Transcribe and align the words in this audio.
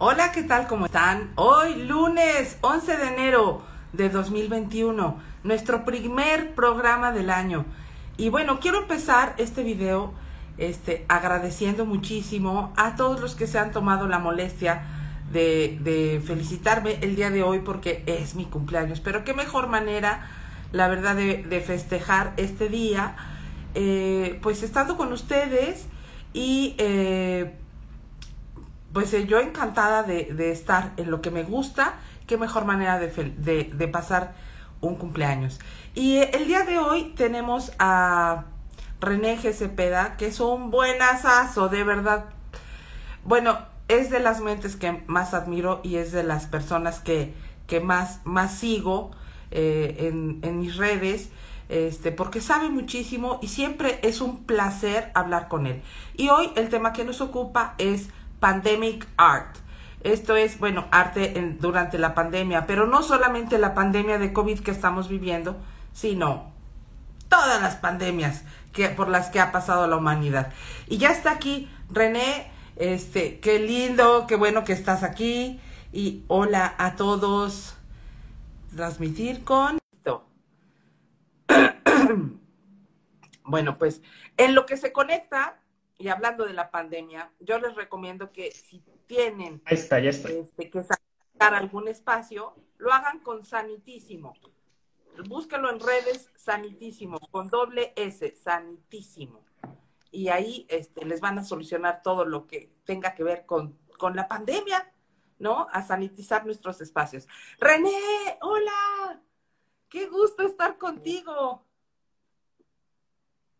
Hola, 0.00 0.30
¿qué 0.30 0.44
tal? 0.44 0.68
¿Cómo 0.68 0.86
están? 0.86 1.32
Hoy, 1.34 1.74
lunes 1.74 2.56
11 2.60 2.98
de 2.98 3.08
enero 3.08 3.62
de 3.92 4.08
2021, 4.08 5.18
nuestro 5.42 5.84
primer 5.84 6.54
programa 6.54 7.10
del 7.10 7.30
año. 7.30 7.64
Y 8.16 8.28
bueno, 8.28 8.60
quiero 8.60 8.82
empezar 8.82 9.34
este 9.38 9.64
video 9.64 10.12
este, 10.56 11.04
agradeciendo 11.08 11.84
muchísimo 11.84 12.72
a 12.76 12.94
todos 12.94 13.20
los 13.20 13.34
que 13.34 13.48
se 13.48 13.58
han 13.58 13.72
tomado 13.72 14.06
la 14.06 14.20
molestia 14.20 14.84
de, 15.32 16.22
felicitarme 16.24 16.98
el 17.00 17.16
día 17.16 17.30
de 17.30 17.42
hoy 17.42 17.58
porque 17.58 18.04
es 18.06 18.36
mi 18.36 18.44
cumpleaños. 18.44 19.00
Pero 19.00 19.24
qué 19.24 19.34
mejor 19.34 19.66
manera, 19.66 20.30
la 20.70 20.86
verdad, 20.86 21.16
de, 21.16 21.42
de 21.42 21.60
festejar 21.60 22.34
este 22.36 22.68
día, 22.68 23.16
eh, 23.74 24.38
pues 24.42 24.62
estando 24.62 24.96
con 24.96 25.12
ustedes 25.12 25.86
y 26.32 26.76
eh, 26.78 27.52
pues 28.98 29.14
eh, 29.14 29.28
yo 29.28 29.38
encantada 29.38 30.02
de, 30.02 30.50
estar 30.50 30.90
en 30.96 31.08
lo 31.08 31.22
que 31.22 31.30
me 31.30 31.44
gusta, 31.44 31.94
qué 32.26 32.36
mejor 32.36 32.64
manera 32.64 32.98
de, 32.98 33.08
de, 33.72 33.86
pasar 33.86 34.34
un 34.80 34.96
cumpleaños. 34.96 35.60
Y 35.94 36.16
el 36.16 36.48
día 36.48 36.64
de 36.64 36.78
hoy 36.78 37.12
tenemos 37.16 37.70
a 37.78 38.46
René 39.00 39.38
G. 39.38 39.52
Cepeda, 39.52 40.16
que 40.16 40.26
es 40.26 40.40
un 40.40 40.72
buen 40.72 41.00
asazo, 41.00 41.68
de 41.68 41.84
verdad. 41.84 42.24
Bueno, 43.22 43.60
es 43.86 44.10
de 44.10 44.18
las 44.18 44.40
mentes 44.40 44.74
que 44.74 45.04
más 45.06 45.32
admiro 45.32 45.78
y 45.84 45.94
es 45.94 46.10
de 46.10 46.24
las 46.24 46.46
personas 46.46 46.98
que, 46.98 47.34
que 47.68 47.78
más, 47.78 48.18
más 48.24 48.52
sigo 48.52 49.12
eh, 49.52 50.08
en, 50.08 50.40
en 50.42 50.58
mis 50.58 50.76
redes 50.76 51.30
este, 51.68 52.12
porque 52.12 52.40
sabe 52.40 52.68
muchísimo 52.68 53.38
y 53.42 53.48
siempre 53.48 54.00
es 54.02 54.20
un 54.20 54.44
placer 54.44 55.12
hablar 55.14 55.46
con 55.46 55.66
él. 55.66 55.82
Y 56.16 56.30
hoy 56.30 56.50
el 56.56 56.68
tema 56.68 56.92
que 56.92 57.04
nos 57.04 57.20
ocupa 57.20 57.74
es 57.78 58.08
Pandemic 58.40 59.06
Art. 59.16 59.56
Esto 60.02 60.36
es, 60.36 60.58
bueno, 60.58 60.86
arte 60.90 61.56
durante 61.58 61.98
la 61.98 62.14
pandemia, 62.14 62.66
pero 62.66 62.86
no 62.86 63.02
solamente 63.02 63.58
la 63.58 63.74
pandemia 63.74 64.18
de 64.18 64.32
COVID 64.32 64.60
que 64.60 64.70
estamos 64.70 65.08
viviendo, 65.08 65.56
sino 65.92 66.52
todas 67.28 67.60
las 67.60 67.76
pandemias 67.76 68.44
que, 68.72 68.88
por 68.88 69.08
las 69.08 69.28
que 69.28 69.40
ha 69.40 69.50
pasado 69.50 69.86
la 69.86 69.96
humanidad. 69.96 70.52
Y 70.86 70.98
ya 70.98 71.10
está 71.10 71.32
aquí 71.32 71.68
René, 71.90 72.50
este, 72.76 73.40
qué 73.40 73.58
lindo, 73.58 74.26
qué 74.26 74.36
bueno 74.36 74.64
que 74.64 74.72
estás 74.72 75.02
aquí. 75.02 75.60
Y 75.92 76.24
hola 76.28 76.74
a 76.78 76.96
todos. 76.96 77.76
Transmitir 78.76 79.44
con 79.44 79.78
bueno, 83.44 83.78
pues 83.78 84.02
en 84.36 84.54
lo 84.54 84.66
que 84.66 84.76
se 84.76 84.92
conecta, 84.92 85.58
y 85.98 86.08
hablando 86.08 86.46
de 86.46 86.52
la 86.52 86.70
pandemia, 86.70 87.32
yo 87.40 87.58
les 87.58 87.74
recomiendo 87.74 88.32
que 88.32 88.52
si 88.52 88.84
tienen 89.06 89.60
Ahí 89.64 89.76
está, 89.76 89.98
ya 89.98 90.10
está. 90.10 90.30
Este, 90.30 90.70
que 90.70 90.82
sacar 90.82 91.54
algún 91.54 91.88
espacio, 91.88 92.54
lo 92.78 92.92
hagan 92.92 93.18
con 93.20 93.44
Sanitísimo. 93.44 94.34
Búsquenlo 95.26 95.70
en 95.70 95.80
redes 95.80 96.30
Sanitísimo, 96.36 97.18
con 97.32 97.48
doble 97.48 97.92
S, 97.96 98.36
Sanitísimo. 98.36 99.44
Y 100.12 100.28
ahí 100.28 100.66
este, 100.70 101.04
les 101.04 101.20
van 101.20 101.38
a 101.40 101.44
solucionar 101.44 102.02
todo 102.02 102.24
lo 102.24 102.46
que 102.46 102.72
tenga 102.84 103.14
que 103.16 103.24
ver 103.24 103.44
con, 103.44 103.76
con 103.98 104.14
la 104.14 104.28
pandemia, 104.28 104.92
¿no? 105.38 105.66
A 105.72 105.82
sanitizar 105.82 106.46
nuestros 106.46 106.80
espacios. 106.80 107.26
René, 107.58 108.38
hola. 108.40 109.20
Qué 109.88 110.06
gusto 110.06 110.44
estar 110.44 110.78
contigo. 110.78 111.64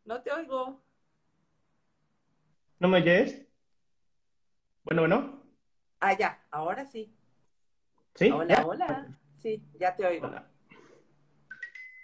No 0.04 0.22
te 0.22 0.32
oigo. 0.32 0.80
¿No 2.80 2.88
me 2.88 2.98
oyes? 2.98 3.44
Bueno, 4.84 5.02
bueno. 5.02 5.42
Ah, 6.00 6.16
ya, 6.16 6.38
ahora 6.50 6.86
sí. 6.86 7.12
¿Sí? 8.14 8.30
Hola, 8.30 8.54
¿Ya? 8.54 8.66
hola. 8.66 9.18
Sí, 9.34 9.62
ya 9.78 9.94
te 9.96 10.06
oigo. 10.06 10.26
Hola. 10.28 10.48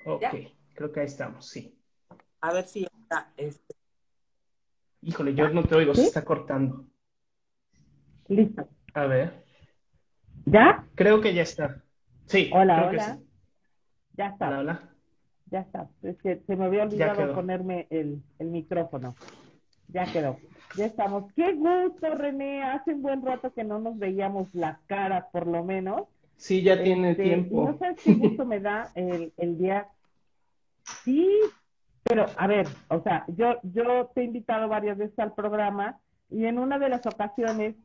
Ok, 0.04 0.20
¿Ya? 0.20 0.32
creo 0.74 0.92
que 0.92 1.00
ahí 1.00 1.06
estamos, 1.06 1.48
sí. 1.48 1.78
A 2.40 2.52
ver 2.52 2.66
si 2.66 2.84
está. 2.84 3.32
Este. 3.36 3.74
Híjole, 5.02 5.34
yo 5.34 5.48
no 5.48 5.62
te 5.64 5.74
oigo, 5.74 5.94
se 5.94 6.02
está 6.06 6.24
cortando. 6.24 6.86
Listo. 8.28 8.68
A 8.94 9.06
ver, 9.06 9.44
¿Ya? 10.46 10.86
creo 10.94 11.20
que 11.20 11.34
ya 11.34 11.42
está. 11.42 11.82
Sí, 12.26 12.50
Hola, 12.52 12.76
creo 12.76 12.90
que 12.90 12.96
hola. 12.96 13.16
sí. 13.16 13.28
Ya 14.16 14.26
está, 14.28 14.48
Hola, 14.48 14.58
hola. 14.60 14.94
ya 15.50 15.60
está. 15.60 15.88
Es 16.02 16.16
que 16.22 16.42
se 16.46 16.56
me 16.56 16.64
había 16.64 16.84
olvidado 16.84 17.34
ponerme 17.34 17.86
el, 17.90 18.22
el 18.38 18.48
micrófono. 18.48 19.14
Ya 19.88 20.04
quedó. 20.12 20.38
Ya 20.76 20.86
estamos. 20.86 21.32
Qué 21.34 21.52
gusto, 21.52 22.14
René. 22.14 22.62
Hace 22.62 22.94
un 22.94 23.02
buen 23.02 23.24
rato 23.24 23.52
que 23.52 23.64
no 23.64 23.78
nos 23.78 23.98
veíamos 23.98 24.54
las 24.54 24.78
caras, 24.86 25.26
por 25.32 25.46
lo 25.46 25.62
menos. 25.64 26.02
Sí, 26.36 26.62
ya 26.62 26.82
tiene 26.82 27.12
Este, 27.12 27.22
y 27.24 27.28
tiempo. 27.28 27.68
no 27.70 27.78
sabes 27.78 28.00
qué 28.02 28.14
gusto 28.14 28.44
me 28.44 28.60
da 28.60 28.90
el, 28.94 29.32
el 29.36 29.56
día. 29.58 29.88
Sí, 31.04 31.28
pero 32.02 32.26
a 32.36 32.46
ver, 32.46 32.66
o 32.88 33.00
sea, 33.02 33.24
yo, 33.28 33.56
yo 33.62 34.10
te 34.14 34.20
he 34.22 34.24
invitado 34.24 34.68
varias 34.68 34.98
veces 34.98 35.18
al 35.18 35.32
programa 35.32 35.98
y 36.28 36.44
en 36.46 36.58
una 36.58 36.78
de 36.78 36.88
las 36.88 37.06
ocasiones 37.06 37.76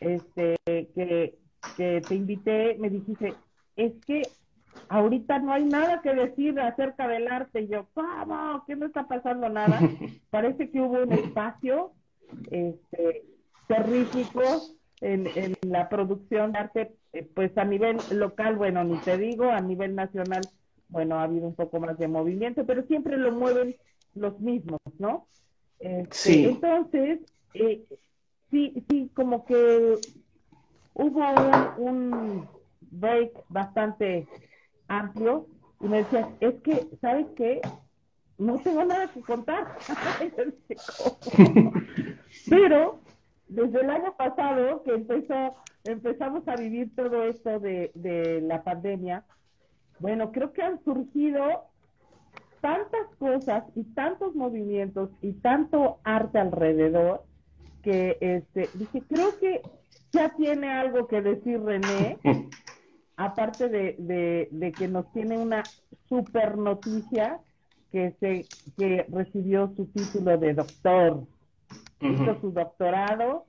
este, 0.00 0.56
que, 0.66 1.38
que 1.76 2.02
te 2.06 2.14
invité, 2.14 2.76
me 2.78 2.90
dijiste, 2.90 3.32
es 3.76 3.92
que 4.04 4.22
ahorita 4.88 5.38
no 5.38 5.52
hay 5.52 5.64
nada 5.64 6.02
que 6.02 6.12
decir 6.14 6.58
acerca 6.60 7.06
del 7.08 7.28
arte. 7.28 7.62
Y 7.62 7.68
yo, 7.68 7.86
¿cómo? 7.94 8.64
¿Qué 8.66 8.74
no 8.76 8.86
está 8.86 9.06
pasando 9.06 9.48
nada? 9.48 9.78
Parece 10.30 10.70
que 10.70 10.80
hubo 10.80 11.00
un 11.02 11.12
espacio 11.12 11.92
este, 12.50 13.24
terrífico 13.66 14.42
en, 15.00 15.26
en 15.34 15.54
la 15.62 15.88
producción 15.88 16.52
de 16.52 16.58
arte, 16.58 16.92
eh, 17.12 17.28
pues 17.34 17.56
a 17.58 17.64
nivel 17.64 17.98
local, 18.10 18.56
bueno, 18.56 18.84
ni 18.84 18.96
te 18.98 19.16
digo, 19.18 19.44
a 19.44 19.60
nivel 19.60 19.94
nacional, 19.94 20.48
bueno, 20.88 21.16
ha 21.18 21.24
habido 21.24 21.46
un 21.46 21.54
poco 21.54 21.80
más 21.80 21.98
de 21.98 22.08
movimiento, 22.08 22.64
pero 22.64 22.82
siempre 22.84 23.16
lo 23.16 23.32
mueven 23.32 23.76
los 24.14 24.38
mismos, 24.40 24.80
¿no? 24.98 25.26
Este, 25.80 26.08
Sí. 26.10 26.44
Entonces, 26.44 27.20
eh, 27.54 27.84
sí, 28.50 28.84
sí, 28.88 29.10
como 29.14 29.44
que 29.44 29.98
hubo 30.94 31.74
un, 31.76 31.88
un 31.88 32.48
break 32.80 33.32
bastante 33.48 34.26
amplio 34.88 35.46
y 35.80 35.86
me 35.86 35.98
decías, 35.98 36.28
es 36.40 36.54
que, 36.62 36.86
¿sabes 37.00 37.26
qué? 37.36 37.60
No 38.38 38.58
tengo 38.58 38.84
nada 38.84 39.08
que 39.12 39.20
contar. 39.20 39.76
Pero 42.48 43.00
desde 43.48 43.80
el 43.80 43.90
año 43.90 44.14
pasado 44.16 44.82
que 44.82 44.92
empezó, 44.92 45.56
empezamos 45.84 46.46
a 46.48 46.56
vivir 46.56 46.94
todo 46.94 47.24
esto 47.24 47.60
de, 47.60 47.90
de 47.94 48.40
la 48.42 48.62
pandemia, 48.62 49.24
bueno, 49.98 50.32
creo 50.32 50.52
que 50.52 50.62
han 50.62 50.82
surgido 50.84 51.42
tantas 52.60 53.14
cosas 53.18 53.64
y 53.74 53.84
tantos 53.94 54.34
movimientos 54.34 55.10
y 55.20 55.34
tanto 55.34 56.00
arte 56.02 56.38
alrededor 56.38 57.24
que 57.82 58.16
este, 58.20 58.70
dije, 58.74 59.02
creo 59.06 59.38
que 59.38 59.60
ya 60.12 60.30
tiene 60.30 60.70
algo 60.70 61.06
que 61.06 61.20
decir 61.20 61.62
René, 61.62 62.18
aparte 63.16 63.68
de, 63.68 63.96
de, 63.98 64.48
de 64.50 64.72
que 64.72 64.88
nos 64.88 65.12
tiene 65.12 65.36
una 65.36 65.62
super 66.08 66.56
noticia 66.56 67.40
que 67.92 68.16
se 68.18 68.46
que 68.76 69.06
recibió 69.08 69.72
su 69.76 69.86
título 69.86 70.36
de 70.38 70.54
doctor, 70.54 71.24
hizo 72.12 72.40
su 72.40 72.52
doctorado 72.52 73.46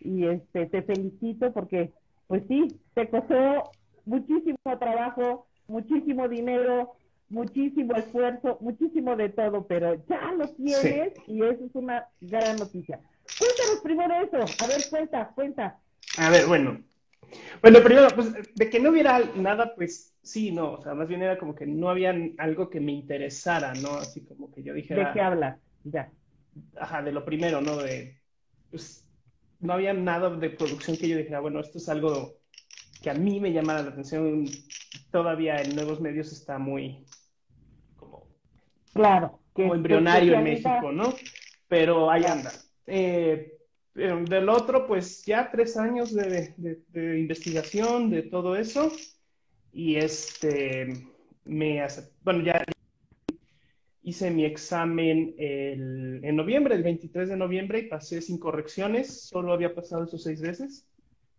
y 0.00 0.26
este 0.26 0.66
te 0.66 0.82
felicito 0.82 1.52
porque 1.52 1.92
pues 2.26 2.42
sí, 2.48 2.76
te 2.94 3.08
costó 3.08 3.72
muchísimo 4.04 4.58
trabajo, 4.78 5.46
muchísimo 5.66 6.28
dinero, 6.28 6.94
muchísimo 7.30 7.94
esfuerzo, 7.96 8.58
muchísimo 8.60 9.16
de 9.16 9.30
todo, 9.30 9.66
pero 9.66 9.94
ya 10.08 10.32
lo 10.32 10.48
tienes 10.48 11.12
y 11.26 11.42
eso 11.42 11.64
es 11.64 11.74
una 11.74 12.06
gran 12.20 12.58
noticia. 12.58 13.00
Cuéntanos 13.38 13.80
primero 13.82 14.14
eso, 14.14 14.64
a 14.64 14.66
ver, 14.66 14.84
cuenta, 14.90 15.30
cuenta. 15.34 15.78
A 16.18 16.30
ver, 16.30 16.46
bueno. 16.46 16.78
Bueno, 17.60 17.80
primero, 17.82 18.08
pues 18.14 18.32
de 18.54 18.70
que 18.70 18.80
no 18.80 18.90
hubiera 18.90 19.20
nada, 19.36 19.74
pues 19.74 20.14
sí, 20.22 20.50
no, 20.50 20.72
o 20.72 20.82
sea, 20.82 20.94
más 20.94 21.08
bien 21.08 21.22
era 21.22 21.38
como 21.38 21.54
que 21.54 21.66
no 21.66 21.90
había 21.90 22.14
algo 22.38 22.70
que 22.70 22.80
me 22.80 22.92
interesara, 22.92 23.74
¿no? 23.74 23.90
Así 23.90 24.22
como 24.22 24.50
que 24.50 24.62
yo 24.62 24.72
¿De 24.72 24.80
dijera, 24.80 25.12
qué 25.12 25.20
hablas? 25.20 25.58
Ya. 25.84 26.10
Ajá, 26.80 27.02
de 27.02 27.12
lo 27.12 27.24
primero, 27.24 27.60
¿no? 27.60 27.76
De, 27.76 28.20
pues, 28.70 29.04
no 29.60 29.72
había 29.72 29.92
nada 29.92 30.30
de 30.30 30.50
producción 30.50 30.96
que 30.96 31.08
yo 31.08 31.16
dijera, 31.16 31.40
bueno, 31.40 31.60
esto 31.60 31.78
es 31.78 31.88
algo 31.88 32.34
que 33.02 33.10
a 33.10 33.14
mí 33.14 33.40
me 33.40 33.52
llamara 33.52 33.82
la 33.82 33.90
atención. 33.90 34.44
Todavía 35.10 35.60
en 35.62 35.74
nuevos 35.74 36.00
medios 36.00 36.32
está 36.32 36.58
muy, 36.58 37.04
como, 37.96 38.26
Claro. 38.92 39.40
que 39.54 39.62
como 39.62 39.74
embrionario 39.74 40.34
en 40.34 40.44
México, 40.44 40.92
¿no? 40.92 41.14
Pero 41.68 42.10
ahí 42.10 42.24
anda. 42.24 42.52
Eh, 42.86 43.54
pero 43.92 44.22
del 44.24 44.48
otro, 44.48 44.86
pues 44.86 45.24
ya 45.24 45.50
tres 45.50 45.76
años 45.76 46.14
de, 46.14 46.54
de- 46.56 46.82
de 46.88 47.18
investigación, 47.20 48.10
de 48.10 48.22
todo 48.22 48.54
eso. 48.56 48.92
Y 49.72 49.96
este, 49.96 50.86
me 51.44 51.80
hace, 51.82 52.10
bueno, 52.22 52.42
ya 52.42 52.62
hice 54.08 54.30
mi 54.30 54.44
examen 54.44 55.34
el- 55.38 56.20
en 56.24 56.36
noviembre, 56.36 56.74
el 56.74 56.82
23 56.82 57.28
de 57.28 57.36
noviembre, 57.36 57.80
y 57.80 57.88
pasé 57.88 58.20
sin 58.22 58.38
correcciones. 58.38 59.28
Solo 59.28 59.52
había 59.52 59.74
pasado 59.74 60.04
esos 60.04 60.22
seis 60.22 60.40
veces. 60.40 60.84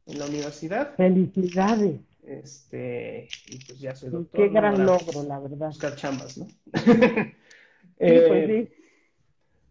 en 0.08 0.18
la 0.20 0.26
universidad. 0.26 0.96
Felicidades. 0.96 2.02
Este, 2.24 3.28
y 3.48 3.58
pues 3.66 3.80
ya 3.80 3.96
soy 3.96 4.10
doctor. 4.10 4.42
Qué 4.42 4.50
gran 4.50 4.86
logro, 4.86 5.24
la 5.24 5.40
verdad. 5.40 5.68
Buscar 5.68 5.96
chambas, 5.96 6.38
¿no? 6.38 6.48
Sí, 8.00 8.06
Eh, 8.06 8.24
pues 8.28 8.48
sí. 8.48 8.70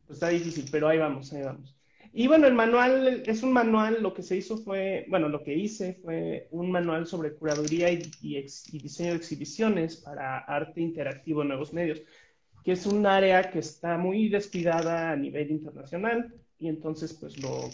pues 0.07 0.17
está 0.17 0.29
difícil, 0.29 0.67
pero 0.71 0.89
ahí 0.89 0.99
vamos, 0.99 1.33
ahí 1.33 1.43
vamos. 1.43 1.75
Y 2.13 2.27
bueno, 2.27 2.47
el 2.47 2.55
manual 2.55 3.23
es 3.27 3.43
un 3.43 3.53
manual, 3.53 4.03
lo 4.03 4.15
que 4.15 4.23
se 4.23 4.37
hizo 4.37 4.57
fue, 4.59 5.05
bueno, 5.09 5.29
lo 5.29 5.43
que 5.43 5.55
hice 5.55 5.95
fue 6.03 6.49
un 6.51 6.71
manual 6.71 7.07
sobre 7.07 7.35
curaduría 7.35 7.91
y, 7.93 8.03
y 8.23 8.37
ex- 8.39 8.73
y 8.73 8.79
diseño 8.79 9.11
de 9.11 9.17
exhibiciones 9.17 9.97
para 9.97 10.39
arte 10.39 10.81
interactivo 10.81 11.43
en 11.43 11.49
nuevos 11.49 11.73
medios, 11.75 12.03
que 12.69 12.73
es 12.73 12.85
un 12.85 13.07
área 13.07 13.51
que 13.51 13.61
está 13.61 13.97
muy 13.97 14.29
descuidada 14.29 15.13
a 15.13 15.17
nivel 15.17 15.51
internacional 15.51 16.35
y 16.59 16.69
entonces 16.69 17.15
pues 17.15 17.43
lo, 17.43 17.71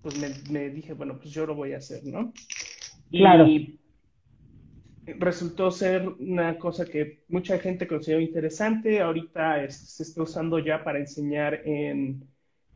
pues 0.00 0.16
me, 0.18 0.30
me 0.50 0.70
dije, 0.70 0.94
bueno, 0.94 1.18
pues 1.18 1.34
yo 1.34 1.44
lo 1.44 1.54
voy 1.54 1.74
a 1.74 1.76
hacer, 1.76 2.02
¿no? 2.06 2.32
Claro. 3.10 3.46
Y 3.46 3.78
resultó 5.18 5.70
ser 5.70 6.08
una 6.18 6.58
cosa 6.58 6.86
que 6.86 7.24
mucha 7.28 7.58
gente 7.58 7.86
consideró 7.86 8.22
interesante. 8.22 9.02
Ahorita 9.02 9.62
es- 9.62 9.76
se 9.76 10.02
está 10.04 10.22
usando 10.22 10.58
ya 10.58 10.82
para 10.82 10.98
enseñar 10.98 11.60
en 11.66 12.24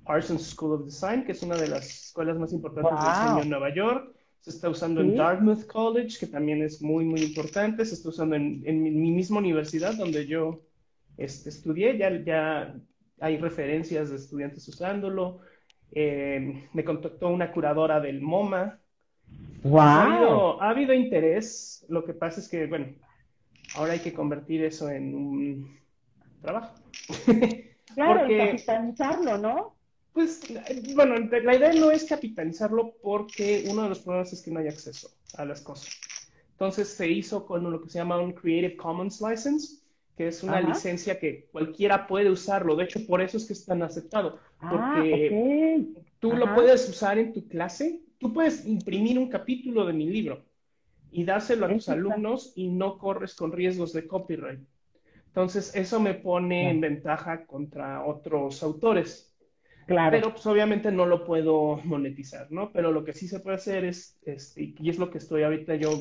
Parsons 0.05 0.43
School 0.51 0.75
of 0.75 0.85
Design, 0.85 1.25
que 1.25 1.33
es 1.33 1.43
una 1.43 1.57
de 1.57 1.69
las 1.69 1.89
escuelas 2.09 2.37
más 2.39 2.53
importantes 2.53 2.93
de 2.93 3.09
diseño 3.09 3.43
en 3.45 3.49
Nueva 3.49 3.75
York. 3.75 4.15
Se 4.41 4.51
está 4.51 4.69
usando 4.69 5.01
en 5.01 5.13
Sí. 5.13 5.17
Dartmouth 5.17 5.67
College, 5.69 6.19
que 6.21 6.27
también 6.27 6.61
es 6.61 6.83
muy, 6.83 7.07
muy 7.07 7.23
importante. 7.23 7.87
Se 7.87 7.95
está 7.95 8.11
usando 8.11 8.37
en, 8.37 8.63
en 8.67 8.83
mi, 8.83 8.91
mi 8.91 9.11
misma 9.11 9.39
universidad 9.39 9.95
donde 9.95 10.27
yo 10.27 10.68
este, 11.19 11.51
estudié. 11.51 11.99
Ya, 11.99 12.11
ya 12.25 12.75
hay 13.21 13.37
referencias 13.37 14.09
de 14.11 14.17
estudiantes 14.17 14.67
usándolo. 14.69 15.41
Eh, 15.93 16.69
me 16.73 16.85
contactó 16.85 17.29
una 17.29 17.51
curadora 17.53 18.01
del 18.01 18.21
MoMA, 18.23 18.61
ha 18.61 18.79
¡Wow! 19.63 19.81
habido, 19.81 20.63
ha 20.63 20.71
habido 20.71 20.95
interés, 20.95 21.85
lo 21.89 22.05
que 22.05 22.13
pasa 22.15 22.41
es 22.41 22.49
que, 22.49 22.67
bueno, 22.67 22.95
ahora 23.75 23.95
hay 23.95 24.01
que 24.01 24.13
convertir 24.13 24.65
eso 24.65 24.89
en 24.91 25.15
un 25.15 25.79
trabajo. 26.43 26.75
Claro, 27.95 28.21
Porque- 28.21 28.35
y 28.35 28.39
capitalizarlo, 28.51 29.39
¿no? 29.39 29.75
Pues, 30.13 30.43
bueno, 30.95 31.15
la 31.17 31.55
idea 31.57 31.73
no 31.73 31.91
es 31.91 32.05
capitalizarlo 32.05 32.93
porque 33.03 33.65
uno 33.69 33.85
de 33.85 33.89
los 33.89 34.01
problemas 34.01 34.33
es 34.33 34.43
que 34.43 34.51
no 34.51 34.61
hay 34.61 34.69
acceso 34.69 35.09
a 35.37 35.45
las 35.45 35.61
cosas. 35.63 35.89
Entonces 36.53 36.89
se 36.89 37.09
hizo 37.09 37.47
con 37.47 37.69
lo 37.71 37.81
que 37.81 37.89
se 37.89 37.99
llama 37.99 38.21
un 38.21 38.33
Creative 38.33 38.77
Commons 38.77 39.21
License, 39.21 39.81
que 40.19 40.27
es 40.27 40.43
una 40.43 40.59
Ajá. 40.59 40.69
licencia 40.69 41.19
que 41.21 41.47
cualquiera 41.53 42.09
puede 42.09 42.29
usarlo. 42.29 42.75
De 42.75 42.85
hecho, 42.85 43.07
por 43.07 43.23
eso 43.23 43.37
es 43.37 43.47
que 43.47 43.53
es 43.53 43.65
tan 43.65 43.83
aceptado. 43.83 44.41
Ah, 44.59 44.69
Porque. 44.71 45.87
Tú 46.19 46.33
lo 46.33 46.53
puedes 46.53 46.89
usar 46.89 47.17
en 47.17 47.33
tu 47.33 47.47
clase, 47.47 48.03
tú 48.19 48.33
puedes 48.33 48.67
imprimir 48.67 49.21
un 49.21 49.29
capítulo 49.29 49.87
de 49.87 49.93
mi 49.93 50.11
libro 50.11 50.45
y 51.13 51.23
dárselo 51.23 51.67
a 51.67 51.73
tus 51.73 51.89
alumnos 51.89 52.53
y 52.57 52.67
no 52.67 52.99
corres 52.99 53.37
con 53.37 53.53
riesgos 53.53 53.93
de 53.93 54.09
copyright. 54.09 54.59
Entonces, 55.29 55.73
eso 55.77 56.01
me 56.01 56.15
pone 56.15 56.71
en 56.71 56.81
ventaja 56.81 57.47
contra 57.47 58.05
otros 58.05 58.65
autores. 58.65 59.33
Claro. 59.87 60.11
Pero 60.11 60.33
pues 60.33 60.45
obviamente 60.47 60.91
no 60.91 61.07
lo 61.07 61.25
puedo 61.25 61.77
monetizar, 61.85 62.51
¿no? 62.51 62.73
Pero 62.73 62.91
lo 62.91 63.05
que 63.05 63.15
sí 63.15 63.29
se 63.29 63.39
puede 63.39 63.57
hacer 63.57 63.85
es, 63.85 64.19
este, 64.23 64.75
y 64.77 64.91
es 64.91 64.99
lo 64.99 65.09
que 65.13 65.19
estoy 65.19 65.45
ahorita 65.45 65.77
yo 65.77 65.97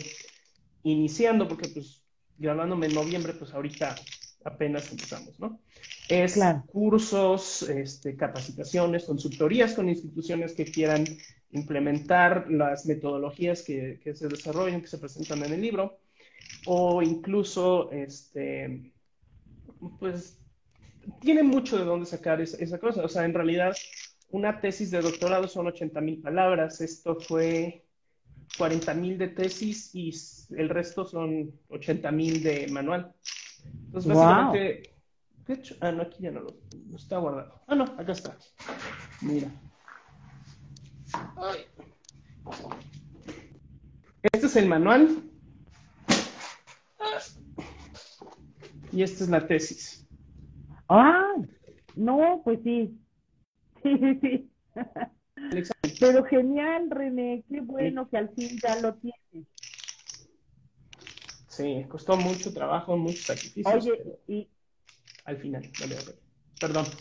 iniciando, 0.81 1.47
porque 1.47 1.69
pues 1.69 2.06
grabándome 2.37 2.87
en 2.87 2.93
noviembre, 2.95 3.33
pues 3.33 3.53
ahorita 3.53 3.95
apenas 4.45 4.91
empezamos, 4.91 5.39
¿no? 5.39 5.61
Es 6.07 6.33
Claro. 6.33 6.63
cursos, 6.65 7.63
este, 7.63 8.15
capacitaciones, 8.15 9.05
consultorías 9.05 9.73
con 9.73 9.89
instituciones 9.89 10.53
que 10.55 10.65
quieran 10.65 11.05
implementar 11.51 12.49
las 12.49 12.85
metodologías 12.85 13.63
que, 13.63 13.99
que 14.03 14.15
se 14.15 14.27
desarrollan, 14.29 14.81
que 14.81 14.87
se 14.87 14.99
presentan 14.99 15.43
en 15.43 15.53
el 15.53 15.61
libro, 15.61 15.99
o 16.65 17.01
incluso, 17.03 17.91
este, 17.91 18.93
pues, 19.99 20.41
tiene 21.21 21.43
mucho 21.43 21.77
de 21.79 21.85
dónde 21.85 22.07
sacar 22.07 22.41
esa, 22.41 22.57
esa 22.63 22.79
cosa. 22.79 23.03
O 23.05 23.09
sea, 23.09 23.25
en 23.25 23.35
realidad, 23.35 23.75
una 24.29 24.61
tesis 24.61 24.91
de 24.91 25.01
doctorado 25.01 25.49
son 25.49 25.67
80 25.67 26.01
mil 26.01 26.21
palabras. 26.21 26.81
Esto 26.81 27.17
fue 27.19 27.86
40 28.57 28.93
mil 28.93 29.17
de 29.17 29.27
tesis 29.27 29.93
y 29.93 30.13
el 30.55 30.69
resto 30.69 31.05
son 31.05 31.51
80 31.69 32.11
mil 32.11 32.43
de 32.43 32.67
manual. 32.67 33.13
Entonces, 33.85 34.13
Wow. 34.13 34.23
básicamente, 34.23 34.97
hecho, 35.47 35.75
ah, 35.81 35.91
no, 35.91 36.03
aquí 36.03 36.23
ya 36.23 36.31
no 36.31 36.41
lo, 36.41 36.57
está 36.95 37.17
guardado. 37.17 37.61
Ah, 37.67 37.75
no, 37.75 37.83
acá 37.83 38.11
está. 38.11 38.37
Mira. 39.21 39.49
Ay. 41.35 41.65
Este 44.23 44.47
es 44.47 44.55
el 44.55 44.67
manual. 44.67 45.23
Y 48.91 49.03
esta 49.03 49.23
es 49.23 49.29
la 49.29 49.45
tesis. 49.45 50.07
Ah, 50.89 51.33
no, 51.95 52.41
pues 52.43 52.59
sí. 52.63 52.99
Sí, 53.83 53.95
sí, 53.99 54.19
sí. 54.21 54.51
Pero 55.99 56.23
genial, 56.25 56.89
René, 56.89 57.43
qué 57.49 57.61
bueno 57.61 58.09
que 58.09 58.17
al 58.17 58.29
fin 58.35 58.59
ya 58.61 58.75
lo 58.75 58.95
tienes. 58.95 59.47
Sí, 61.47 61.85
costó 61.89 62.15
mucho 62.17 62.53
trabajo, 62.53 62.95
muchos 62.97 63.25
sacrificios, 63.25 63.83
Oye, 63.83 64.01
y, 64.27 64.49
al 65.25 65.37
final, 65.37 65.71
vale, 65.77 65.95
vale. 65.97 66.15
Perdón. 66.59 66.91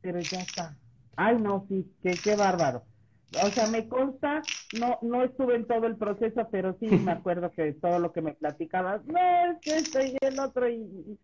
pero 0.00 0.20
ya 0.22 0.42
está. 0.42 0.76
Ay, 1.16 1.36
no, 1.38 1.66
sí, 1.68 1.94
qué, 2.02 2.20
qué 2.22 2.34
bárbaro. 2.36 2.84
O 3.32 3.50
sea, 3.54 3.66
me 3.66 3.88
consta, 3.88 4.48
no, 4.70 4.98
no 5.02 5.22
estuve 5.24 5.56
en 5.56 5.66
todo 5.66 5.86
el 5.86 5.96
proceso, 5.96 6.48
pero 6.50 6.76
sí 6.80 6.86
me 6.98 7.12
acuerdo 7.12 7.50
que 7.52 7.72
todo 7.74 7.98
lo 7.98 8.12
que 8.12 8.22
me 8.22 8.34
platicabas, 8.34 9.04
no, 9.06 9.18
es 9.52 9.58
que 9.64 9.78
esto 9.78 10.00
y 10.02 10.16
el 10.20 10.38
otro, 10.38 10.68
y, 10.68 10.74
y- 10.76 11.18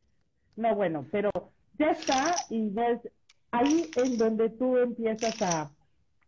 no, 0.56 0.74
bueno, 0.76 1.08
pero 1.12 1.30
ya 1.78 1.92
está, 1.92 2.46
y 2.50 2.72
ya 2.74 2.90
es 2.90 3.00
ahí 3.52 3.92
en 3.96 4.18
donde 4.18 4.50
tú 4.50 4.76
empiezas 4.78 5.36
a, 5.42 5.72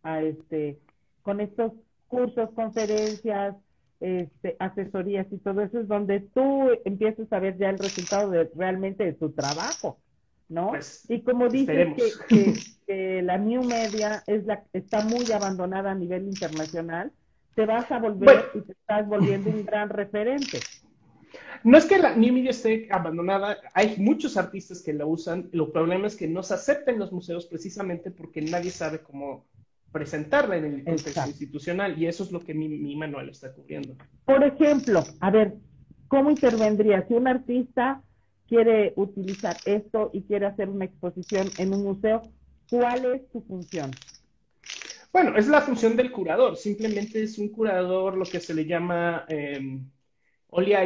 a 0.03 0.21
este, 0.21 0.79
con 1.21 1.41
estos 1.41 1.73
cursos, 2.07 2.49
conferencias, 2.55 3.55
este, 3.99 4.55
asesorías 4.59 5.27
y 5.31 5.37
todo 5.37 5.61
eso, 5.61 5.79
es 5.79 5.87
donde 5.87 6.21
tú 6.21 6.69
empiezas 6.85 7.31
a 7.31 7.39
ver 7.39 7.57
ya 7.57 7.69
el 7.69 7.77
resultado 7.77 8.31
de 8.31 8.49
realmente 8.55 9.05
de 9.05 9.13
tu 9.13 9.31
trabajo, 9.31 9.99
¿no? 10.49 10.69
Pues, 10.69 11.05
Y 11.09 11.21
como 11.21 11.49
dices 11.49 11.87
que, 11.95 12.11
que- 12.27 12.53
que 12.87 13.21
la 13.21 13.37
New 13.37 13.63
Media 13.63 14.23
es 14.27 14.45
la, 14.45 14.63
está 14.73 15.03
muy 15.05 15.31
abandonada 15.31 15.91
a 15.91 15.95
nivel 15.95 16.23
internacional, 16.27 17.11
te 17.55 17.65
vas 17.65 17.89
a 17.91 17.99
volver 17.99 18.25
Bueno. 18.25 18.41
y 18.55 18.61
te 18.61 18.71
estás 18.73 19.07
volviendo 19.07 19.49
un 19.51 19.65
gran 19.65 19.89
referente. 19.89 20.59
No 21.63 21.77
es 21.77 21.85
que 21.85 21.99
la 21.99 22.15
New 22.15 22.33
Media 22.33 22.49
esté 22.49 22.87
abandonada, 22.89 23.57
hay 23.73 23.95
muchos 23.97 24.35
artistas 24.35 24.81
que 24.81 24.93
la 24.93 25.05
usan, 25.05 25.49
el 25.53 25.67
problema 25.71 26.07
es 26.07 26.15
que 26.15 26.27
no 26.27 26.41
se 26.43 26.55
acepta 26.55 26.91
en 26.91 26.97
los 26.99 27.11
museos 27.11 27.45
precisamente 27.45 28.09
porque 28.09 28.41
nadie 28.41 28.71
sabe 28.71 28.99
cómo 28.99 29.45
presentarla 29.91 30.57
en 30.57 30.65
el 30.65 30.83
contexto 30.83 31.09
Exacto. 31.09 31.31
institucional 31.31 32.01
y 32.01 32.07
eso 32.07 32.23
es 32.23 32.31
lo 32.31 32.39
que 32.39 32.53
mi, 32.53 32.69
mi 32.69 32.95
manual 32.95 33.29
está 33.29 33.53
cubriendo. 33.53 33.95
Por 34.25 34.43
ejemplo, 34.43 35.03
a 35.19 35.31
ver, 35.31 35.55
¿cómo 36.07 36.29
intervendría 36.29 37.05
si 37.07 37.13
un 37.13 37.27
artista 37.27 38.01
quiere 38.47 38.93
utilizar 38.95 39.55
esto 39.65 40.09
y 40.13 40.23
quiere 40.23 40.45
hacer 40.45 40.69
una 40.69 40.85
exposición 40.85 41.47
en 41.57 41.73
un 41.73 41.83
museo? 41.83 42.21
¿Cuál 42.69 43.05
es 43.05 43.21
su 43.31 43.41
función? 43.41 43.91
Bueno, 45.11 45.37
es 45.37 45.47
la 45.47 45.61
función 45.61 45.97
del 45.97 46.11
curador, 46.11 46.55
simplemente 46.55 47.21
es 47.21 47.37
un 47.37 47.49
curador 47.49 48.17
lo 48.17 48.23
que 48.23 48.39
se 48.39 48.53
le 48.53 48.65
llama 48.65 49.25
eh, 49.27 49.77
Olia 50.47 50.85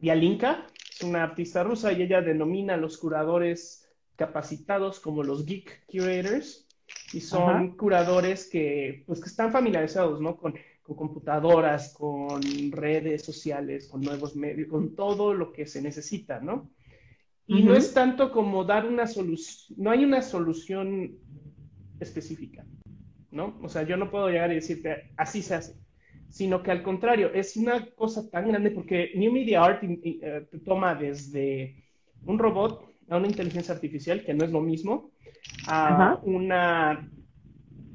Yalinka, 0.00 0.66
es 0.90 1.02
una 1.02 1.22
artista 1.22 1.62
rusa 1.62 1.92
y 1.92 2.02
ella 2.02 2.20
denomina 2.20 2.74
a 2.74 2.76
los 2.76 2.98
curadores 2.98 3.83
capacitados 4.16 5.00
como 5.00 5.22
los 5.22 5.44
geek 5.44 5.86
curators 5.86 6.66
y 7.12 7.20
son 7.20 7.70
Ajá. 7.70 7.76
curadores 7.76 8.48
que, 8.48 9.04
pues, 9.06 9.20
que 9.20 9.28
están 9.28 9.52
familiarizados, 9.52 10.20
¿no? 10.20 10.36
Con, 10.36 10.54
con 10.82 10.96
computadoras, 10.96 11.94
con 11.94 12.40
redes 12.72 13.24
sociales, 13.24 13.88
con 13.88 14.00
nuevos 14.02 14.36
medios, 14.36 14.68
con 14.68 14.94
todo 14.94 15.34
lo 15.34 15.52
que 15.52 15.66
se 15.66 15.80
necesita, 15.82 16.40
¿no? 16.40 16.70
Y 17.46 17.62
no 17.62 17.74
es 17.74 17.92
tanto 17.92 18.30
como 18.32 18.64
dar 18.64 18.86
una 18.86 19.06
solución, 19.06 19.76
no 19.78 19.90
hay 19.90 20.04
una 20.04 20.22
solución 20.22 21.12
específica, 22.00 22.64
¿no? 23.30 23.58
O 23.62 23.68
sea, 23.68 23.82
yo 23.82 23.96
no 23.96 24.10
puedo 24.10 24.28
llegar 24.28 24.50
y 24.52 24.56
decirte, 24.56 25.12
así 25.16 25.42
se 25.42 25.54
hace, 25.54 25.74
sino 26.30 26.62
que 26.62 26.70
al 26.70 26.82
contrario, 26.82 27.32
es 27.32 27.56
una 27.56 27.86
cosa 27.94 28.28
tan 28.30 28.48
grande 28.48 28.70
porque 28.70 29.12
New 29.14 29.32
Media 29.32 29.62
Art 29.62 29.82
in- 29.84 30.00
in- 30.02 30.20
te 30.20 30.58
toma 30.64 30.94
desde 30.94 31.84
un 32.24 32.38
robot 32.38 32.93
a 33.08 33.16
una 33.16 33.26
inteligencia 33.28 33.74
artificial, 33.74 34.24
que 34.24 34.34
no 34.34 34.44
es 34.44 34.50
lo 34.52 34.60
mismo, 34.60 35.12
a 35.66 35.92
Ajá. 35.92 36.24
una, 36.24 37.10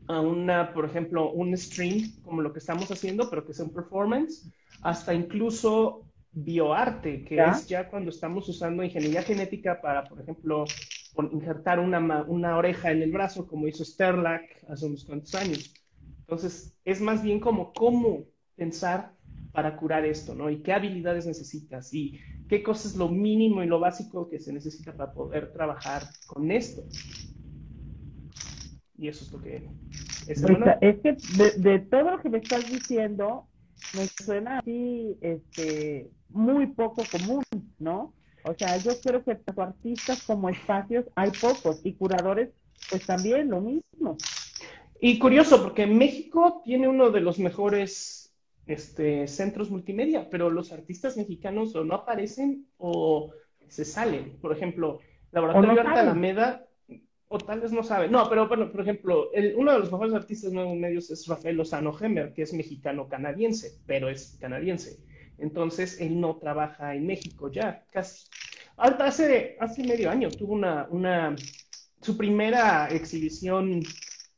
a 0.08 0.22
una, 0.22 0.74
por 0.74 0.86
ejemplo, 0.86 1.32
un 1.32 1.56
stream 1.58 2.20
como 2.22 2.42
lo 2.42 2.52
que 2.54 2.60
estamos 2.60 2.92
haciendo, 2.92 3.30
pero 3.30 3.46
que 3.46 3.54
sea 3.54 3.66
un 3.66 3.74
performance, 3.74 4.52
hasta 4.82 5.14
incluso 5.14 6.08
bioarte, 6.32 7.24
que 7.26 7.48
Ya. 7.48 7.50
es 7.50 7.68
ya 7.68 7.90
cuando 7.90 8.10
estamos 8.12 8.48
usando 8.50 8.84
ingeniería 8.84 9.24
genética 9.24 9.82
para, 9.82 10.08
por 10.10 10.22
ejemplo, 10.22 10.66
injertar 11.32 11.80
una, 11.80 12.00
una 12.28 12.58
oreja 12.58 12.92
en 12.92 13.02
el 13.02 13.12
brazo, 13.12 13.48
como 13.48 13.68
hizo 13.68 13.84
Sterlack 13.86 14.64
hace 14.70 14.86
unos 14.86 15.06
cuantos 15.06 15.34
años. 15.36 15.74
Entonces, 16.28 16.78
es 16.86 17.02
más 17.02 17.22
bien 17.24 17.40
como 17.40 17.74
cómo 17.74 18.26
pensar 18.56 19.16
para 19.52 19.76
curar 19.76 20.06
esto, 20.06 20.36
¿no? 20.36 20.50
Y 20.50 20.62
qué 20.62 20.74
habilidades 20.74 21.26
necesitas 21.26 21.94
y 21.94 22.20
qué 22.48 22.62
cosas 22.62 22.94
es 22.94 22.98
lo 22.98 23.10
mínimo 23.10 23.64
y 23.64 23.68
lo 23.68 23.80
básico 23.80 24.30
que 24.30 24.40
se 24.40 24.54
necesita 24.54 24.94
para 24.94 25.14
poder 25.14 25.52
trabajar 25.52 26.04
con 26.28 26.52
esto. 26.52 26.84
Y 28.98 29.08
eso 29.08 29.24
es 29.26 29.32
lo 29.32 29.42
que... 29.42 29.68
Es, 30.28 30.42
que 31.02 31.18
de, 31.58 31.80
todo 31.80 32.12
lo 32.12 32.20
que 32.22 32.30
me 32.30 32.38
estás 32.38 32.70
diciendo, 32.70 33.48
me 33.96 34.06
suena 34.24 34.60
así, 34.60 35.18
este, 35.22 36.12
muy 36.30 36.68
poco 36.68 37.04
común, 37.10 37.44
¿no? 37.80 38.14
O 38.44 38.54
sea, 38.54 38.78
yo 38.78 39.00
creo 39.02 39.24
que 39.24 39.36
tanto 39.36 39.62
artistas 39.62 40.24
como 40.24 40.50
espacios 40.50 41.06
hay 41.16 41.32
pocos 41.32 41.82
y 41.84 41.94
curadores, 41.94 42.50
pues 42.90 43.06
también 43.06 43.50
lo 43.50 43.62
mismo. 43.62 44.18
Y 45.02 45.18
curioso, 45.18 45.64
porque 45.64 45.88
México 45.88 46.62
tiene 46.66 46.88
uno 46.88 47.10
de 47.10 47.22
los 47.22 47.40
mejores 47.40 48.19
este, 48.70 49.28
centros 49.28 49.72
multimedia, 49.72 50.30
pero 50.30 50.50
los 50.50 50.72
artistas 50.72 51.18
mexicanos 51.18 51.76
o 51.76 51.84
no 51.84 51.96
aparecen 51.96 52.68
o 52.78 53.32
se 53.68 53.84
salen. 53.84 54.38
Por 54.40 54.56
ejemplo, 54.56 55.00
Laboratorio 55.32 55.74
de 55.74 55.82
Arte 55.82 56.00
Alameda, 56.00 56.68
o 57.28 57.38
tal 57.40 57.62
vez 57.62 57.72
no 57.72 57.84
sabe. 57.84 58.10
No, 58.10 58.30
pero 58.30 58.48
bueno, 58.48 58.72
por 58.72 58.82
ejemplo, 58.82 59.32
uno 59.56 59.74
de 59.74 59.80
los 59.80 59.92
mejores 59.92 60.14
artistas 60.14 60.52
nuevos 60.52 60.76
medios 60.76 61.10
es 61.10 61.26
Rafael 61.28 61.58
Lozano 61.58 61.96
Hemer, 62.00 62.34
que 62.34 62.44
es 62.44 62.54
mexicano-canadiense, 62.54 63.80
pero 63.88 64.08
es 64.08 64.38
canadiense. 64.40 65.00
Entonces, 65.40 66.00
él 66.00 66.20
no 66.20 66.38
trabaja 66.38 66.94
en 66.96 67.08
México 67.08 67.52
ya, 67.52 67.86
casi. 67.92 68.28
Hace, 68.78 69.58
hace 69.60 69.84
medio 69.84 70.10
año 70.10 70.30
tuvo 70.30 70.54
una, 70.54 70.88
una, 70.90 71.36
su 72.02 72.16
primera 72.16 72.88
exhibición 72.88 73.82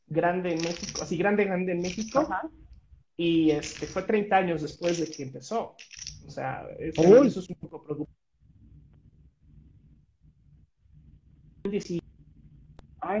grande 0.06 0.54
en 0.54 0.62
México, 0.62 1.02
así 1.02 1.16
grande, 1.16 1.44
grande 1.44 1.72
en 1.72 1.82
México. 1.82 2.28
Y 3.16 3.50
este, 3.50 3.86
fue 3.86 4.02
30 4.02 4.36
años 4.36 4.62
después 4.62 4.98
de 4.98 5.10
que 5.10 5.22
empezó. 5.22 5.76
O 6.26 6.30
sea, 6.30 6.66
eso, 6.78 7.24
es 7.24 7.36
un 7.48 7.56
poco 7.56 7.84
preocupante. 7.84 8.22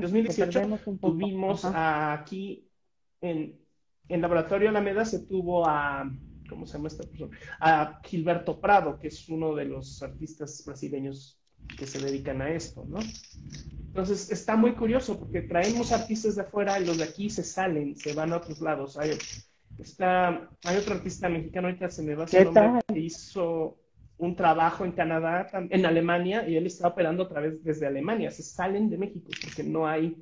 2018 0.00 0.80
tuvimos 1.00 1.64
aquí 1.64 2.68
en, 3.20 3.60
en 4.08 4.20
Laboratorio 4.20 4.68
Alameda 4.68 5.04
se 5.04 5.20
tuvo 5.26 5.66
a 5.66 6.10
¿cómo 6.52 6.66
se 6.66 6.74
llama 6.74 6.88
esta 6.88 7.04
persona? 7.04 7.36
A 7.60 8.00
Gilberto 8.04 8.60
Prado, 8.60 8.98
que 8.98 9.08
es 9.08 9.28
uno 9.28 9.54
de 9.54 9.64
los 9.64 10.02
artistas 10.02 10.62
brasileños 10.66 11.38
que 11.78 11.86
se 11.86 11.98
dedican 11.98 12.42
a 12.42 12.50
esto, 12.50 12.84
¿no? 12.86 12.98
Entonces 13.86 14.30
está 14.30 14.56
muy 14.56 14.74
curioso 14.74 15.18
porque 15.18 15.42
traemos 15.42 15.92
artistas 15.92 16.36
de 16.36 16.42
afuera 16.42 16.78
y 16.78 16.84
los 16.84 16.98
de 16.98 17.04
aquí 17.04 17.30
se 17.30 17.42
salen, 17.42 17.96
se 17.96 18.14
van 18.14 18.32
a 18.32 18.36
otros 18.36 18.60
lados. 18.60 18.96
Hay, 18.98 19.16
está, 19.82 20.50
hay 20.64 20.76
otro 20.76 20.94
artista 20.94 21.28
mexicano, 21.28 21.68
ahorita 21.68 21.88
se 21.88 22.02
me 22.02 22.14
va 22.14 22.22
a 22.22 22.24
hacer 22.26 22.52
nombre, 22.52 22.82
que 22.88 23.00
hizo 23.00 23.78
un 24.18 24.36
trabajo 24.36 24.84
en 24.84 24.92
Canadá, 24.92 25.48
en 25.52 25.86
Alemania, 25.86 26.48
y 26.48 26.56
él 26.56 26.66
está 26.66 26.88
operando 26.88 27.24
otra 27.24 27.40
vez 27.40 27.62
desde 27.64 27.86
Alemania. 27.86 28.30
Se 28.30 28.42
salen 28.42 28.88
de 28.88 28.98
México 28.98 29.30
porque 29.42 29.64
no 29.64 29.86
hay. 29.86 30.16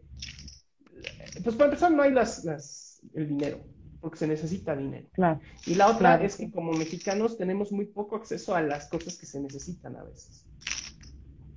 Pues 1.44 1.54
para 1.56 1.66
empezar, 1.66 1.92
no 1.92 2.02
hay 2.02 2.12
las, 2.12 2.44
las, 2.44 3.02
el 3.14 3.28
dinero 3.28 3.60
porque 4.00 4.18
se 4.18 4.26
necesita 4.26 4.74
dinero. 4.74 5.06
Y 5.66 5.74
la 5.74 5.88
otra 5.88 6.22
es 6.22 6.36
que 6.36 6.50
como 6.50 6.72
mexicanos 6.72 7.36
tenemos 7.36 7.70
muy 7.70 7.86
poco 7.86 8.16
acceso 8.16 8.54
a 8.54 8.62
las 8.62 8.88
cosas 8.88 9.16
que 9.16 9.26
se 9.26 9.40
necesitan 9.40 9.96
a 9.96 10.04
veces. 10.04 10.46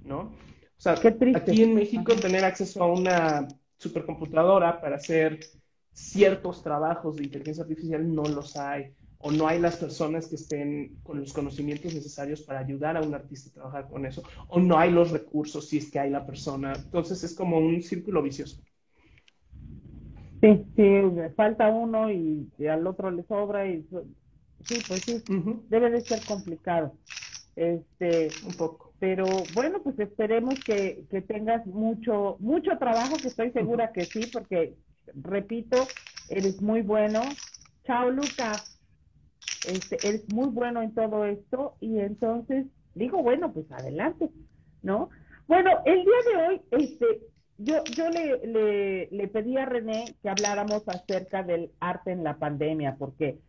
¿No? 0.04 0.20
O 0.20 0.82
sea, 0.84 0.94
aquí 0.94 1.64
en 1.64 1.76
México 1.76 2.14
tener 2.16 2.44
acceso 2.44 2.84
a 2.84 2.92
una 2.92 3.48
supercomputadora 3.78 4.82
para 4.82 4.98
hacer 4.98 5.40
ciertos 5.94 6.64
trabajos 6.64 7.16
de 7.16 7.24
inteligencia 7.26 7.64
artificial 7.64 8.14
no 8.14 8.24
los 8.24 8.58
hay 8.58 8.94
o 9.26 9.32
no 9.32 9.48
hay 9.48 9.60
las 9.60 9.78
personas 9.78 10.28
que 10.28 10.36
estén 10.36 10.98
con 11.02 11.20
los 11.22 11.32
conocimientos 11.32 11.94
necesarios 11.94 12.42
para 12.42 12.60
ayudar 12.60 12.98
a 12.98 13.02
un 13.02 13.16
artista 13.16 13.50
a 13.50 13.54
trabajar 13.54 13.90
con 13.90 14.06
eso, 14.06 14.22
o 14.50 14.60
no 14.60 14.78
hay 14.78 14.92
los 14.92 15.12
recursos 15.12 15.70
si 15.70 15.78
es 15.78 15.90
que 15.90 15.98
hay 15.98 16.10
la 16.10 16.26
persona. 16.26 16.76
Entonces 16.76 17.24
es 17.24 17.34
como 17.34 17.58
un 17.58 17.82
círculo 17.82 18.22
vicioso. 18.22 18.62
Sí, 20.42 20.66
sí, 20.76 20.84
falta 21.38 21.70
uno 21.70 22.12
y, 22.12 22.52
al 22.70 22.86
otro 22.86 23.12
le 23.12 23.24
sobra 23.24 23.66
y 23.66 23.88
sí, 24.68 24.76
pues 24.90 25.02
sí, 25.04 25.24
debe 25.70 25.90
de 25.90 26.02
ser 26.02 26.20
complicado. 26.26 26.98
Este, 27.56 28.28
un 28.46 28.54
poco. 28.54 28.94
Pero 29.00 29.26
bueno, 29.54 29.82
pues 29.84 29.98
esperemos 30.00 30.56
que, 30.66 31.06
que 31.10 31.22
tengas 31.22 31.66
mucho, 31.66 32.36
mucho 32.40 32.78
trabajo, 32.78 33.16
que 33.22 33.30
estoy 33.30 33.52
segura 33.52 33.94
que 33.94 34.06
sí, 34.06 34.22
porque 34.34 34.76
repito, 35.16 35.88
eres 36.30 36.62
muy 36.62 36.82
bueno. 36.82 37.22
Chao, 37.86 38.10
Lucas. 38.10 38.70
Este, 39.68 39.98
eres 40.08 40.28
muy 40.34 40.50
bueno 40.50 40.82
en 40.82 40.94
todo 40.94 41.26
esto 41.26 41.76
y 41.80 42.00
entonces 42.00 42.68
digo, 42.96 43.24
bueno, 43.24 43.54
pues 43.54 43.72
adelante, 43.72 44.30
¿no? 44.82 45.10
Bueno, 45.48 45.72
el 45.86 46.04
día 46.04 46.14
de 46.32 46.48
hoy, 46.48 46.62
este, 46.72 47.22
yo, 47.58 47.84
yo 47.96 48.10
le, 48.10 48.48
le, 48.48 49.08
le, 49.12 49.28
pedí 49.28 49.58
a 49.58 49.66
René 49.66 50.16
que 50.22 50.30
habláramos 50.30 50.84
acerca 50.88 51.44
del 51.44 51.72
arte 51.80 52.12
en 52.12 52.24
la 52.24 52.38
pandemia, 52.38 52.96
porque 52.98 53.40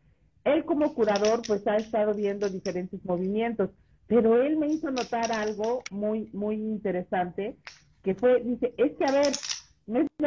él 0.44 0.64
como 0.64 0.94
curador 0.94 1.42
pues 1.46 1.66
ha 1.66 1.76
estado 1.76 2.14
viendo 2.14 2.49
diferentes 2.49 3.04
movimientos, 3.04 3.70
pero 4.06 4.42
él 4.42 4.56
me 4.56 4.68
hizo 4.68 4.90
notar 4.90 5.32
algo 5.32 5.82
muy, 5.90 6.28
muy 6.32 6.56
interesante, 6.56 7.56
que 8.02 8.14
fue, 8.14 8.40
dice, 8.42 8.75
es 8.76 8.92
que 8.96 9.04
a 9.04 9.12
ver, 9.12 9.32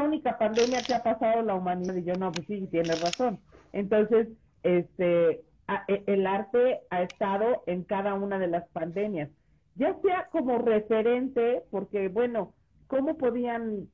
única 0.07 0.37
pandemia 0.37 0.81
que 0.81 0.93
ha 0.93 1.03
pasado 1.03 1.41
la 1.43 1.55
humanidad, 1.55 1.95
y 1.95 2.03
yo 2.03 2.15
no, 2.15 2.31
pues 2.31 2.47
sí, 2.47 2.67
tiene 2.71 2.95
razón. 2.95 3.39
Entonces, 3.73 4.27
este, 4.63 5.43
e, 5.87 6.03
el 6.07 6.25
arte 6.25 6.81
ha 6.89 7.03
estado 7.03 7.63
en 7.67 7.83
cada 7.83 8.13
una 8.15 8.39
de 8.39 8.47
las 8.47 8.67
pandemias, 8.69 9.29
ya 9.75 9.95
sea 10.01 10.27
como 10.31 10.57
referente, 10.57 11.63
porque 11.69 12.07
bueno, 12.07 12.53
cómo 12.87 13.17
podían, 13.17 13.89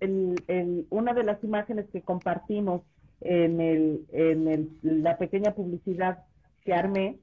el, 0.00 0.86
una 0.90 1.14
de 1.14 1.22
las 1.22 1.42
imágenes 1.44 1.86
que 1.92 2.02
compartimos 2.02 2.82
en, 3.20 3.60
el, 3.60 4.06
en 4.12 4.48
el, 4.48 4.70
la 4.82 5.18
pequeña 5.18 5.54
publicidad 5.54 6.24
que 6.64 6.72
armé, 6.72 7.18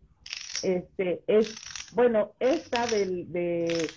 este, 0.64 1.22
es, 1.28 1.56
bueno, 1.94 2.32
esta 2.40 2.86
del, 2.88 3.32
de, 3.32 3.88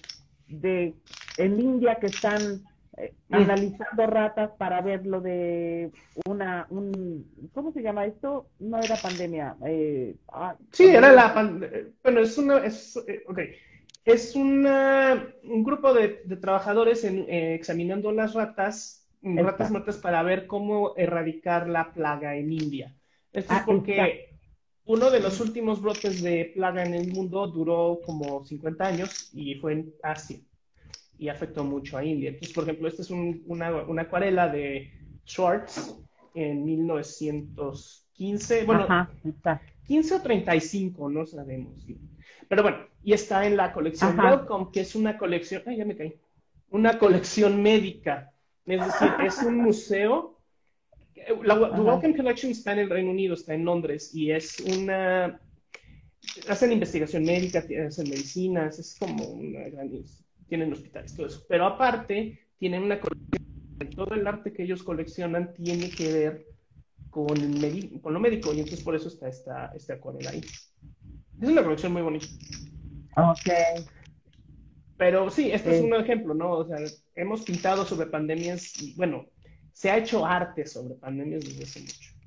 de, 0.49 0.95
en 1.37 1.61
India 1.61 1.97
que 1.97 2.07
están 2.07 2.63
eh, 3.01 3.15
analizando 3.31 4.07
ratas 4.07 4.51
para 4.59 4.81
ver 4.81 5.07
lo 5.07 5.21
de 5.21 5.91
una, 6.27 6.67
un, 6.71 7.51
¿cómo 7.53 7.73
se 7.73 7.83
llama 7.83 8.07
esto? 8.07 8.49
No 8.59 8.79
era 8.79 8.97
pandemia. 8.97 9.57
Eh, 9.67 10.17
ah, 10.33 10.57
sí, 10.73 10.87
era 10.87 11.13
la 11.13 11.35
pandemia. 11.35 11.89
Bueno, 12.03 12.21
es 12.21 12.39
una, 12.39 12.65
es, 12.65 12.97
eh, 13.07 13.23
ok 13.27 13.39
es 14.09 14.35
un 14.35 14.65
grupo 15.65 15.93
de, 15.93 16.09
trabajadores 16.41 17.05
eh, 17.05 17.55
examinando 17.55 18.11
las 18.11 18.33
ratas, 18.33 19.07
ratas 19.23 19.71
muertas 19.71 19.99
para 19.99 20.23
ver 20.23 20.47
cómo 20.47 20.95
erradicar 20.97 21.69
la 21.69 21.93
plaga 21.93 22.35
en 22.37 22.53
India. 22.53 22.97
Esto 23.33 23.53
es 23.53 23.61
ah, 23.61 23.65
porque 23.67 24.31
uno 24.87 25.11
de 25.11 25.21
los 25.21 25.41
últimos 25.41 25.83
brotes 25.83 26.23
de 26.23 26.53
plaga 26.55 26.85
en 26.85 26.95
el 26.95 27.13
mundo 27.13 27.47
duró 27.49 28.01
como 28.05 28.47
50 28.47 28.87
años 28.87 29.31
y 29.35 29.57
fue 29.57 29.75
en 29.75 29.95
Asia 30.03 30.39
y 31.19 31.29
afectó 31.29 31.65
mucho 31.65 31.99
a 31.99 32.05
India. 32.05 32.31
Entonces, 32.31 32.55
por 32.55 32.65
ejemplo, 32.65 32.89
esta 32.89 33.03
es 33.03 33.11
una, 33.11 33.69
acuarela 34.01 34.49
de 34.49 34.91
Schwartz 35.27 35.95
en 36.35 36.65
1915, 36.65 38.65
bueno, 38.65 38.87
15 39.87 40.15
o 40.15 40.23
35, 40.23 41.11
no 41.11 41.27
sabemos. 41.27 41.87
Pero 42.49 42.63
bueno, 42.63 42.79
y 43.03 43.13
está 43.13 43.47
en 43.47 43.57
la 43.57 43.73
colección 43.73 44.19
Welcome, 44.19 44.69
que 44.73 44.81
es 44.81 44.95
una 44.95 45.19
colección, 45.19 45.63
ay, 45.67 45.79
ya 45.79 45.85
me 45.85 45.97
caí, 45.97 46.15
una 46.71 46.99
colección 46.99 47.63
médica. 47.63 48.33
Es 48.65 48.85
decir, 48.85 49.09
es 49.25 49.43
un 49.43 49.57
museo. 49.57 50.39
La 51.43 51.55
Welcome 51.55 52.17
Collection 52.17 52.53
está 52.53 52.73
en 52.73 52.81
el 52.81 52.91
Reino 52.91 53.11
Unido, 53.11 53.35
está 53.35 53.55
en 53.55 53.65
Londres, 53.65 54.15
y 54.15 54.31
es 54.31 54.61
una. 54.61 55.41
Hacen 56.49 56.73
investigación 56.73 57.25
médica, 57.25 57.65
hacen 57.87 58.09
medicinas, 58.09 58.79
es 58.79 58.97
como 58.99 59.25
una 59.25 59.69
gran. 59.69 59.91
Tienen 60.49 60.73
hospitales, 60.73 61.15
todo 61.15 61.27
eso. 61.27 61.45
Pero 61.49 61.67
aparte, 61.67 62.41
tienen 62.59 62.83
una 62.83 63.01
colección. 63.01 63.29
Todo 63.95 64.15
el 64.15 64.27
arte 64.27 64.53
que 64.53 64.65
ellos 64.65 64.83
coleccionan 64.83 65.53
tiene 65.55 65.91
que 65.91 66.13
ver 66.13 66.47
con, 67.11 67.27
con 68.03 68.15
lo 68.15 68.21
médico, 68.21 68.53
y 68.53 68.61
entonces 68.61 68.83
por 68.83 68.95
eso 68.95 69.09
está 69.09 69.29
esta, 69.29 69.73
esta 69.75 69.95
acuarela 69.95 70.31
ahí. 70.31 70.41
Es 71.41 71.49
una 71.49 71.63
colección 71.63 71.93
muy 71.93 72.03
bonita. 72.03 72.27
Ok. 73.17 73.85
Pero 74.97 75.31
sí, 75.31 75.53
este 75.53 75.79
es 75.79 75.85
un 75.85 75.95
ejemplo, 75.95 76.35
¿no? 76.35 76.51
O 76.51 76.67
sea, 76.67 76.79
hemos 77.15 77.43
pintado 77.43 77.85
sobre 77.85 78.07
pandemias 78.07 78.83
y, 78.83 78.95
bueno, 78.97 79.27
se 79.73 79.91
ha 79.91 79.97
hecho 79.97 80.27
arte 80.27 80.67
sobre 80.67 80.95
pandemias 80.97 81.45
desde 81.45 81.63
hace 81.63 81.81
mucho. 81.81 82.19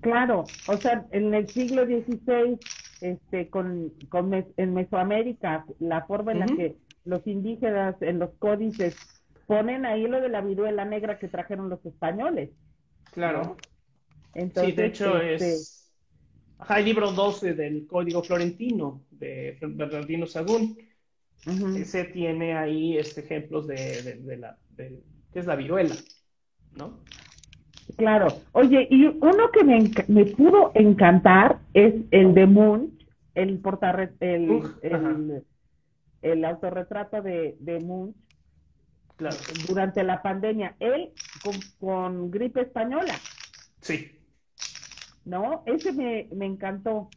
Claro, 0.00 0.44
o 0.66 0.76
sea, 0.76 1.06
en 1.12 1.32
el 1.32 1.48
siglo 1.48 1.84
XVI, 1.84 2.58
este, 3.00 3.48
con, 3.48 3.92
con 4.08 4.32
en 4.34 4.74
Mesoamérica, 4.74 5.64
la 5.78 6.04
forma 6.06 6.32
en 6.32 6.38
la 6.40 6.46
que 6.46 6.76
los 7.06 7.26
indígenas 7.26 8.00
en 8.02 8.18
los 8.18 8.30
códices 8.38 8.96
ponen 9.46 9.86
ahí 9.86 10.06
lo 10.06 10.20
de 10.20 10.28
la 10.28 10.40
viruela 10.40 10.84
negra 10.84 11.18
que 11.18 11.28
trajeron 11.28 11.68
los 11.70 11.84
españoles. 11.86 12.50
Claro. 13.12 13.56
Entonces, 14.34 14.70
sí, 14.74 14.76
de 14.76 14.86
hecho 14.86 15.18
este, 15.20 15.54
es... 15.54 15.92
Ajá, 16.58 16.78
el 16.78 16.84
libro 16.86 17.12
12 17.12 17.54
del 17.54 17.86
Código 17.86 18.22
Florentino 18.22 19.02
de 19.10 19.58
Bernardino 19.60 20.26
Sagún. 20.26 20.76
Ese 21.46 22.04
tiene 22.04 22.56
ahí 22.56 22.98
este, 22.98 23.20
ejemplos 23.20 23.66
de, 23.66 23.74
de- 23.76 24.20
de 24.22 24.36
la... 24.36 24.58
de- 24.76 25.00
¿Qué 25.32 25.38
es 25.40 25.46
la 25.46 25.54
viruela? 25.54 25.94
¿No? 26.76 26.98
Claro. 27.96 28.28
Oye, 28.52 28.86
y 28.90 29.06
uno 29.06 29.50
que 29.52 29.64
me, 29.64 29.90
me 30.08 30.24
pudo 30.26 30.72
encantar 30.74 31.60
es 31.72 31.94
el 32.10 32.34
de 32.34 32.46
Munch, 32.46 33.06
el 33.34 33.58
portarre, 33.60 34.12
el, 34.20 34.62
el, 34.82 35.44
el 36.22 36.44
autorretrato 36.44 37.22
de, 37.22 37.56
de 37.60 37.80
Munch 37.80 38.16
Claro. 39.16 39.36
durante 39.66 40.02
la 40.04 40.20
pandemia. 40.22 40.76
Él 40.78 41.12
con, 41.42 41.54
con 41.80 42.30
gripe 42.30 42.60
española, 42.62 43.14
Sí. 43.80 44.10
¿no? 45.24 45.62
Ese 45.66 45.92
me, 45.92 46.28
me 46.32 46.46
encantó. 46.46 47.08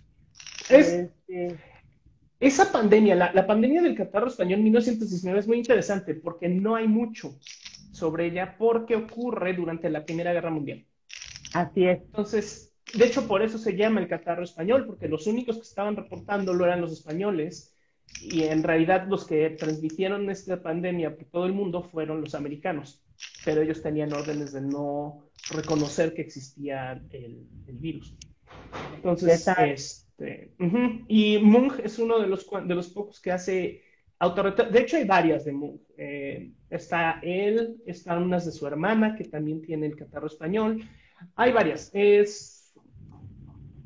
Es, 0.70 1.10
Este, 1.28 1.58
esa 2.40 2.72
pandemia, 2.72 3.16
la, 3.16 3.34
la 3.34 3.46
pandemia 3.46 3.82
del 3.82 3.96
catarro 3.96 4.28
español 4.28 4.62
1919 4.62 5.40
es 5.40 5.48
muy 5.48 5.58
interesante 5.58 6.16
porque 6.16 6.48
no 6.48 6.76
hay 6.76 6.88
mucho 6.88 7.38
sobre 7.92 8.28
ella 8.28 8.56
porque 8.58 8.96
ocurre 8.96 9.54
durante 9.54 9.90
la 9.90 10.06
Primera 10.06 10.32
Guerra 10.32 10.52
Mundial. 10.52 10.86
así 11.54 11.86
es. 11.86 12.00
Entonces, 12.02 12.74
de 12.94 13.06
hecho, 13.06 13.28
por 13.28 13.42
eso 13.42 13.58
se 13.58 13.76
llama 13.76 14.00
el 14.00 14.08
catarro 14.08 14.44
español, 14.44 14.86
porque 14.86 15.08
los 15.08 15.28
únicos 15.28 15.58
que 15.58 15.64
estaban 15.64 15.96
reportándolo 15.96 16.66
eran 16.66 16.82
los 16.82 16.92
españoles, 16.94 17.76
y 18.22 18.44
en 18.44 18.64
realidad 18.64 19.08
los 19.08 19.26
que 19.26 19.50
transmitieron 19.52 20.30
esta 20.30 20.62
pandemia 20.62 21.16
por 21.16 21.26
todo 21.26 21.46
el 21.46 21.54
mundo 21.54 21.84
fueron 21.84 22.22
los 22.22 22.36
americanos, 22.36 23.02
pero 23.46 23.62
ellos 23.62 23.82
tenían 23.82 24.14
órdenes 24.14 24.54
de 24.54 24.62
no 24.62 25.26
reconocer 25.52 26.14
que 26.14 26.22
existía 26.22 27.02
el, 27.12 27.48
el 27.68 27.78
virus. 27.78 28.16
Entonces, 28.96 29.48
este, 29.48 30.52
ujú. 30.60 31.06
y 31.08 31.38
Munch 31.38 31.80
es 31.84 32.00
uno 32.00 32.20
de 32.20 32.28
los, 32.28 32.46
de 32.66 32.76
los 32.76 32.90
pocos 32.90 33.20
que 33.22 33.32
hace 33.32 33.82
autorretratos. 34.20 34.74
De 34.74 34.82
hecho, 34.82 34.98
hay 34.98 35.06
varias 35.06 35.46
de 35.46 35.52
Munch. 35.54 35.82
Eh, 35.98 36.52
está 36.70 37.20
él, 37.24 37.78
están 37.86 38.24
unas 38.24 38.46
de 38.46 38.52
su 38.52 38.68
hermana, 38.68 39.16
que 39.16 39.24
también 39.24 39.62
tiene 39.62 39.86
el 39.88 39.96
catarro 39.96 40.28
español. 40.28 40.84
Hay 41.36 41.52
varias. 41.52 41.90
Es... 41.94 42.59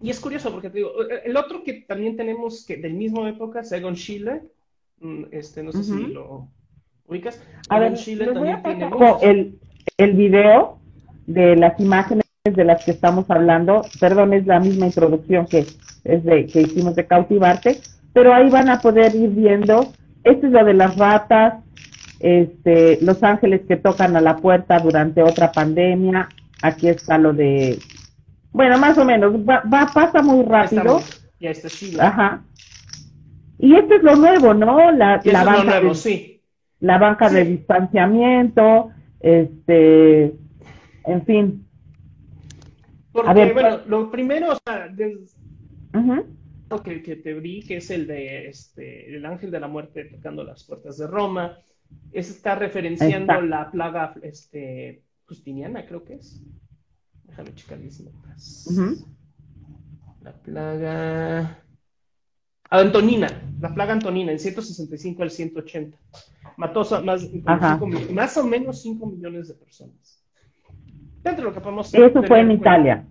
Y 0.03 0.09
es 0.09 0.19
curioso 0.19 0.51
porque 0.51 0.69
te 0.69 0.79
digo, 0.79 0.91
el 1.23 1.37
otro 1.37 1.63
que 1.63 1.85
también 1.87 2.17
tenemos 2.17 2.65
que 2.65 2.75
del 2.75 2.93
mismo 2.93 3.25
época 3.25 3.61
es 3.61 3.71
Egon 3.71 3.95
Schiele. 3.95 4.41
Mm, 4.99 5.23
Este, 5.31 5.63
no 5.63 5.71
sé 5.71 5.81
si 5.85 6.07
lo 6.07 6.49
ubicas. 7.07 7.41
A 7.69 7.79
ver, 7.79 7.97
Schiele 7.97 8.25
les 8.25 8.37
voy 8.37 8.49
a 8.49 8.61
tiene 8.61 8.89
el, 9.21 9.59
el 9.97 10.13
video 10.13 10.77
de 11.25 11.55
las 11.55 11.79
imágenes 11.79 12.25
de 12.43 12.65
las 12.65 12.83
que 12.83 12.91
estamos 12.91 13.29
hablando. 13.29 13.83
Perdón, 14.01 14.33
es 14.33 14.45
la 14.45 14.59
misma 14.59 14.87
introducción 14.87 15.45
que, 15.45 15.59
es 15.59 16.23
de, 16.25 16.47
que 16.47 16.63
hicimos 16.63 16.95
de 16.95 17.07
Cautivarte, 17.07 17.79
pero 18.11 18.33
ahí 18.33 18.49
van 18.49 18.67
a 18.69 18.81
poder 18.81 19.15
ir 19.15 19.29
viendo. 19.29 19.93
Este 20.25 20.47
es 20.47 20.51
lo 20.51 20.65
de 20.65 20.73
las 20.73 20.97
ratas, 20.97 21.63
este, 22.19 22.99
los 23.01 23.23
ángeles 23.23 23.61
que 23.69 23.77
tocan 23.77 24.17
a 24.17 24.21
la 24.21 24.35
puerta 24.35 24.79
durante 24.79 25.23
otra 25.23 25.49
pandemia. 25.53 26.27
Aquí 26.61 26.89
está 26.89 27.17
lo 27.17 27.31
de, 27.31 27.79
bueno, 28.53 28.77
más 28.77 28.97
o 28.97 29.03
menos, 29.05 29.33
va, 29.35 29.61
va 29.71 29.91
pasa 29.93 30.21
muy 30.21 30.45
rápido. 30.45 31.01
Ya 31.39 31.49
está 31.51 31.67
Schiele. 31.69 32.01
Ajá. 32.01 32.43
Y 33.59 33.75
esto 33.75 33.95
es 33.95 34.03
lo 34.03 34.15
nuevo, 34.15 34.53
¿no? 34.53 34.91
La, 34.91 35.21
Y 35.23 35.31
la 35.31 35.39
es 35.41 35.45
banca 35.45 35.63
nuevo, 35.63 35.89
de- 35.89 35.95
sí. 35.95 36.41
la 36.79 36.97
banca 36.97 37.29
de 37.29 37.43
Sí. 37.45 37.51
distanciamiento, 37.51 38.91
este, 39.19 40.35
en 41.05 41.25
fin. 41.25 41.67
Porque, 43.11 43.29
A 43.29 43.33
ver, 43.33 43.53
bueno, 43.53 43.79
lo 43.87 44.09
primero, 44.09 44.53
o 44.53 44.57
sea, 44.65 44.87
des- 44.87 45.35
que, 46.83 47.03
que 47.03 47.15
te 47.17 47.33
vi, 47.35 47.61
que 47.61 47.77
es 47.77 47.91
el 47.91 48.07
de 48.07 48.47
este, 48.47 49.15
el 49.15 49.25
ángel 49.25 49.51
de 49.51 49.59
la 49.59 49.67
muerte 49.67 50.05
tocando 50.05 50.43
las 50.43 50.63
puertas 50.63 50.97
de 50.97 51.05
Roma, 51.07 51.57
ese 52.11 52.31
está 52.31 52.55
referenciando 52.55 53.39
la 53.41 53.69
plaga 53.69 54.15
este, 54.23 55.03
justiniana, 55.27 55.85
creo 55.85 56.03
que 56.03 56.15
es. 56.15 56.41
Déjame 57.33 57.55
checar 57.55 57.79
mis 57.79 57.99
notas. 57.99 58.67
Ujú. 58.69 59.07
La 60.21 60.31
plaga 60.33 61.57
Antonina, 62.69 63.27
la 63.59 63.73
plaga 63.73 63.93
Antonina, 63.93 64.31
en 64.31 64.39
165 64.39 65.23
al 65.23 65.31
180. 65.31 65.97
Mató 66.57 66.83
más, 67.03 67.21
cinco 67.21 67.87
más 68.13 68.37
o 68.37 68.43
menos 68.45 68.83
5 68.83 69.07
millones 69.07 69.47
de 69.47 69.55
personas. 69.55 70.23
Dentro 71.23 71.43
de 71.45 71.49
lo 71.49 71.53
que 71.55 71.61
podemos 71.61 71.91
Eso 71.91 72.11
fue 72.23 72.39
en 72.41 72.47
cuenta. 72.47 72.53
Italia. 72.53 73.05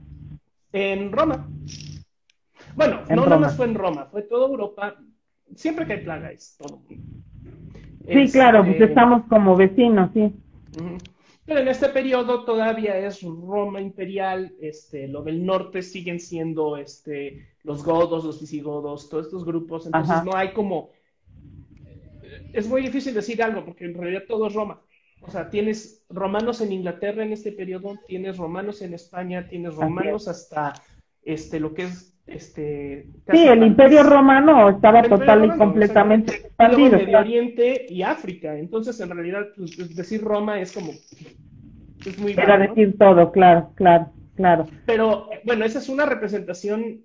En 0.73 1.11
Roma. 1.11 1.49
Bueno, 2.77 3.01
En 3.09 3.17
no 3.17 3.23
Roma. 3.25 3.27
nada 3.27 3.39
más 3.41 3.57
fue 3.57 3.67
en 3.67 3.75
Roma, 3.75 4.07
fue 4.07 4.23
toda 4.23 4.47
Europa. 4.49 4.97
Siempre 5.57 5.85
que 5.85 5.95
hay 5.95 6.05
plaga 6.05 6.31
es 6.31 6.57
todo. 6.57 6.81
Sí, 8.07 8.31
claro, 8.33 8.63
pues 8.63 8.75
Este, 8.77 8.85
estamos 8.85 9.25
como 9.29 9.57
vecinos, 9.57 10.11
sí. 10.15 10.33
ujú. 10.77 10.97
Pero 11.45 11.61
en 11.61 11.69
este 11.69 11.89
periodo 11.89 12.45
todavía 12.45 12.97
es 12.99 13.23
Roma 13.23 13.81
imperial, 13.81 14.55
este, 14.61 15.09
lo 15.09 15.23
del 15.23 15.45
norte 15.45 15.83
siguen 15.83 16.21
siendo 16.21 16.77
este, 16.77 17.49
los 17.65 17.83
godos, 17.83 18.25
los 18.25 18.41
visigodos, 18.41 19.09
todos 19.09 19.27
estos 19.27 19.45
grupos, 19.45 19.87
entonces 19.87 20.13
Ajá. 20.13 20.25
no 20.25 20.37
hay 20.37 20.53
como... 20.53 20.91
Es 22.53 22.69
muy 22.69 22.83
difícil 22.83 23.13
decir 23.13 23.43
algo 23.43 23.65
porque 23.65 23.87
en 23.87 23.95
realidad 23.95 24.23
todo 24.29 24.47
es 24.47 24.55
Roma. 24.55 24.81
O 25.21 25.31
sea, 25.31 25.51
tienes 25.51 26.05
romanos 26.09 26.61
en 26.61 26.73
Inglaterra 26.73 27.25
en 27.25 27.33
este 27.33 27.53
periodo, 27.53 27.97
tienes 28.07 28.37
romanos 28.37 28.81
en 28.83 28.95
España, 28.95 29.49
tienes 29.49 29.75
es. 29.75 29.79
romanos 29.79 30.29
hasta 30.29 30.75
este, 31.25 31.61
lo 31.61 31.75
que 31.75 31.85
es 31.85 32.12
este... 32.27 33.07
Sí, 33.31 33.47
el. 33.47 33.63
Imperio 33.65 34.03
Romano 34.05 34.69
estaba 34.71 35.01
El 35.01 35.09
total 35.11 35.45
y 35.45 35.59
completamente 35.59 36.37
expandido. 36.37 36.99
Medio 36.99 37.19
Oriente 37.19 37.87
y 37.89 38.03
África. 38.03 38.57
Entonces, 38.59 39.01
en 39.01 39.11
realidad, 39.11 39.49
pues, 39.57 39.97
decir 39.97 40.23
Roma 40.23 40.61
es 40.61 40.73
como. 40.73 40.93
Es 42.07 42.19
muy 42.19 42.33
Era 42.33 42.59
decir 42.59 42.97
todo, 42.99 43.31
claro, 43.33 43.71
claro, 43.75 44.11
claro. 44.37 44.67
Pero, 44.87 45.29
bueno, 45.45 45.65
esa 45.65 45.79
es 45.79 45.89
una 45.89 46.07
representación 46.07 47.05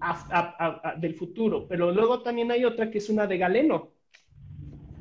a- 0.00 0.26
a- 0.30 0.56
a- 0.58 0.90
a- 0.90 0.94
del 0.96 1.14
futuro. 1.14 1.66
Pero 1.68 1.92
luego 1.92 2.22
también 2.22 2.50
hay 2.50 2.64
otra 2.64 2.90
que 2.90 2.98
es 2.98 3.08
una 3.10 3.26
de 3.26 3.38
Galeno. 3.38 3.90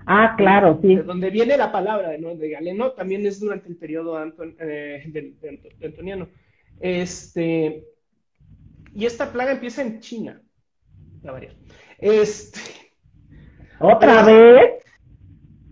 Ah, 0.06 0.36
claro, 0.38 0.80
sí. 0.82 0.96
De 0.96 1.04
donde 1.04 1.30
viene 1.30 1.56
la 1.58 1.72
palabra 1.72 2.18
¿no? 2.18 2.36
de 2.36 2.50
Galeno, 2.50 2.92
también 2.92 3.26
es 3.28 3.40
durante 3.40 3.70
el 3.70 3.76
periodo 3.76 4.18
Anton- 4.18 4.56
eh, 4.60 5.04
de 5.06 5.86
Antoniano. 5.86 6.28
Este, 6.80 7.84
y 8.94 9.06
esta 9.06 9.32
plaga 9.32 9.52
empieza 9.52 9.82
en 9.82 10.00
China. 10.00 10.42
Ya 11.24 11.32
variar. 11.32 11.56
Este, 11.98 12.60
¿Otra 13.80 14.24
vez? 14.26 14.84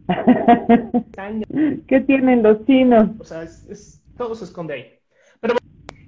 ¿Qué 1.88 2.02
tienen 2.02 2.44
los 2.44 2.66
chinos? 2.66 3.10
O 3.20 3.24
sea, 3.24 3.44
es, 3.44 3.66
es- 3.70 4.02
todo 4.18 4.36
se 4.36 4.46
esconde 4.46 4.74
ahí. 4.74 4.86
Pero 5.40 5.54
bueno, 5.54 5.60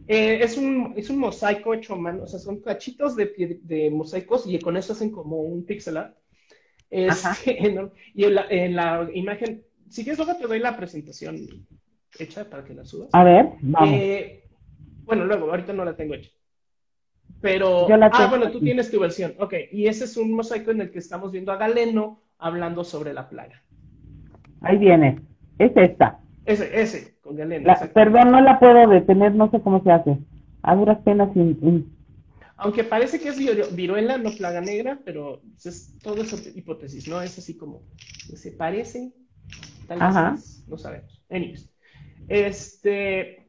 eh, 0.08 0.40
es 0.42 0.58
un, 0.58 0.94
es 0.96 1.10
un 1.10 1.20
mosaico 1.20 1.74
hecho 1.74 1.94
a 1.94 1.98
mano, 1.98 2.24
o 2.24 2.28
sea, 2.28 2.40
son 2.40 2.62
cachitos 2.62 3.16
de, 3.16 3.34
pie- 3.34 3.60
de 3.62 3.92
mosaicos 3.92 4.46
y 4.48 4.60
con 4.60 4.78
eso 4.78 4.94
hacen 4.94 5.12
como 5.12 5.38
un 5.42 5.66
pixel 5.66 5.98
art. 5.98 6.18
Este. 6.90 7.60
Y 8.16 8.24
en 8.26 8.36
la, 8.36 8.48
en 8.50 8.76
la 8.76 9.10
imagen, 9.14 9.64
si 9.90 10.04
quieres, 10.04 10.18
luego 10.18 10.40
te 10.40 10.48
doy 10.48 10.60
la 10.60 10.76
presentación 10.76 11.38
hecha 12.18 12.50
para 12.50 12.64
que 12.66 12.74
la 12.74 12.84
subas. 12.84 13.10
A 13.14 13.24
ver, 13.24 13.50
vamos. 13.62 14.00
Eh, 14.02 14.44
bueno, 15.06 15.26
luego, 15.26 15.50
ahorita 15.50 15.74
no 15.74 15.86
la 15.86 15.96
tengo 15.96 16.16
hecha. 16.16 16.32
Pero, 17.42 17.88
Yo 17.88 17.98
la 17.98 18.08
ah, 18.12 18.28
bueno, 18.30 18.52
tú 18.52 18.60
tienes 18.60 18.92
tu 18.92 19.00
versión. 19.00 19.34
Ok, 19.40 19.54
y 19.72 19.88
ese 19.88 20.06
es 20.06 20.18
un 20.18 20.34
mosaico 20.34 20.72
en 20.72 20.82
el 20.82 20.92
que 20.92 21.00
estamos 21.00 21.32
viendo 21.32 21.52
a 21.52 21.58
Galeno 21.58 22.22
hablando 22.38 22.84
sobre 22.84 23.14
la 23.14 23.30
plaga. 23.30 23.62
Ahí 24.62 24.78
viene. 24.78 25.22
Es 25.58 25.72
esta. 25.76 26.20
Ese, 26.46 26.82
ese, 26.82 27.16
con 27.22 27.36
Galeno. 27.36 27.68
La- 27.68 27.80
perdón, 27.94 28.32
no 28.32 28.42
la 28.42 28.60
puedo 28.60 28.88
detener, 28.88 29.36
no 29.36 29.50
sé 29.52 29.62
cómo 29.62 29.82
se 29.84 29.92
hace. 29.92 30.18
A 30.64 30.76
duras 30.76 31.00
penas 31.04 31.32
sin- 31.34 31.96
Aunque 32.58 32.84
parece 32.84 33.20
que 33.20 33.30
es 33.30 33.40
viru- 33.40 33.74
viruela, 33.74 34.18
no 34.18 34.32
plaga 34.32 34.60
negra, 34.60 35.00
pero 35.06 35.42
es 35.64 35.98
todo 36.02 36.22
es 36.22 36.56
hipótesis, 36.58 37.08
¿no? 37.08 37.22
Es 37.22 37.38
así 37.38 37.56
como 37.56 37.84
se 37.98 38.52
parece, 38.52 39.14
tal 39.88 40.00
vez 40.00 40.08
Ajá. 40.10 40.36
no 40.68 40.78
sabemos. 40.78 41.24
Anyways, 41.30 41.70
este, 42.28 43.48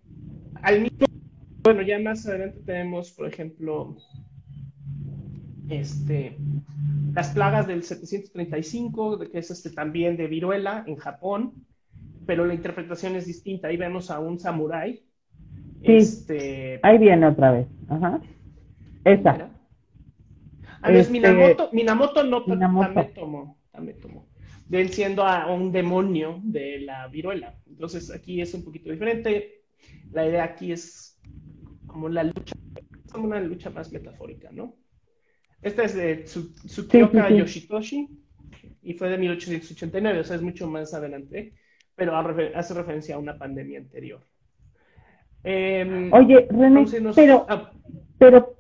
al 0.63 0.83
mismo, 0.83 1.07
bueno, 1.75 1.83
ya 1.83 1.99
más 1.99 2.27
adelante 2.27 2.61
tenemos, 2.65 3.13
por 3.13 3.27
ejemplo, 3.27 3.97
este, 5.69 6.37
las 7.15 7.31
plagas 7.31 7.67
del 7.67 7.83
735, 7.83 9.17
de 9.19 9.31
que 9.31 9.39
es 9.39 9.51
este 9.51 9.71
también 9.71 10.17
de 10.17 10.27
viruela 10.27 10.85
en 10.87 10.97
Japón, 10.97 11.55
pero 12.27 12.45
la 12.47 12.55
interpretación 12.55 13.17
es 13.17 13.27
distinta. 13.27 13.69
Ahí 13.69 13.77
vemos 13.77 14.11
a 14.11 14.19
un 14.21 14.39
samurái, 14.39 15.03
Sí. 15.83 15.93
este, 15.97 16.79
Ahí 16.83 16.99
viene 16.99 17.27
otra 17.27 17.53
vez. 17.53 17.67
Ajá. 17.89 18.21
Esa. 19.05 19.51
Ah, 20.83 20.91
no, 20.91 20.99
es 20.99 21.07
Este, 21.07 21.13
Minamoto, 21.13 21.71
Minamoto 21.73 22.23
no, 22.25 22.45
Minamoto. 22.47 22.87
también 22.87 23.15
tomó, 23.15 23.59
también 23.71 24.01
tomó. 24.01 24.27
venciendo 24.69 25.25
a 25.25 25.53
un 25.53 25.73
demonio 25.73 26.41
de 26.45 26.81
la 26.81 27.09
viruela. 27.09 27.59
Entonces 27.67 28.11
aquí 28.13 28.41
es 28.41 28.53
un 28.55 28.65
poquito 28.65 28.91
diferente. 28.91 29.63
La 30.13 30.27
idea 30.27 30.45
aquí 30.45 30.73
es 30.73 31.10
como 31.91 32.09
la 32.09 32.25
lucha, 32.25 32.57
como 33.13 33.27
una 33.27 33.41
lucha 33.41 33.71
más 33.71 33.93
metafórica, 33.93 34.51
¿no? 34.53 34.77
Esta 35.61 35.85
es 35.85 35.95
de 35.95 36.25
Tsukioka 36.25 37.29
Yoshitoshi 37.31 38.09
y 38.83 38.95
fue 38.95 39.11
de 39.11 39.19
1889, 39.19 40.21
o 40.21 40.25
sea, 40.25 40.37
es 40.37 40.43
mucho 40.43 40.67
más 40.69 40.95
adelante, 40.95 41.53
pero 41.95 42.17
hace 42.17 42.75
referencia 42.75 43.17
a 43.17 43.19
una 43.19 43.37
pandemia 43.37 43.81
anterior. 43.81 44.21
Em, 45.43 46.13
Oye, 46.13 46.47
René, 46.51 46.87
pero, 47.15 47.47
ah. 47.49 47.71
pero, 48.19 48.57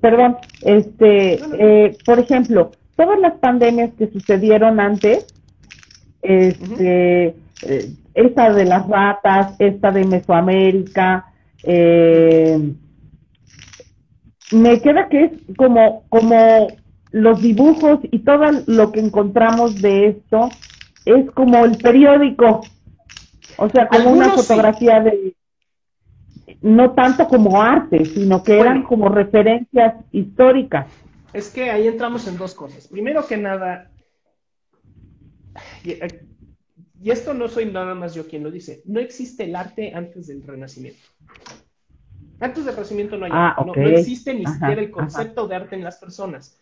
perdón, 0.00 0.36
este, 0.62 1.34
eh, 1.58 1.96
por 2.04 2.18
ejemplo, 2.18 2.72
todas 2.96 3.18
las 3.20 3.34
pandemias 3.34 3.92
que 3.94 4.08
sucedieron 4.08 4.80
antes, 4.80 5.26
este, 6.22 7.34
eh, 7.62 7.94
esta 8.14 8.52
de 8.52 8.64
las 8.64 8.88
ratas, 8.88 9.54
esta 9.58 9.90
de 9.90 10.04
Mesoamérica, 10.04 11.29
eh, 11.64 12.74
me 14.52 14.80
queda 14.80 15.08
que 15.08 15.24
es 15.24 15.32
como, 15.56 16.04
como 16.08 16.68
los 17.12 17.40
dibujos 17.40 18.00
y 18.02 18.20
todo 18.20 18.50
lo 18.66 18.92
que 18.92 19.00
encontramos 19.00 19.80
de 19.80 20.08
esto 20.08 20.48
es 21.04 21.30
como 21.32 21.64
el 21.64 21.76
periódico, 21.78 22.62
o 23.56 23.68
sea, 23.68 23.88
como 23.88 24.10
una 24.10 24.30
fotografía 24.30 25.00
de, 25.00 25.34
no 26.62 26.92
tanto 26.92 27.26
como 27.28 27.60
arte, 27.60 28.04
sino 28.04 28.42
que 28.42 28.58
eran 28.58 28.82
como 28.82 29.08
referencias 29.08 29.94
históricas. 30.12 30.86
Es 31.32 31.48
que 31.50 31.70
ahí 31.70 31.86
entramos 31.86 32.26
en 32.26 32.36
dos 32.36 32.54
cosas. 32.54 32.88
Primero 32.88 33.26
que 33.26 33.36
nada, 33.36 33.90
y, 35.84 35.92
y 37.02 37.10
esto 37.10 37.34
no 37.34 37.48
soy 37.48 37.66
nada 37.66 37.94
más 37.94 38.14
yo 38.14 38.26
quien 38.26 38.42
lo 38.42 38.50
dice, 38.50 38.82
no 38.84 39.00
existe 39.00 39.44
el 39.44 39.56
arte 39.56 39.92
antes 39.94 40.26
del 40.26 40.42
Renacimiento. 40.42 41.00
Antes 42.40 42.64
del 42.64 42.74
Renacimiento 42.74 43.18
no 43.18 43.26
hay 43.26 43.30
ah, 43.34 43.54
no, 43.66 43.74
existe 43.74 44.32
ni 44.32 44.46
siquiera 44.46 44.80
el 44.80 44.90
concepto 44.90 45.46
de 45.46 45.56
arte 45.56 45.76
en 45.76 45.84
las 45.84 45.98
personas. 45.98 46.58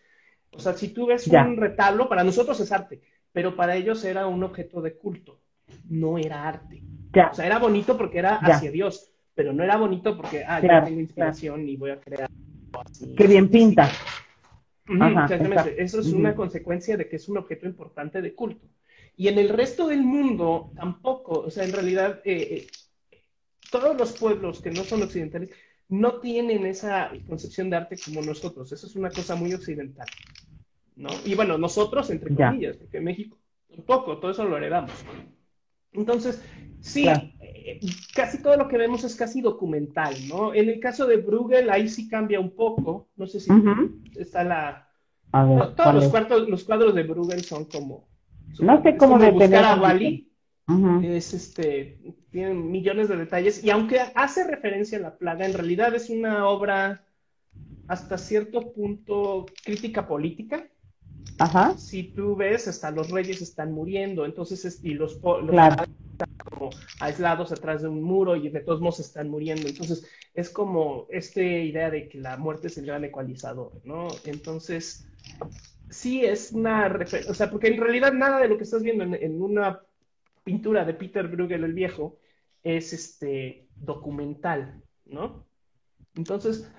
O 0.51 0.59
sea, 0.59 0.73
si 0.73 0.89
tú 0.89 1.07
ves 1.07 1.27
un 1.27 1.57
retablo, 1.57 2.09
para 2.09 2.23
nosotros 2.23 2.59
es 2.59 2.71
arte, 2.71 3.01
pero 3.31 3.55
para 3.55 3.75
ellos 3.75 4.03
era 4.03 4.27
un 4.27 4.43
objeto 4.43 4.81
de 4.81 4.97
culto, 4.97 5.39
no 5.89 6.17
era 6.17 6.47
arte. 6.47 6.83
O 7.31 7.33
sea, 7.33 7.45
era 7.45 7.59
bonito 7.59 7.97
porque 7.97 8.19
era 8.19 8.35
hacia 8.35 8.71
Dios, 8.71 9.11
pero 9.33 9.53
no 9.53 9.63
era 9.63 9.77
bonito 9.77 10.17
porque, 10.17 10.43
ah, 10.45 10.59
yo 10.61 10.83
tengo 10.83 10.99
inspiración 10.99 11.67
y 11.67 11.77
voy 11.77 11.91
a 11.91 11.99
crear 11.99 12.29
así. 12.85 13.15
Qué 13.15 13.27
bien 13.27 13.49
pinta. 13.49 13.89
exactamente. 14.85 15.81
Eso 15.81 16.01
es 16.01 16.11
una 16.11 16.35
consecuencia 16.35 16.97
de 16.97 17.07
que 17.07 17.15
es 17.15 17.29
un 17.29 17.37
objeto 17.37 17.65
importante 17.65 18.21
de 18.21 18.33
culto. 18.33 18.67
Y 19.15 19.27
en 19.27 19.37
el 19.37 19.49
resto 19.49 19.87
del 19.87 20.03
mundo 20.03 20.71
tampoco, 20.75 21.39
o 21.41 21.49
sea, 21.49 21.65
en 21.65 21.73
realidad, 21.73 22.21
eh, 22.23 22.47
eh, 22.51 22.67
todos 23.71 23.97
los 23.97 24.17
pueblos 24.17 24.61
que 24.61 24.71
no 24.71 24.83
son 24.83 25.03
occidentales 25.03 25.49
no 25.89 26.19
tienen 26.19 26.65
esa 26.65 27.11
concepción 27.27 27.69
de 27.69 27.77
arte 27.77 27.97
como 28.03 28.21
nosotros. 28.21 28.71
Eso 28.71 28.87
es 28.87 28.95
una 28.95 29.09
cosa 29.09 29.35
muy 29.35 29.53
occidental. 29.53 30.07
¿no? 30.95 31.09
Y 31.25 31.33
bueno, 31.33 31.57
nosotros, 31.57 32.09
entre 32.09 32.35
comillas, 32.35 32.77
porque 32.77 32.99
México 32.99 33.37
tampoco, 33.69 34.17
todo 34.17 34.31
eso 34.31 34.45
lo 34.45 34.57
heredamos. 34.57 34.91
Entonces, 35.93 36.43
sí, 36.81 37.07
eh, 37.07 37.79
casi 38.13 38.41
todo 38.43 38.55
lo 38.57 38.67
que 38.67 38.77
vemos 38.77 39.03
es 39.03 39.15
casi 39.15 39.41
documental, 39.41 40.13
¿no? 40.27 40.53
En 40.53 40.69
el 40.69 40.79
caso 40.79 41.07
de 41.07 41.17
Bruegel, 41.17 41.69
ahí 41.69 41.87
sí 41.87 42.07
cambia 42.07 42.39
un 42.39 42.51
poco. 42.51 43.09
No 43.15 43.25
sé 43.25 43.39
si 43.39 43.51
está 44.15 44.43
la... 44.43 44.89
todos 45.75 45.95
los, 45.95 46.07
cuartos, 46.09 46.47
los 46.47 46.63
cuadros 46.63 46.93
de 46.93 47.03
Bruegel 47.03 47.43
son 47.43 47.65
como... 47.65 48.07
no 48.59 48.83
sé 48.83 48.97
cómo 48.97 49.17
buscar 49.31 49.63
a 49.63 49.81
Wally. 49.81 50.28
Es 51.03 51.33
este, 51.33 51.99
tienen 52.29 52.69
millones 52.69 53.09
de 53.09 53.17
detalles 53.17 53.63
y 53.63 53.71
aunque 53.71 53.99
hace 54.13 54.43
referencia 54.45 54.99
a 54.99 55.01
la 55.01 55.17
plaga, 55.17 55.45
en 55.45 55.53
realidad 55.53 55.95
es 55.95 56.11
una 56.11 56.47
obra 56.47 57.03
hasta 57.87 58.19
cierto 58.19 58.71
punto 58.71 59.47
crítica 59.63 60.07
política. 60.07 60.67
Ajá. 61.39 61.75
Si 61.77 62.03
tú 62.03 62.35
ves, 62.35 62.67
hasta 62.67 62.91
los 62.91 63.09
reyes 63.09 63.41
están 63.41 63.71
muriendo, 63.71 64.25
entonces, 64.25 64.79
y 64.83 64.93
los, 64.93 65.19
los 65.23 65.55
están 65.55 66.35
como 66.51 66.69
aislados 66.99 67.51
atrás 67.51 67.81
de 67.81 67.87
un 67.87 68.03
muro 68.03 68.35
y 68.35 68.49
de 68.49 68.59
todos 68.59 68.81
modos 68.81 68.99
están 68.99 69.29
muriendo. 69.29 69.67
Entonces, 69.67 70.05
es 70.35 70.49
como 70.49 71.07
esta 71.09 71.41
idea 71.41 71.89
de 71.89 72.09
que 72.09 72.19
la 72.19 72.37
muerte 72.37 72.67
es 72.67 72.77
el 72.77 72.85
gran 72.85 73.03
ecualizador, 73.05 73.71
¿no? 73.85 74.07
Entonces, 74.25 75.07
sí 75.89 76.25
es 76.25 76.51
una 76.51 76.89
referencia, 76.89 77.31
o 77.31 77.35
sea, 77.35 77.49
porque 77.49 77.69
en 77.69 77.79
realidad 77.79 78.13
nada 78.13 78.39
de 78.39 78.49
lo 78.49 78.57
que 78.57 78.65
estás 78.65 78.83
viendo 78.83 79.03
en 79.03 79.41
una 79.41 79.81
pintura 80.43 80.85
de 80.85 80.93
Peter 80.93 81.27
Bruegel 81.27 81.63
el 81.63 81.73
Viejo 81.73 82.17
es 82.63 82.93
este 82.93 83.67
documental, 83.75 84.81
¿no? 85.05 85.45
Entonces, 86.15 86.71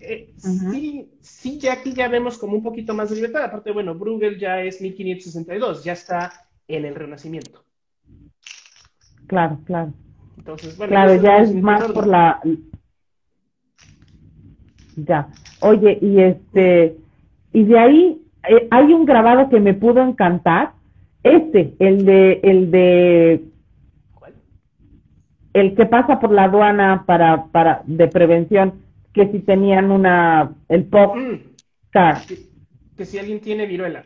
eh, 0.00 0.32
sí, 0.36 1.10
sí, 1.20 1.58
ya 1.58 1.74
aquí 1.74 1.92
ya 1.92 2.08
vemos 2.08 2.38
como 2.38 2.56
un 2.56 2.62
poquito 2.62 2.94
más 2.94 3.10
de 3.10 3.16
libertad. 3.16 3.44
Aparte, 3.44 3.72
bueno, 3.72 3.94
Bruegel 3.94 4.38
ya 4.38 4.60
es 4.62 4.80
1562, 4.80 5.82
ya 5.82 5.92
está 5.92 6.32
en 6.68 6.84
el 6.84 6.94
Renacimiento. 6.94 7.64
Claro, 9.26 9.58
claro. 9.64 9.92
Entonces, 10.38 10.76
bueno, 10.76 10.90
claro, 10.90 11.20
ya 11.20 11.38
es 11.38 11.54
más 11.54 11.84
por 11.90 12.06
la. 12.06 12.40
Ya. 14.96 15.28
Oye, 15.60 15.98
y 16.00 16.20
este, 16.20 16.96
y 17.52 17.64
de 17.64 17.78
ahí 17.78 18.22
eh, 18.48 18.68
hay 18.70 18.92
un 18.92 19.04
grabado 19.04 19.48
que 19.48 19.60
me 19.60 19.74
pudo 19.74 20.02
encantar, 20.02 20.74
este, 21.26 21.74
el 21.78 22.04
de, 22.04 22.40
el 22.42 22.70
de, 22.70 23.44
el 25.52 25.74
que 25.74 25.86
pasa 25.86 26.20
por 26.20 26.32
la 26.32 26.44
aduana 26.44 27.04
para, 27.06 27.46
para, 27.46 27.82
de 27.86 28.08
prevención, 28.08 28.82
que 29.12 29.30
si 29.30 29.40
tenían 29.40 29.90
una, 29.90 30.54
el 30.68 30.84
pop 30.84 31.16
mm. 31.16 31.56
Que, 32.96 33.06
si 33.06 33.18
alguien 33.18 33.40
tiene 33.40 33.66
viruela. 33.66 34.04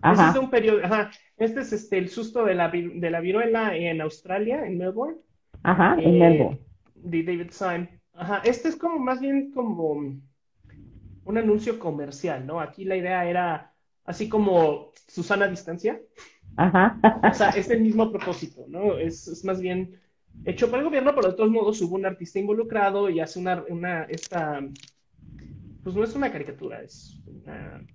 Ajá. 0.00 0.26
Este 0.26 0.38
es 0.38 0.44
un 0.44 0.50
periodo, 0.50 0.84
ajá. 0.84 1.10
Este 1.36 1.60
es 1.60 1.72
este, 1.72 1.98
el 1.98 2.08
susto 2.08 2.44
de 2.44 2.54
la, 2.54 2.68
de 2.70 3.10
la 3.10 3.20
viruela 3.20 3.76
en 3.76 4.00
Australia, 4.00 4.64
en 4.66 4.78
Melbourne. 4.78 5.16
Ajá, 5.64 5.96
en 5.98 6.14
eh, 6.14 6.18
Melbourne. 6.18 6.60
De 6.94 7.22
David 7.24 7.50
Syme. 7.50 7.88
Ajá, 8.12 8.40
este 8.44 8.68
es 8.68 8.76
como 8.76 8.98
más 9.00 9.20
bien 9.20 9.50
como 9.50 9.90
un 11.24 11.38
anuncio 11.38 11.78
comercial, 11.78 12.46
¿no? 12.46 12.60
Aquí 12.60 12.84
la 12.84 12.96
idea 12.96 13.28
era 13.28 13.72
así 14.04 14.28
como 14.28 14.92
Susana 15.08 15.48
Distancia. 15.48 16.00
Ajá. 16.56 16.98
O 17.30 17.34
sea, 17.34 17.50
es 17.50 17.68
el 17.70 17.80
mismo 17.80 18.10
propósito, 18.10 18.64
¿no? 18.68 18.98
Es, 18.98 19.44
más 19.44 19.60
bien 19.60 19.98
hecho 20.44 20.68
por 20.68 20.78
el 20.78 20.84
gobierno, 20.84 21.14
pero 21.14 21.28
de 21.28 21.34
todos 21.34 21.50
modos 21.50 21.80
hubo 21.82 21.94
un 21.94 22.06
artista 22.06 22.38
involucrado 22.38 23.08
y 23.10 23.20
hace 23.20 23.38
una, 23.38 23.64
una 23.68 24.04
esta, 24.04 24.60
pues 25.82 25.94
no 25.94 26.04
es 26.04 26.14
una 26.14 26.30
caricatura, 26.30 26.82
es 26.82 27.20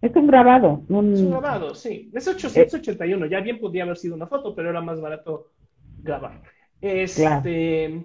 Es 0.01 0.15
un 0.15 0.27
grabado. 0.27 0.83
Es 0.87 0.89
un 0.91 1.31
grabado, 1.31 1.75
sí. 1.75 2.09
Es 2.13 2.27
881, 2.27 3.25
ya 3.27 3.39
bien 3.41 3.59
podría 3.59 3.83
haber 3.83 3.97
sido 3.97 4.15
una 4.15 4.27
foto, 4.27 4.55
pero 4.55 4.69
era 4.69 4.81
más 4.81 4.99
barato 5.01 5.51
grabar. 6.01 6.41
Este... 6.81 8.03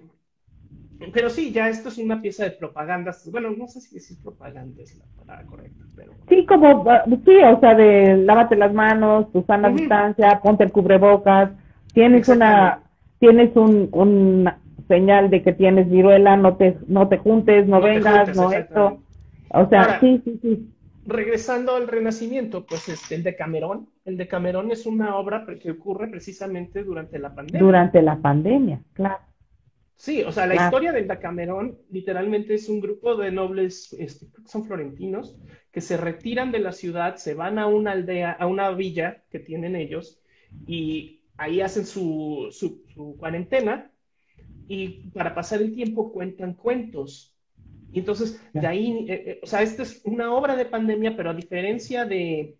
Pero 1.13 1.29
sí, 1.29 1.51
ya 1.51 1.67
esto 1.69 1.89
es 1.89 1.97
una 1.97 2.21
pieza 2.21 2.43
de 2.43 2.51
propaganda. 2.51 3.13
Bueno, 3.31 3.51
no 3.51 3.67
sé 3.67 3.81
si 3.81 3.95
decir 3.95 4.17
propaganda 4.21 4.81
es 4.81 4.97
la 4.97 5.05
palabra 5.17 5.45
correcta, 5.45 5.83
pero... 5.95 6.13
Sí, 6.29 6.45
como, 6.45 6.85
sí, 7.25 7.37
o 7.43 7.59
sea, 7.59 7.75
de 7.75 8.17
lávate 8.17 8.55
las 8.55 8.73
manos, 8.73 9.31
tu 9.31 9.43
sana 9.43 9.69
distancia, 9.69 10.39
ponte 10.41 10.63
el 10.63 10.71
cubrebocas, 10.71 11.51
tienes 11.93 12.27
una, 12.29 12.79
tienes 13.19 13.55
un, 13.55 13.89
un 13.91 14.49
señal 14.87 15.29
de 15.29 15.43
que 15.43 15.53
tienes 15.53 15.89
viruela, 15.89 16.37
no 16.37 16.55
te, 16.55 16.77
no 16.87 17.07
te 17.07 17.17
juntes, 17.17 17.67
no, 17.67 17.81
vengas, 17.81 18.35
no 18.35 18.51
esto. 18.51 18.99
O 19.49 19.67
sea, 19.69 19.99
sí, 19.99 20.21
sí, 20.23 20.39
sí. 20.41 20.71
Regresando 21.07 21.75
al 21.75 21.87
Renacimiento, 21.87 22.65
pues 22.65 22.89
este, 22.89 23.15
el 23.15 23.23
de 23.23 23.35
Camerón, 23.35 23.89
el 24.05 24.17
de 24.17 24.27
Camerón 24.27 24.71
es 24.71 24.85
una 24.85 25.17
obra 25.17 25.45
que 25.61 25.71
ocurre 25.71 26.07
precisamente 26.07 26.83
durante 26.83 27.19
la 27.19 27.35
pandemia. 27.35 27.61
Durante 27.61 28.01
la 28.01 28.17
pandemia, 28.17 28.79
claro. 28.93 29.19
Sí, 29.97 30.23
o 30.23 30.31
sea, 30.31 30.45
la 30.45 30.55
historia 30.55 30.91
del 30.91 31.07
Decamerón 31.07 31.77
literalmente 31.89 32.53
es 32.55 32.67
un 32.67 32.81
grupo 32.81 33.15
de 33.15 33.31
nobles, 33.31 33.93
este, 33.93 34.27
son 34.45 34.65
florentinos, 34.65 35.37
que 35.71 35.81
se 35.81 35.95
retiran 35.95 36.51
de 36.51 36.59
la 36.59 36.73
ciudad, 36.73 37.15
se 37.15 37.33
van 37.33 37.59
a 37.59 37.67
una 37.67 37.91
aldea, 37.91 38.31
a 38.31 38.45
una 38.45 38.71
villa 38.71 39.23
que 39.31 39.39
tienen 39.39 39.75
ellos, 39.75 40.19
y 40.67 41.21
ahí 41.37 41.61
hacen 41.61 41.85
su, 41.85 42.49
su, 42.51 42.83
cuarentena, 43.17 43.89
y 44.67 45.09
para 45.11 45.33
pasar 45.33 45.61
el 45.61 45.73
tiempo 45.73 46.11
cuentan 46.11 46.55
cuentos. 46.55 47.33
Y 47.91 47.99
entonces, 47.99 48.41
de 48.53 48.67
ahí, 48.67 49.05
eh, 49.07 49.23
eh, 49.25 49.39
o 49.41 49.47
sea, 49.47 49.61
esta 49.61 49.83
es 49.83 50.01
una 50.03 50.33
obra 50.33 50.57
de 50.57 50.65
pandemia, 50.65 51.15
pero 51.15 51.29
a 51.29 51.33
diferencia 51.33 52.03
de, 52.03 52.57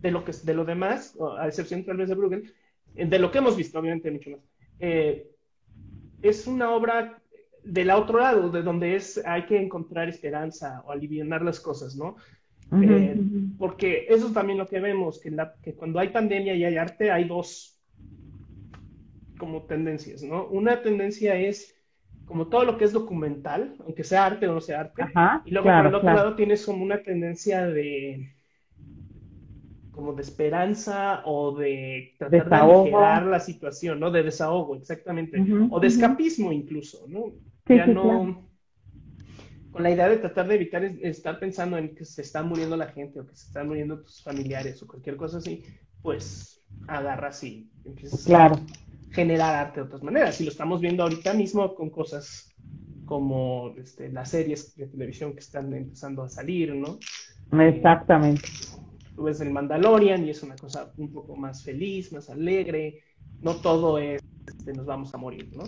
de, 0.00 0.10
lo, 0.10 0.24
que, 0.24 0.32
de 0.32 0.54
lo 0.54 0.66
demás, 0.66 1.16
a 1.38 1.48
excepción 1.48 1.84
tal 1.84 1.96
vez 1.96 2.10
de 2.10 2.14
Bruegel, 2.14 2.52
eh, 2.94 3.06
de 3.06 3.18
lo 3.18 3.30
que 3.30 3.38
hemos 3.38 3.56
visto, 3.56 3.78
obviamente, 3.78 4.10
mucho 4.10 4.30
más. 4.30 4.40
Eh, 4.80 5.33
es 6.24 6.46
una 6.46 6.70
obra 6.70 7.18
del 7.62 7.90
otro 7.90 8.18
lado, 8.18 8.50
de 8.50 8.62
donde 8.62 8.96
es, 8.96 9.22
hay 9.24 9.46
que 9.46 9.60
encontrar 9.60 10.08
esperanza 10.08 10.82
o 10.86 10.92
aliviar 10.92 11.42
las 11.42 11.60
cosas, 11.60 11.96
¿no? 11.96 12.16
Eh, 12.82 13.16
porque 13.58 14.06
eso 14.08 14.26
es 14.26 14.32
también 14.32 14.58
lo 14.58 14.66
que 14.66 14.80
vemos, 14.80 15.20
que, 15.20 15.30
la, 15.30 15.54
que 15.62 15.74
cuando 15.74 15.98
hay 15.98 16.08
pandemia 16.08 16.54
y 16.54 16.64
hay 16.64 16.76
arte, 16.76 17.10
hay 17.10 17.24
dos 17.24 17.78
como 19.38 19.62
tendencias, 19.62 20.22
¿no? 20.22 20.46
Una 20.46 20.82
tendencia 20.82 21.36
es 21.36 21.74
como 22.24 22.48
todo 22.48 22.64
lo 22.64 22.78
que 22.78 22.84
es 22.84 22.92
documental, 22.92 23.76
aunque 23.84 24.02
sea 24.02 24.26
arte 24.26 24.48
o 24.48 24.54
no 24.54 24.60
sea 24.60 24.80
arte, 24.80 25.02
y 25.44 25.50
luego 25.50 25.68
por 25.68 25.86
el 25.86 25.94
otro 25.94 26.12
lado 26.12 26.34
tienes 26.36 26.64
como 26.64 26.82
una 26.82 27.02
tendencia 27.02 27.66
de 27.66 28.33
como 29.94 30.12
de 30.12 30.22
esperanza 30.22 31.22
o 31.24 31.56
de 31.56 32.14
tratar 32.18 32.48
de 32.48 32.56
aligerar 32.56 33.26
la 33.26 33.40
situación, 33.40 34.00
¿no? 34.00 34.10
De 34.10 34.22
desahogo, 34.22 34.76
exactamente. 34.76 35.38
o 35.70 35.80
de 35.80 35.86
escapismo 35.86 36.52
incluso, 36.52 37.06
¿no? 37.08 37.32
ya 37.66 37.86
no 37.86 38.44
con 39.74 39.82
la 39.82 39.90
idea 39.90 40.08
de 40.08 40.18
tratar 40.18 40.46
de 40.46 40.54
evitar 40.54 40.84
estar 40.84 41.40
pensando 41.40 41.76
en 41.76 41.96
que 41.96 42.04
se 42.04 42.22
está 42.22 42.44
muriendo 42.44 42.76
la 42.76 42.86
gente 42.86 43.18
o 43.18 43.26
que 43.26 43.34
se 43.34 43.48
están 43.48 43.66
muriendo 43.66 44.00
tus 44.00 44.22
familiares 44.22 44.80
o 44.80 44.86
cualquier 44.86 45.16
cosa 45.16 45.38
así, 45.38 45.64
pues 46.00 46.62
agarras 46.86 47.42
y 47.42 47.68
empiezas 47.84 48.30
a 48.30 48.52
generar 49.10 49.66
arte 49.66 49.80
de 49.80 49.86
otras 49.86 50.04
maneras. 50.04 50.40
Y 50.40 50.44
lo 50.44 50.52
estamos 50.52 50.80
viendo 50.80 51.02
ahorita 51.02 51.34
mismo 51.34 51.74
con 51.74 51.90
cosas 51.90 52.54
como 53.04 53.74
este, 53.76 54.10
las 54.10 54.30
series 54.30 54.76
de 54.76 54.86
televisión 54.86 55.32
que 55.32 55.40
están 55.40 55.74
empezando 55.74 56.22
a 56.22 56.28
salir, 56.28 56.72
¿no? 56.72 57.00
Exactamente. 57.60 58.48
Tú 59.14 59.24
ves 59.24 59.40
el 59.40 59.50
Mandalorian 59.50 60.24
y 60.24 60.30
es 60.30 60.42
una 60.42 60.56
cosa 60.56 60.92
un 60.96 61.12
poco 61.12 61.36
más 61.36 61.62
feliz, 61.62 62.12
más 62.12 62.30
alegre. 62.30 63.00
No 63.42 63.56
todo 63.56 63.98
es, 63.98 64.22
este, 64.46 64.72
nos 64.72 64.86
vamos 64.86 65.14
a 65.14 65.18
morir, 65.18 65.50
¿no? 65.56 65.64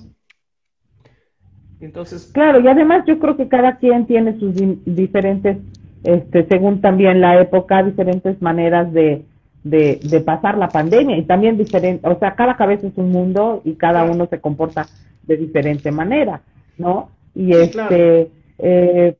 Entonces. 1.80 2.30
Claro, 2.32 2.60
y 2.60 2.68
además 2.68 3.04
yo 3.06 3.18
creo 3.18 3.36
que 3.36 3.48
cada 3.48 3.76
quien 3.76 4.06
tiene 4.06 4.38
sus 4.38 4.54
diferentes, 4.84 5.58
este, 6.02 6.46
según 6.46 6.80
también 6.80 7.20
la 7.20 7.40
época, 7.40 7.82
diferentes 7.82 8.40
maneras 8.40 8.92
de, 8.92 9.24
de, 9.62 10.00
de 10.02 10.20
pasar 10.20 10.56
la 10.56 10.68
pandemia 10.68 11.18
y 11.18 11.24
también 11.24 11.58
diferente, 11.58 12.08
o 12.08 12.18
sea, 12.18 12.34
cada 12.34 12.56
cabeza 12.56 12.86
es 12.86 12.96
un 12.96 13.10
mundo 13.10 13.60
y 13.64 13.74
cada 13.74 14.04
uno 14.04 14.26
se 14.26 14.40
comporta 14.40 14.86
de 15.24 15.36
diferente 15.36 15.90
manera, 15.90 16.40
¿no? 16.78 17.10
Y 17.34 17.52
este, 17.52 18.30
eh, 18.58 19.16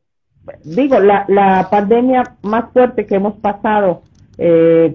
digo, 0.64 1.00
la, 1.00 1.26
la 1.28 1.68
pandemia 1.70 2.36
más 2.42 2.72
fuerte 2.72 3.04
que 3.04 3.16
hemos 3.16 3.34
pasado 3.34 4.02
eh, 4.38 4.94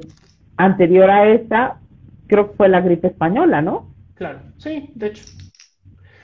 anterior 0.57 1.09
a 1.09 1.29
esta, 1.29 1.79
creo 2.27 2.51
que 2.51 2.57
fue 2.57 2.69
la 2.69 2.81
gripe 2.81 3.07
española, 3.07 3.61
¿no? 3.61 3.93
Claro, 4.15 4.39
sí, 4.57 4.91
de 4.95 5.07
hecho. 5.07 5.23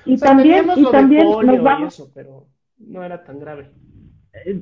Y 0.06 0.18
también, 0.18 0.66
y 0.76 0.86
también 0.92 1.28
nos 1.44 1.62
vamos... 1.62 2.12
pero 2.14 2.46
no 2.80 3.04
era 3.04 3.24
tan 3.24 3.40
grave. 3.40 3.70
Eh, 4.34 4.62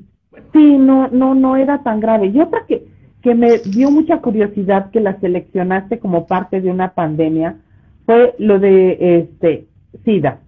sí, 0.54 0.78
no, 0.78 1.08
no, 1.10 1.36
no 1.36 1.56
era 1.56 1.84
tan 1.84 2.00
grave. 2.00 2.28
Y 2.28 2.40
otra 2.40 2.66
que, 2.68 2.88
que 3.22 3.36
me 3.36 3.60
dio 3.60 3.92
mucha 3.92 4.22
curiosidad 4.22 4.90
que 4.92 5.02
la 5.02 5.20
seleccionaste 5.20 6.00
como 6.00 6.28
parte 6.28 6.62
de 6.62 6.72
una 6.72 6.94
pandemia 6.94 7.58
fue 8.06 8.36
lo 8.40 8.60
de 8.60 9.20
este 9.20 9.68
SIDA. 10.04 10.40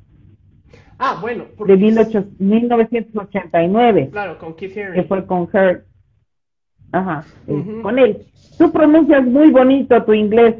Ah, 0.99 1.19
bueno. 1.21 1.45
De 1.65 1.77
1989. 1.77 4.09
Claro, 4.11 4.37
con 4.39 4.55
Keith 4.55 4.77
Haring. 4.77 4.93
Que 4.93 5.03
fue 5.03 5.25
con 5.25 5.47
Her. 5.53 5.85
Ajá, 6.91 7.25
con 7.45 7.99
él. 7.99 8.25
Tú 8.57 8.71
pronuncias 8.71 9.25
muy 9.25 9.51
bonito 9.51 10.03
tu 10.03 10.13
inglés. 10.13 10.55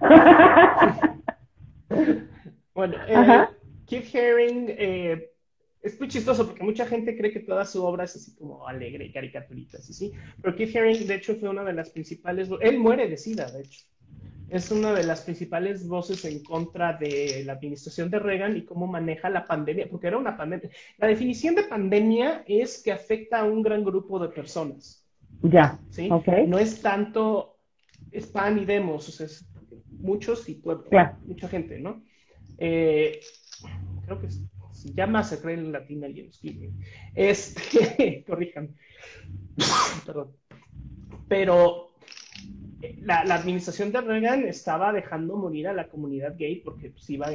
bueno, 2.74 2.96
eh, 3.06 3.46
Keith 3.86 4.14
Haring 4.14 4.66
eh, 4.68 5.30
es 5.82 5.98
muy 5.98 6.08
chistoso 6.08 6.46
porque 6.46 6.64
mucha 6.64 6.86
gente 6.86 7.16
cree 7.16 7.32
que 7.32 7.40
toda 7.40 7.64
su 7.64 7.84
obra 7.84 8.04
es 8.04 8.16
así 8.16 8.34
como 8.34 8.66
alegre 8.66 9.06
y 9.06 9.12
caricaturita, 9.12 9.78
¿sí? 9.78 10.12
Pero 10.42 10.56
Keith 10.56 10.76
Haring, 10.76 11.06
de 11.06 11.14
hecho, 11.14 11.36
fue 11.36 11.48
una 11.48 11.64
de 11.64 11.72
las 11.72 11.90
principales. 11.90 12.48
Él 12.60 12.78
muere 12.78 13.08
de 13.08 13.16
SIDA, 13.16 13.50
de 13.50 13.62
hecho. 13.62 13.82
Es 14.50 14.70
una 14.70 14.94
de 14.94 15.04
las 15.04 15.22
principales 15.22 15.86
voces 15.86 16.24
en 16.24 16.42
contra 16.42 16.94
de 16.94 17.42
la 17.44 17.52
administración 17.52 18.10
de 18.10 18.18
Reagan 18.18 18.56
y 18.56 18.64
cómo 18.64 18.86
maneja 18.86 19.28
la 19.28 19.46
pandemia, 19.46 19.88
porque 19.90 20.06
era 20.06 20.16
una 20.16 20.36
pandemia. 20.36 20.70
La 20.96 21.06
definición 21.06 21.54
de 21.54 21.64
pandemia 21.64 22.44
es 22.46 22.82
que 22.82 22.90
afecta 22.90 23.40
a 23.40 23.44
un 23.44 23.62
gran 23.62 23.84
grupo 23.84 24.18
de 24.18 24.28
personas. 24.28 24.97
Ya. 25.42 25.78
¿Sí? 25.90 26.08
No 26.46 26.58
es 26.58 26.82
tanto, 26.82 27.56
es 28.10 28.26
pan 28.26 28.58
y 28.58 28.64
demos, 28.64 29.08
o 29.08 29.12
sea, 29.12 29.26
es 29.26 29.48
muchos 29.90 30.48
y 30.48 30.54
pueblo, 30.54 30.84
mucha 31.24 31.48
gente, 31.48 31.78
¿no? 31.78 32.02
Eh, 32.56 33.20
creo 34.04 34.20
que 34.20 34.28
se 34.30 34.94
llama 34.94 35.20
Masacre 35.20 35.54
en 35.54 35.72
latín 35.72 36.04
alguien 36.04 36.26
escribe. 36.26 36.70
Este, 37.14 38.24
corrijan. 38.26 38.76
Perdón. 40.06 40.36
Pero 41.28 41.94
eh, 42.80 42.96
la, 43.02 43.22
administración 43.22 43.92
de 43.92 44.00
Reagan 44.00 44.44
estaba 44.44 44.92
dejando 44.92 45.36
morir 45.36 45.68
a 45.68 45.72
la 45.72 45.88
comunidad 45.88 46.36
gay 46.36 46.56
porque 46.56 46.90
pues, 46.90 47.10
iba, 47.10 47.28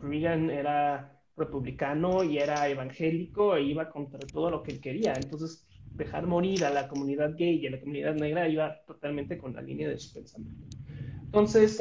Reagan 0.00 0.50
era 0.50 1.20
republicano 1.36 2.24
y 2.24 2.38
era 2.38 2.68
evangélico 2.68 3.56
e 3.56 3.62
iba 3.62 3.90
contra 3.90 4.20
todo 4.20 4.50
lo 4.50 4.62
que 4.62 4.72
él 4.72 4.80
quería. 4.80 5.14
Entonces, 5.14 5.66
dejar 5.96 6.26
morir 6.26 6.64
a 6.64 6.70
la 6.70 6.88
comunidad 6.88 7.36
gay 7.36 7.56
y 7.56 7.66
a 7.66 7.70
la 7.70 7.80
comunidad 7.80 8.14
negra 8.14 8.48
iba 8.48 8.82
totalmente 8.86 9.38
con 9.38 9.54
la 9.54 9.62
línea 9.62 9.88
de 9.88 9.98
su 9.98 10.12
pensamiento. 10.12 10.66
Entonces, 11.24 11.80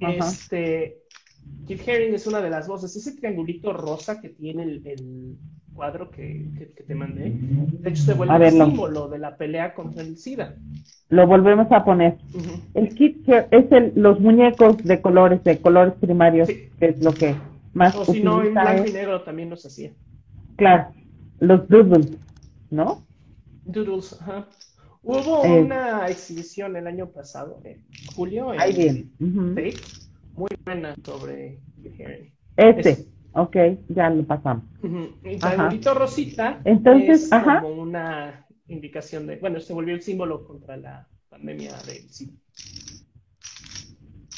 este, 0.00 0.98
Keith 1.66 1.88
Haring 1.88 2.14
es 2.14 2.26
una 2.26 2.40
de 2.40 2.50
las 2.50 2.68
voces. 2.68 2.94
Ese 2.96 3.16
triangulito 3.16 3.72
rosa 3.72 4.20
que 4.20 4.30
tiene 4.30 4.62
el, 4.62 5.36
cuadro 5.74 6.10
que, 6.10 6.72
te 6.86 6.94
mandé, 6.94 7.32
de 7.34 7.90
hecho 7.90 8.02
se 8.04 8.14
vuelve 8.14 8.46
el 8.46 8.52
símbolo 8.52 9.08
de 9.08 9.18
la 9.18 9.36
pelea 9.36 9.74
contra 9.74 10.02
el 10.02 10.16
SIDA. 10.16 10.54
Lo 11.08 11.26
volvemos 11.26 11.66
a 11.72 11.84
poner. 11.84 12.16
El 12.74 12.94
kit 12.94 13.28
es 13.28 13.72
el, 13.72 13.92
los 13.96 14.20
muñecos 14.20 14.78
de 14.78 15.00
colores, 15.00 15.42
de 15.42 15.58
colores 15.58 15.94
primarios, 15.94 16.48
que 16.48 16.70
es 16.78 17.02
lo 17.02 17.12
que 17.12 17.34
más 17.72 17.94
O 17.96 18.04
si 18.04 18.22
no, 18.22 18.42
en 18.42 18.54
blanco 18.54 18.88
y 18.88 18.92
negro 18.92 19.22
también 19.22 19.50
los 19.50 19.66
hacía. 19.66 19.90
Claro, 20.56 20.92
los 21.40 21.68
doodles, 21.68 22.16
¿no? 22.70 23.03
Doodles, 23.64 24.20
ajá. 24.20 24.48
Hubo 25.02 25.44
eh. 25.44 25.62
una 25.62 26.06
exhibición 26.08 26.76
el 26.76 26.86
año 26.86 27.10
pasado, 27.10 27.60
en 27.64 27.84
julio, 28.14 28.54
en 28.54 28.60
Ahí 28.60 28.74
bien 28.74 29.12
muy 30.36 30.48
buena 30.64 30.94
sobre 31.04 31.60
Este, 32.56 33.06
ok, 33.32 33.56
ya 33.88 34.10
lo 34.10 34.24
pasamos. 34.24 34.64
Y 35.22 35.34
el 35.34 35.84
Rosita 35.94 36.60
Entonces, 36.64 37.24
es 37.24 37.30
como 37.30 37.68
una 37.68 38.46
indicación 38.68 39.26
de, 39.26 39.36
bueno, 39.36 39.60
se 39.60 39.72
volvió 39.72 39.94
el 39.94 40.02
símbolo 40.02 40.46
contra 40.46 40.76
la 40.76 41.08
pandemia 41.28 41.72
del 41.86 42.08
SIDA. 42.08 42.32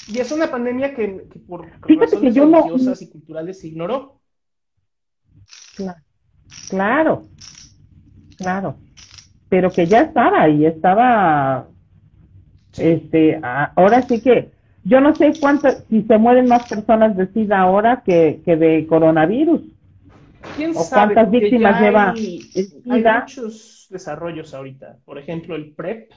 Y 0.08 0.20
es 0.20 0.30
una 0.30 0.50
pandemia 0.50 0.94
que, 0.94 1.26
por 1.48 1.66
razones 1.66 2.34
religiosas 2.34 3.02
y 3.02 3.10
culturales 3.10 3.60
se 3.60 3.68
ignoró. 3.68 4.20
Claro, 6.68 7.28
claro, 8.38 8.78
pero 9.48 9.70
que 9.70 9.86
ya 9.86 10.02
estaba 10.02 10.48
y 10.48 10.66
estaba, 10.66 11.66
este, 12.78 13.40
ahora 13.42 14.02
sí 14.02 14.20
que 14.20 14.50
yo 14.84 15.00
no 15.00 15.14
sé 15.14 15.32
cuántas, 15.40 15.84
si 15.90 16.02
se 16.02 16.18
mueren 16.18 16.46
más 16.46 16.68
personas 16.68 17.16
de 17.16 17.26
SIDA 17.32 17.60
ahora 17.60 18.02
que, 18.04 18.40
de 18.44 18.86
coronavirus. 18.88 19.62
¿Quién 20.56 20.70
o 20.76 20.84
cuántas 20.88 21.28
víctimas 21.28 21.80
lleva 21.80 22.10
hay, 22.12 22.40
hay 22.88 23.02
muchos 23.02 23.88
desarrollos 23.90 24.54
ahorita. 24.54 24.98
Por 25.04 25.18
ejemplo, 25.18 25.56
el 25.56 25.72
PrEP 25.72 26.12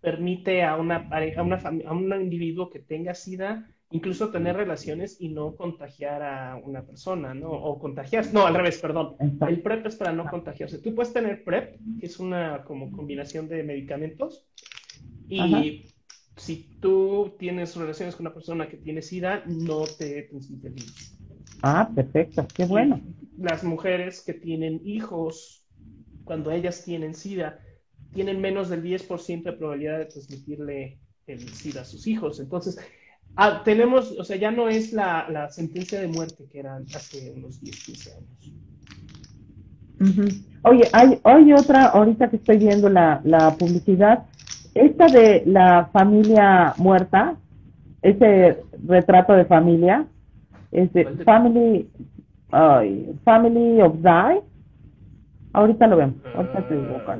permite 0.00 0.64
a 0.64 0.76
una 0.76 1.08
a, 1.10 1.42
una 1.42 1.56
a 1.56 1.92
un 1.92 2.20
individuo 2.20 2.70
que 2.70 2.80
tenga 2.80 3.14
SIDA 3.14 3.68
incluso 3.92 4.30
tener 4.30 4.56
relaciones 4.56 5.20
y 5.20 5.28
no 5.28 5.54
contagiar 5.54 6.22
a 6.22 6.56
una 6.56 6.82
persona, 6.82 7.34
¿no? 7.34 7.50
O 7.50 7.78
contagiarse, 7.78 8.32
no, 8.32 8.46
al 8.46 8.54
revés, 8.54 8.78
perdón. 8.78 9.16
El 9.46 9.62
PrEP 9.62 9.86
es 9.86 9.96
para 9.96 10.12
no 10.12 10.28
contagiarse. 10.28 10.78
Tú 10.78 10.94
puedes 10.94 11.12
tener 11.12 11.44
PrEP, 11.44 11.78
que 12.00 12.06
es 12.06 12.18
una 12.18 12.64
como 12.64 12.90
combinación 12.90 13.48
de 13.48 13.62
medicamentos, 13.62 14.46
y 15.28 15.86
si 16.36 16.68
tú 16.80 17.34
tienes 17.38 17.76
relaciones 17.76 18.16
con 18.16 18.26
una 18.26 18.34
persona 18.34 18.68
que 18.68 18.78
tiene 18.78 19.02
SIDA, 19.02 19.44
no 19.46 19.84
te 19.84 20.22
transmite 20.22 20.68
el 20.68 20.74
virus. 20.74 21.16
Ah, 21.62 21.90
perfecto, 21.94 22.46
qué 22.54 22.64
bueno. 22.64 23.00
Las 23.38 23.62
mujeres 23.64 24.22
que 24.22 24.34
tienen 24.34 24.80
hijos, 24.84 25.66
cuando 26.24 26.50
ellas 26.50 26.84
tienen 26.84 27.14
SIDA, 27.14 27.60
tienen 28.12 28.40
menos 28.40 28.68
del 28.68 28.82
10% 28.82 29.42
de 29.42 29.52
probabilidad 29.52 29.98
de 29.98 30.06
transmitirle 30.06 30.98
el 31.26 31.40
SIDA 31.48 31.82
a 31.82 31.84
sus 31.84 32.06
hijos. 32.06 32.40
Entonces, 32.40 32.78
ah, 33.36 33.62
tenemos, 33.64 34.12
o 34.18 34.24
sea, 34.24 34.36
ya 34.36 34.50
no 34.50 34.68
es 34.68 34.92
la, 34.92 35.48
sentencia 35.50 36.00
de 36.00 36.08
muerte 36.08 36.46
que 36.50 36.60
era 36.60 36.76
hace 36.94 37.32
unos 37.36 37.60
10, 37.60 37.84
15 37.84 38.12
años. 38.12 38.28
Oye, 40.64 40.82
hay, 40.92 41.18
hay 41.22 41.52
otra, 41.52 41.86
ahorita 41.86 42.28
que 42.28 42.36
estoy 42.36 42.58
viendo 42.58 42.88
la, 42.88 43.20
la 43.24 43.56
publicidad, 43.56 44.24
esta 44.74 45.06
de 45.06 45.42
la 45.46 45.90
familia 45.92 46.74
muerta, 46.78 47.36
ese 48.00 48.62
retrato 48.86 49.34
de 49.34 49.44
familia, 49.44 50.06
es 50.72 50.92
de 50.92 51.04
Family, 51.24 51.88
Family 53.24 53.80
of 53.82 53.96
Die. 53.96 54.40
Ahorita 55.52 55.86
lo 55.86 55.96
vemos. 55.96 56.16
Ahorita 56.34 56.66
te 56.66 56.74
digo, 56.74 56.96
ah, 57.06 57.18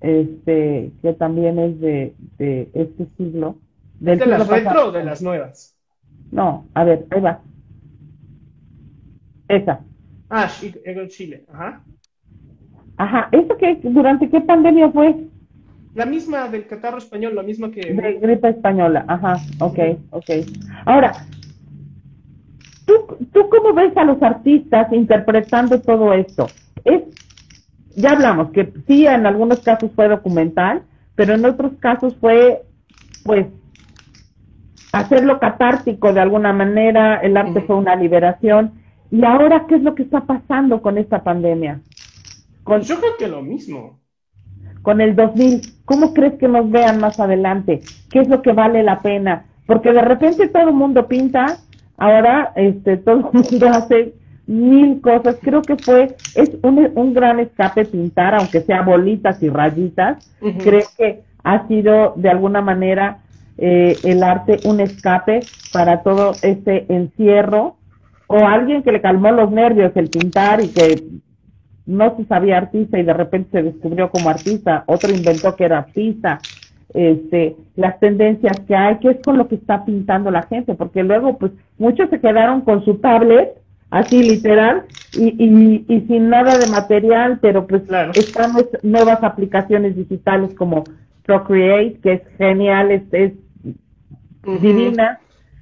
este, 0.00 0.92
que 1.00 1.12
también 1.14 1.58
es 1.58 1.80
de, 1.80 2.14
de 2.38 2.68
este 2.74 3.06
siglo. 3.16 3.56
Del 4.04 4.18
¿De 4.18 4.26
las 4.26 4.46
retro 4.46 4.88
o 4.88 4.92
de 4.92 5.02
las 5.02 5.22
nuevas? 5.22 5.74
No, 6.30 6.66
a 6.74 6.84
ver, 6.84 7.06
ahí 7.10 7.20
va. 7.22 7.40
Esa. 9.48 9.80
Ah, 10.28 10.46
Chile, 11.08 11.46
ajá. 11.50 11.82
Ajá, 12.98 13.28
¿eso 13.32 13.56
qué, 13.56 13.80
durante 13.82 14.28
qué 14.28 14.42
pandemia 14.42 14.90
fue? 14.90 15.16
La 15.94 16.04
misma 16.04 16.48
del 16.48 16.66
catarro 16.66 16.98
español, 16.98 17.34
la 17.34 17.42
misma 17.42 17.70
que... 17.70 17.94
De 17.94 18.18
gripe 18.20 18.50
española, 18.50 19.06
ajá, 19.08 19.36
ok, 19.60 19.78
ok. 20.10 20.30
Ahora, 20.84 21.12
¿tú, 22.84 23.16
¿tú 23.32 23.48
cómo 23.48 23.72
ves 23.72 23.96
a 23.96 24.04
los 24.04 24.22
artistas 24.22 24.92
interpretando 24.92 25.80
todo 25.80 26.12
esto? 26.12 26.48
Es, 26.84 27.04
ya 27.96 28.10
hablamos 28.10 28.50
que 28.50 28.70
sí, 28.86 29.06
en 29.06 29.24
algunos 29.24 29.60
casos 29.60 29.90
fue 29.94 30.08
documental, 30.08 30.82
pero 31.14 31.34
en 31.34 31.44
otros 31.46 31.72
casos 31.80 32.14
fue, 32.16 32.62
pues, 33.24 33.46
hacerlo 34.94 35.38
catártico 35.38 36.12
de 36.12 36.20
alguna 36.20 36.52
manera, 36.52 37.16
el 37.16 37.36
arte 37.36 37.60
fue 37.62 37.76
una 37.76 37.96
liberación. 37.96 38.72
¿Y 39.10 39.24
ahora 39.24 39.66
qué 39.68 39.76
es 39.76 39.82
lo 39.82 39.94
que 39.94 40.02
está 40.04 40.22
pasando 40.22 40.80
con 40.82 40.98
esta 40.98 41.22
pandemia? 41.22 41.80
Con, 42.62 42.80
Yo 42.82 42.98
creo 42.98 43.16
que 43.18 43.28
lo 43.28 43.42
mismo. 43.42 43.98
con 44.82 45.00
el 45.00 45.14
2000, 45.16 45.60
¿cómo 45.84 46.14
crees 46.14 46.34
que 46.34 46.48
nos 46.48 46.70
vean 46.70 46.98
más 47.00 47.18
adelante? 47.20 47.80
¿Qué 48.10 48.20
es 48.20 48.28
lo 48.28 48.42
que 48.42 48.52
vale 48.52 48.82
la 48.82 49.00
pena? 49.00 49.46
Porque 49.66 49.92
de 49.92 50.02
repente 50.02 50.48
todo 50.48 50.68
el 50.68 50.74
mundo 50.74 51.06
pinta, 51.08 51.58
ahora 51.96 52.52
este 52.56 52.96
todo 52.98 53.16
el 53.16 53.24
mundo 53.32 53.68
hace 53.72 54.14
mil 54.46 55.00
cosas. 55.00 55.38
Creo 55.42 55.62
que 55.62 55.76
fue, 55.76 56.16
es 56.34 56.50
un, 56.62 56.90
un 56.94 57.14
gran 57.14 57.40
escape 57.40 57.84
pintar, 57.86 58.34
aunque 58.34 58.60
sea 58.60 58.82
bolitas 58.82 59.42
y 59.42 59.48
rayitas. 59.48 60.30
Creo 60.62 60.82
que 60.96 61.22
ha 61.42 61.66
sido 61.66 62.12
de 62.16 62.28
alguna 62.28 62.60
manera 62.60 63.18
eh, 63.58 64.00
el 64.02 64.22
arte 64.22 64.60
un 64.64 64.80
escape 64.80 65.48
para 65.70 66.02
todo 66.02 66.38
este 66.42 66.92
encierro 66.92 67.76
o 68.26 68.38
alguien 68.46 68.82
que 68.82 68.92
le 68.92 69.00
calmó 69.00 69.30
los 69.32 69.50
nervios 69.50 69.92
el 69.96 70.08
pintar 70.10 70.60
y 70.62 70.68
que 70.70 71.02
no 71.86 72.16
se 72.16 72.24
sabía 72.24 72.58
artista 72.58 72.98
y 72.98 73.02
de 73.02 73.12
repente 73.12 73.50
se 73.52 73.62
descubrió 73.62 74.10
como 74.10 74.30
artista, 74.30 74.84
otro 74.86 75.12
inventó 75.12 75.54
que 75.56 75.64
era 75.64 75.78
artista, 75.78 76.42
este, 76.94 77.56
las 77.76 77.98
tendencias 78.00 78.60
que 78.66 78.74
hay, 78.74 78.98
qué 78.98 79.10
es 79.10 79.20
con 79.20 79.36
lo 79.36 79.48
que 79.48 79.56
está 79.56 79.84
pintando 79.84 80.30
la 80.30 80.42
gente, 80.44 80.74
porque 80.74 81.02
luego 81.02 81.38
pues 81.38 81.52
muchos 81.78 82.08
se 82.10 82.20
quedaron 82.20 82.62
con 82.62 82.84
su 82.84 82.96
tablet, 82.96 83.50
así 83.90 84.22
literal, 84.22 84.84
y, 85.12 85.28
y, 85.38 85.84
y 85.88 86.00
sin 86.02 86.28
nada 86.28 86.58
de 86.58 86.66
material, 86.66 87.38
pero 87.40 87.66
pues 87.66 87.82
Claro. 87.82 88.12
están 88.16 88.56
es- 88.58 88.82
nuevas 88.84 89.22
aplicaciones 89.22 89.96
digitales 89.96 90.50
como 90.56 90.86
Procreate, 91.24 91.98
que 92.02 92.12
es 92.14 92.22
genial, 92.38 92.90
es, 92.90 93.02
es 93.12 93.32
Divina. 94.44 95.20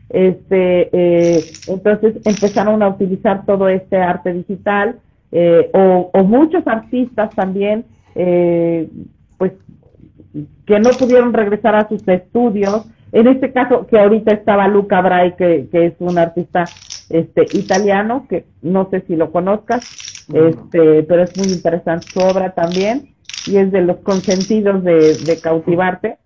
Este, 0.09 0.91
eh, 0.93 1.45
entonces 1.69 2.17
empezaron 2.27 2.83
a 2.83 2.89
utilizar 2.89 3.47
todo 3.47 3.69
este 3.69 3.97
arte 3.97 4.33
digital 4.35 4.99
eh, 5.31 5.71
o, 5.73 6.11
o 6.13 6.25
muchos 6.25 6.67
artistas 6.67 7.35
también, 7.35 7.87
eh, 8.15 8.91
pues 9.39 9.53
que 10.67 10.79
no 10.81 10.91
pudieron 10.91 11.33
regresar 11.33 11.75
a 11.75 11.89
sus 11.89 12.07
estudios. 12.07 12.87
En 13.13 13.27
este 13.27 13.53
caso, 13.53 13.87
que 13.87 13.99
ahorita 13.99 14.33
estaba 14.33 14.69
Luca 14.69 15.01
Bray, 15.01 15.35
que, 15.37 15.69
que 15.71 15.87
es 15.87 15.95
un 15.99 16.19
artista 16.19 16.65
este, 17.09 17.47
italiano, 17.57 18.27
que 18.29 18.45
no 18.63 18.89
sé 18.91 19.03
si 19.07 19.17
lo 19.17 19.33
conozcas, 19.33 20.27
este, 20.33 21.03
pero 21.03 21.23
es 21.23 21.37
muy 21.37 21.49
interesante 21.49 22.07
su 22.07 22.21
obra 22.21 22.53
también, 22.53 23.15
y 23.47 23.57
es 23.57 23.71
de 23.73 23.83
los 23.83 23.99
consentidos 23.99 24.83
de, 24.85 25.17
de 25.17 25.41
cautivarte. 25.41 26.17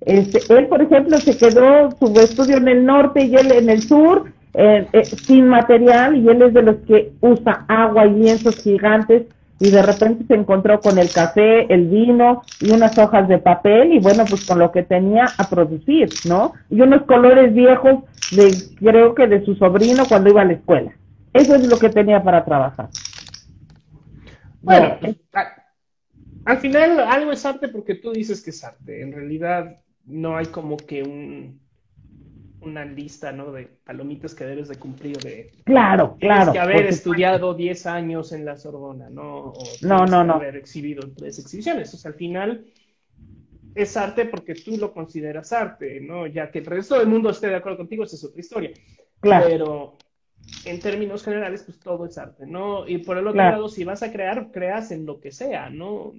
Este, 0.00 0.40
él, 0.54 0.68
por 0.68 0.82
ejemplo, 0.82 1.18
se 1.18 1.36
quedó 1.36 1.90
su 1.90 2.06
estudio 2.20 2.56
en 2.56 2.68
el 2.68 2.84
norte 2.84 3.24
y 3.24 3.34
él 3.34 3.52
en 3.52 3.68
el 3.68 3.82
sur, 3.82 4.32
eh, 4.54 4.86
eh, 4.92 5.04
sin 5.04 5.48
material, 5.48 6.16
y 6.16 6.28
él 6.28 6.42
es 6.42 6.54
de 6.54 6.62
los 6.62 6.76
que 6.86 7.12
usa 7.20 7.64
agua 7.68 8.06
y 8.06 8.14
lienzos 8.14 8.62
gigantes, 8.62 9.26
y 9.60 9.70
de 9.70 9.82
repente 9.82 10.24
se 10.26 10.34
encontró 10.34 10.80
con 10.80 10.98
el 10.98 11.10
café, 11.10 11.72
el 11.72 11.88
vino 11.88 12.42
y 12.60 12.70
unas 12.70 12.96
hojas 12.96 13.28
de 13.28 13.38
papel, 13.38 13.92
y 13.92 13.98
bueno, 13.98 14.24
pues 14.28 14.46
con 14.46 14.60
lo 14.60 14.70
que 14.70 14.84
tenía 14.84 15.26
a 15.36 15.48
producir, 15.48 16.08
¿no? 16.26 16.52
Y 16.70 16.80
unos 16.80 17.02
colores 17.02 17.52
viejos 17.52 18.04
de, 18.30 18.52
creo 18.78 19.14
que 19.14 19.26
de 19.26 19.44
su 19.44 19.56
sobrino 19.56 20.04
cuando 20.08 20.30
iba 20.30 20.42
a 20.42 20.44
la 20.44 20.52
escuela. 20.52 20.92
Eso 21.32 21.56
es 21.56 21.66
lo 21.66 21.78
que 21.78 21.88
tenía 21.88 22.22
para 22.22 22.44
trabajar. 22.44 22.88
Bueno, 24.62 24.96
No, 25.00 25.14
al 26.44 26.58
final 26.58 27.00
algo 27.00 27.32
es 27.32 27.44
arte 27.44 27.68
porque 27.68 27.94
tú 27.96 28.12
dices 28.12 28.42
que 28.42 28.50
es 28.50 28.64
arte. 28.64 29.02
En 29.02 29.12
realidad 29.12 29.80
no 30.08 30.36
hay 30.36 30.46
como 30.46 30.76
que 30.76 31.02
un, 31.02 31.60
una 32.60 32.84
lista, 32.84 33.32
¿no? 33.32 33.52
De 33.52 33.66
palomitas 33.66 34.34
que 34.34 34.44
debes 34.44 34.68
de 34.68 34.78
cumplir 34.78 35.18
de 35.22 35.50
Claro, 35.64 36.16
tienes 36.18 36.38
claro. 36.38 36.52
que 36.52 36.58
haber 36.58 36.86
estudiado 36.86 37.54
10 37.54 37.86
años 37.86 38.32
en 38.32 38.44
la 38.44 38.56
Sorbona, 38.56 39.10
¿no? 39.10 39.50
O 39.50 39.78
No, 39.82 39.98
tienes 39.98 40.10
no, 40.10 40.24
no. 40.24 40.34
haber 40.34 40.56
exhibido 40.56 41.04
en 41.04 41.14
tres 41.14 41.38
exhibiciones. 41.38 41.92
O 41.94 41.96
sea, 41.96 42.10
al 42.10 42.16
final 42.16 42.64
es 43.74 43.96
arte 43.96 44.24
porque 44.26 44.54
tú 44.54 44.76
lo 44.76 44.92
consideras 44.92 45.52
arte, 45.52 46.00
¿no? 46.00 46.26
Ya 46.26 46.50
que 46.50 46.58
el 46.58 46.66
resto 46.66 46.98
del 46.98 47.08
mundo 47.08 47.30
esté 47.30 47.48
de 47.48 47.56
acuerdo 47.56 47.78
contigo, 47.78 48.04
esa 48.04 48.16
es 48.16 48.24
otra 48.24 48.40
historia. 48.40 48.70
Claro. 49.20 49.46
Pero 49.48 49.98
en 50.64 50.80
términos 50.80 51.24
generales, 51.24 51.62
pues 51.64 51.78
todo 51.80 52.06
es 52.06 52.18
arte, 52.18 52.46
¿no? 52.46 52.88
Y 52.88 52.98
por 52.98 53.18
el 53.18 53.26
otro 53.26 53.34
Claro. 53.34 53.56
lado, 53.56 53.68
si 53.68 53.84
vas 53.84 54.02
a 54.02 54.12
crear, 54.12 54.50
creas 54.50 54.90
en 54.90 55.06
lo 55.06 55.20
que 55.20 55.30
sea, 55.30 55.70
¿no? 55.70 56.14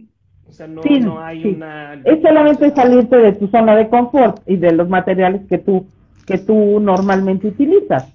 O 0.50 0.52
sea, 0.52 0.68
no, 0.68 0.82
Sí, 0.82 1.00
no 1.00 1.20
hay 1.22 1.44
sí. 1.44 1.48
una... 1.48 1.94
Es 2.04 2.22
solamente 2.22 2.72
salirte 2.74 3.18
de 3.18 3.34
tu 3.34 3.48
zona 3.50 3.76
de 3.76 3.88
confort 3.90 4.42
y 4.48 4.58
de 4.58 4.72
los 4.74 4.90
materiales 4.90 5.44
que 5.48 5.58
tú 5.60 5.86
que 6.26 6.38
tú 6.38 6.80
normalmente 6.80 7.48
utilizas. 7.48 8.14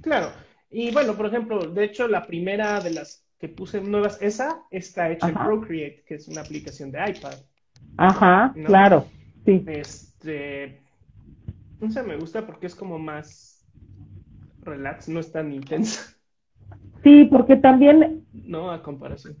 Claro. 0.00 0.32
Y 0.70 0.90
bueno, 0.92 1.16
por 1.16 1.26
ejemplo, 1.26 1.60
de 1.72 1.84
hecho, 1.84 2.08
la 2.08 2.26
primera 2.26 2.80
de 2.80 2.90
las 2.90 3.24
que 3.38 3.48
puse 3.48 3.80
nuevas, 3.80 4.20
esa 4.20 4.64
está 4.70 5.10
hecha 5.10 5.26
Ajá. 5.28 5.40
en 5.40 5.46
Procreate, 5.46 6.04
que 6.06 6.14
es 6.16 6.28
una 6.28 6.40
aplicación 6.42 6.90
de 6.90 6.98
iPad. 7.10 7.34
Ajá, 7.98 8.52
No. 8.54 8.66
claro. 8.66 9.04
Sí. 9.44 9.64
Este, 9.66 10.80
no 11.80 11.90
sé, 11.90 12.02
me 12.02 12.16
gusta 12.16 12.46
porque 12.46 12.66
es 12.66 12.74
como 12.74 12.98
más 12.98 13.66
relax, 14.60 15.08
no 15.08 15.20
es 15.20 15.32
tan 15.32 15.52
intensa, 15.52 16.02
Sí, 17.02 17.24
porque 17.30 17.56
también 17.56 18.26
¿no? 18.32 18.70
A 18.70 18.82
comparación. 18.82 19.36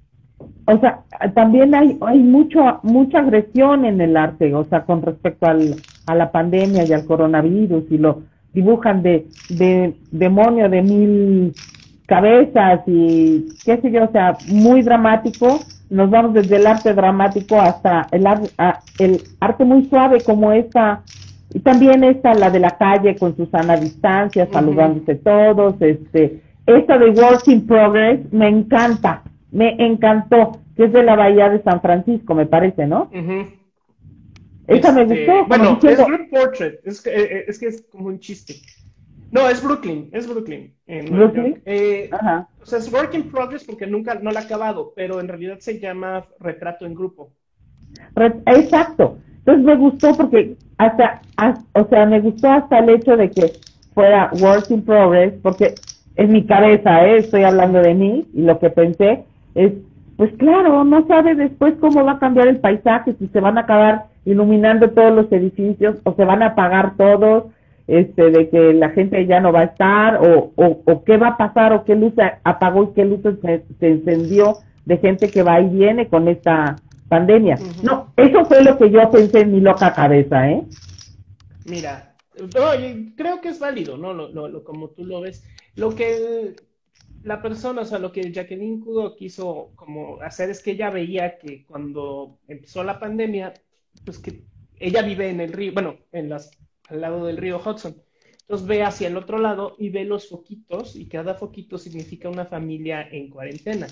O 0.66 0.78
sea, 0.80 1.00
también 1.34 1.74
hay, 1.74 1.96
hay 2.00 2.18
mucho, 2.18 2.80
mucha 2.82 3.20
agresión 3.20 3.84
en 3.84 4.00
el 4.00 4.16
arte, 4.16 4.54
o 4.54 4.64
sea, 4.64 4.84
con 4.84 5.02
respecto 5.02 5.46
al, 5.46 5.76
a 6.06 6.14
la 6.14 6.30
pandemia 6.30 6.84
y 6.84 6.92
al 6.92 7.06
coronavirus, 7.06 7.84
y 7.90 7.98
lo 7.98 8.22
dibujan 8.52 9.02
de, 9.02 9.26
de 9.48 9.94
demonio 10.10 10.68
de 10.68 10.82
mil 10.82 11.54
cabezas 12.06 12.80
y 12.86 13.56
qué 13.64 13.78
sé 13.80 13.90
yo, 13.90 14.04
o 14.04 14.12
sea, 14.12 14.38
muy 14.46 14.82
dramático. 14.82 15.60
Nos 15.90 16.10
vamos 16.10 16.34
desde 16.34 16.56
el 16.56 16.66
arte 16.66 16.92
dramático 16.92 17.58
hasta 17.60 18.08
el, 18.12 18.26
ar- 18.26 18.50
a- 18.58 18.80
el 18.98 19.22
arte 19.40 19.64
muy 19.64 19.88
suave 19.88 20.22
como 20.22 20.52
esta, 20.52 21.02
y 21.54 21.60
también 21.60 22.04
esta, 22.04 22.34
la 22.34 22.50
de 22.50 22.60
la 22.60 22.76
calle 22.76 23.16
con 23.16 23.34
su 23.36 23.46
sana 23.46 23.76
distancia, 23.78 24.46
saludándose 24.52 25.14
todos, 25.14 25.76
este, 25.80 26.42
esta 26.66 26.98
de 26.98 27.10
Work 27.10 27.48
in 27.48 27.66
Progress, 27.66 28.20
me 28.32 28.48
encanta, 28.48 29.22
me 29.50 29.74
encantó, 29.84 30.60
que 30.76 30.84
es 30.84 30.92
de 30.92 31.02
la 31.02 31.16
Bahía 31.16 31.48
de 31.50 31.62
San 31.62 31.80
Francisco, 31.80 32.34
me 32.34 32.46
parece, 32.46 32.86
¿no? 32.86 33.10
Ujú. 33.12 33.46
Esa 34.66 34.92
me 34.92 35.02
Este, 35.02 35.26
gustó. 35.26 35.46
Bueno, 35.46 35.74
diciendo- 35.74 36.02
es 36.02 36.06
Group 36.08 36.30
Portrait, 36.30 36.80
es 36.84 37.00
que, 37.00 37.10
eh, 37.10 37.44
es 37.48 37.58
que 37.58 37.66
es 37.66 37.82
como 37.90 38.06
un 38.08 38.18
chiste. 38.20 38.54
No, 39.30 39.48
es 39.48 39.62
Brooklyn, 39.62 40.08
es 40.12 40.26
Brooklyn. 40.28 40.74
en 40.86 41.10
¿Brooklyn? 41.14 41.60
Eh, 41.66 42.08
Ajá. 42.12 42.48
o 42.62 42.66
sea, 42.66 42.78
es 42.78 42.90
Work 42.92 43.12
in 43.14 43.24
Progress 43.30 43.64
porque 43.64 43.86
nunca, 43.86 44.14
no 44.14 44.30
la 44.30 44.40
he 44.40 44.44
acabado, 44.44 44.92
pero 44.96 45.20
en 45.20 45.28
realidad 45.28 45.58
se 45.60 45.78
llama 45.78 46.24
Retrato 46.40 46.86
en 46.86 46.94
Grupo. 46.94 47.30
Exacto. 48.46 49.18
Entonces 49.38 49.64
me 49.64 49.76
gustó 49.76 50.16
porque 50.16 50.56
hasta, 50.78 51.22
as- 51.36 51.60
o 51.74 51.84
sea, 51.88 52.06
me 52.06 52.20
gustó 52.20 52.50
hasta 52.50 52.78
el 52.78 52.88
hecho 52.90 53.16
de 53.16 53.30
que 53.30 53.52
fuera 53.94 54.30
work 54.40 54.70
in 54.70 54.82
progress, 54.82 55.34
porque 55.42 55.74
en 56.16 56.32
mi 56.32 56.44
cabeza, 56.46 57.06
¿eh? 57.06 57.18
estoy 57.18 57.42
hablando 57.44 57.80
de 57.80 57.94
mí 57.94 58.26
y 58.34 58.42
lo 58.42 58.58
que 58.58 58.70
pensé 58.70 59.24
es, 59.64 59.72
pues 60.16 60.32
claro, 60.38 60.84
no 60.84 61.06
sabe 61.06 61.34
después 61.34 61.74
cómo 61.80 62.04
va 62.04 62.12
a 62.12 62.18
cambiar 62.18 62.48
el 62.48 62.60
paisaje, 62.60 63.14
si 63.18 63.28
se 63.28 63.40
van 63.40 63.58
a 63.58 63.62
acabar 63.62 64.06
iluminando 64.24 64.90
todos 64.90 65.12
los 65.14 65.30
edificios 65.32 65.96
o 66.04 66.14
se 66.14 66.24
van 66.24 66.42
a 66.42 66.48
apagar 66.48 66.96
todos, 66.96 67.44
este, 67.86 68.30
de 68.30 68.50
que 68.50 68.74
la 68.74 68.90
gente 68.90 69.26
ya 69.26 69.40
no 69.40 69.52
va 69.52 69.60
a 69.60 69.64
estar 69.64 70.16
o, 70.22 70.52
o, 70.56 70.82
o 70.84 71.04
qué 71.04 71.16
va 71.16 71.28
a 71.28 71.36
pasar 71.36 71.72
o 71.72 71.84
qué 71.84 71.94
luz 71.94 72.12
se 72.14 72.22
apagó 72.44 72.84
y 72.84 72.94
qué 72.94 73.04
luz 73.04 73.20
se, 73.22 73.64
se 73.80 73.88
encendió 73.88 74.58
de 74.84 74.98
gente 74.98 75.30
que 75.32 75.42
va 75.42 75.60
y 75.60 75.68
viene 75.68 76.08
con 76.08 76.28
esta 76.28 76.82
pandemia. 77.08 77.64
No, 77.80 78.12
eso 78.16 78.44
fue 78.46 78.62
lo 78.62 78.76
que 78.78 78.90
yo 78.90 79.10
pensé 79.10 79.40
en 79.40 79.52
mi 79.52 79.60
loca 79.60 79.94
cabeza, 79.94 80.50
¿eh? 80.50 80.64
Mira, 81.64 82.16
no, 82.38 82.70
creo 83.16 83.40
que 83.40 83.48
es 83.50 83.58
válido, 83.58 83.96
¿no? 83.96 84.14
Lo, 84.14 84.28
lo- 84.28 84.48
lo- 84.48 84.64
como 84.64 84.90
tú 84.90 85.04
lo 85.04 85.20
ves. 85.20 85.44
Lo 85.74 85.94
que 85.94 86.56
la 87.22 87.42
persona, 87.42 87.82
o 87.82 87.84
sea, 87.84 87.98
lo 87.98 88.12
que 88.12 88.32
Jacqueline 88.32 88.80
Kudo 88.80 89.16
quiso 89.16 89.72
como 89.74 90.20
hacer 90.20 90.50
es 90.50 90.62
que 90.62 90.72
ella 90.72 90.90
veía 90.90 91.38
que 91.38 91.64
cuando 91.66 92.38
empezó 92.48 92.84
la 92.84 92.98
pandemia, 92.98 93.54
pues 94.04 94.18
que 94.18 94.44
ella 94.78 95.02
vive 95.02 95.28
en 95.28 95.40
el 95.40 95.52
río, 95.52 95.72
bueno, 95.72 95.96
en 96.12 96.28
las, 96.28 96.50
al 96.88 97.00
lado 97.00 97.26
del 97.26 97.36
río 97.36 97.58
Hudson. 97.58 97.96
Entonces 98.40 98.66
ve 98.66 98.82
hacia 98.82 99.08
el 99.08 99.16
otro 99.16 99.38
lado 99.38 99.74
y 99.78 99.90
ve 99.90 100.04
los 100.04 100.28
foquitos 100.28 100.96
y 100.96 101.06
cada 101.06 101.34
foquito 101.34 101.76
significa 101.76 102.30
una 102.30 102.46
familia 102.46 103.06
en 103.10 103.28
cuarentena. 103.28 103.88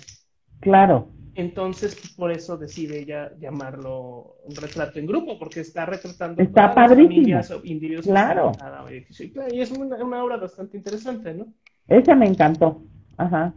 Claro. 0.61 1.09
Entonces, 1.35 2.15
por 2.17 2.33
eso 2.33 2.57
decide 2.57 3.01
ella 3.01 3.31
llamarlo 3.39 4.37
un 4.45 4.57
retrato 4.57 4.99
en 4.99 5.07
grupo, 5.07 5.39
porque 5.39 5.61
está 5.61 5.85
retratando 5.85 6.41
está 6.41 6.73
todas 6.73 6.77
las 6.77 6.89
padrísimo. 6.89 7.15
familias 7.15 7.51
o 7.51 7.61
individuos 7.65 8.07
Claro. 8.07 8.53
Y, 8.91 9.31
claro, 9.31 9.55
y 9.55 9.61
es 9.61 9.71
una, 9.71 10.03
una 10.03 10.25
obra 10.25 10.39
bastante 10.39 10.79
interesante, 10.79 11.35
¿no? 11.35 11.53
Esa 11.89 12.15
me 12.15 12.27
encantó. 12.27 12.83
Ajá. 13.17 13.53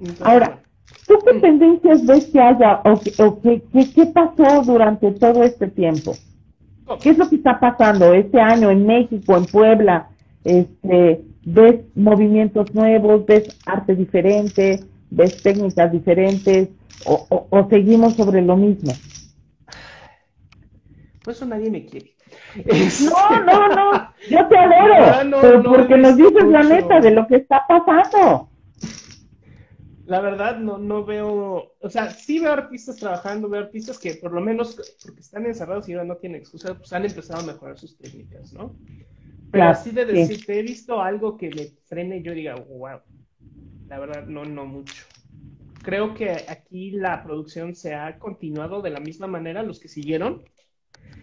Entonces, 0.00 0.26
Ahora, 0.26 0.58
¿tú 1.06 1.14
qué 1.24 1.34
tendencias 1.40 2.04
ves 2.06 2.24
que 2.32 2.40
haya 2.40 2.80
o, 2.84 3.00
o 3.24 3.40
que- 3.40 3.62
qué 3.94 4.06
pasó 4.06 4.62
durante 4.64 5.10
todo 5.12 5.42
este 5.42 5.68
tiempo? 5.68 6.18
¿Qué 7.02 7.10
es 7.10 7.18
lo 7.18 7.28
que 7.28 7.36
está 7.36 7.58
pasando 7.58 8.12
este 8.12 8.40
año 8.40 8.70
en 8.70 8.86
México, 8.86 9.36
en 9.36 9.46
Puebla? 9.46 10.08
Este, 10.44 11.22
¿Ves 11.44 11.80
movimientos 11.94 12.72
nuevos? 12.74 13.26
¿Ves 13.26 13.44
arte 13.64 13.96
diferente? 13.96 14.84
¿Ves 15.10 15.42
técnicas 15.42 15.90
diferentes? 15.90 16.68
¿O, 17.04 17.26
o- 17.28 17.46
o 17.50 17.68
seguimos 17.68 18.16
sobre 18.16 18.42
lo 18.42 18.56
mismo? 18.56 18.92
por 21.24 21.32
eso 21.32 21.46
nadie 21.46 21.70
me 21.70 21.84
quiere. 21.86 22.16
No, 23.00 23.40
no, 23.44 23.68
no, 23.68 23.92
yo 24.28 24.46
te 24.48 24.56
adoro, 24.58 25.24
no, 25.24 25.40
pero 25.40 25.62
porque 25.62 25.96
nos 25.96 26.16
dices 26.16 26.44
la 26.50 26.62
neta 26.64 27.00
de 27.00 27.10
lo 27.12 27.26
que 27.26 27.36
está 27.36 27.64
pasando. 27.68 28.48
La 30.04 30.20
verdad, 30.20 30.58
no, 30.58 30.78
no 30.78 31.04
veo, 31.04 31.74
o 31.80 31.90
sea, 31.90 32.10
sí 32.10 32.40
veo 32.40 32.52
artistas 32.52 32.96
trabajando, 32.96 33.48
veo 33.48 33.62
artistas 33.62 33.98
que 34.00 34.14
por 34.16 34.32
lo 34.32 34.40
menos, 34.40 34.74
porque 35.00 35.20
están 35.20 35.46
encerrados 35.46 35.88
y 35.88 35.92
ahora 35.92 36.04
no 36.04 36.16
tienen 36.16 36.40
excusa, 36.40 36.74
pues 36.76 36.92
han 36.92 37.04
empezado 37.04 37.40
a 37.40 37.42
mejorar 37.52 37.78
sus 37.78 37.96
técnicas, 37.96 38.52
¿no? 38.52 38.76
Pero 39.50 39.68
Claro, 39.68 39.70
así 39.70 39.92
de 39.92 40.06
sí. 40.10 40.18
decirte, 40.18 40.58
he 40.58 40.62
visto 40.62 41.00
algo 41.02 41.36
que 41.36 41.50
me 41.50 41.66
frene 41.88 42.18
y 42.18 42.22
yo 42.22 42.32
diga, 42.34 42.56
wow, 42.56 43.00
la 43.88 43.98
verdad, 44.00 44.26
no, 44.26 44.44
no 44.44 44.66
mucho. 44.66 45.04
Creo 45.82 46.14
que 46.14 46.30
aquí 46.48 46.92
la 46.92 47.22
producción 47.22 47.74
se 47.74 47.94
ha 47.94 48.18
continuado 48.18 48.82
de 48.82 48.90
la 48.90 49.00
misma 49.00 49.26
manera, 49.28 49.62
los 49.64 49.80
que 49.80 49.88
siguieron, 49.88 50.44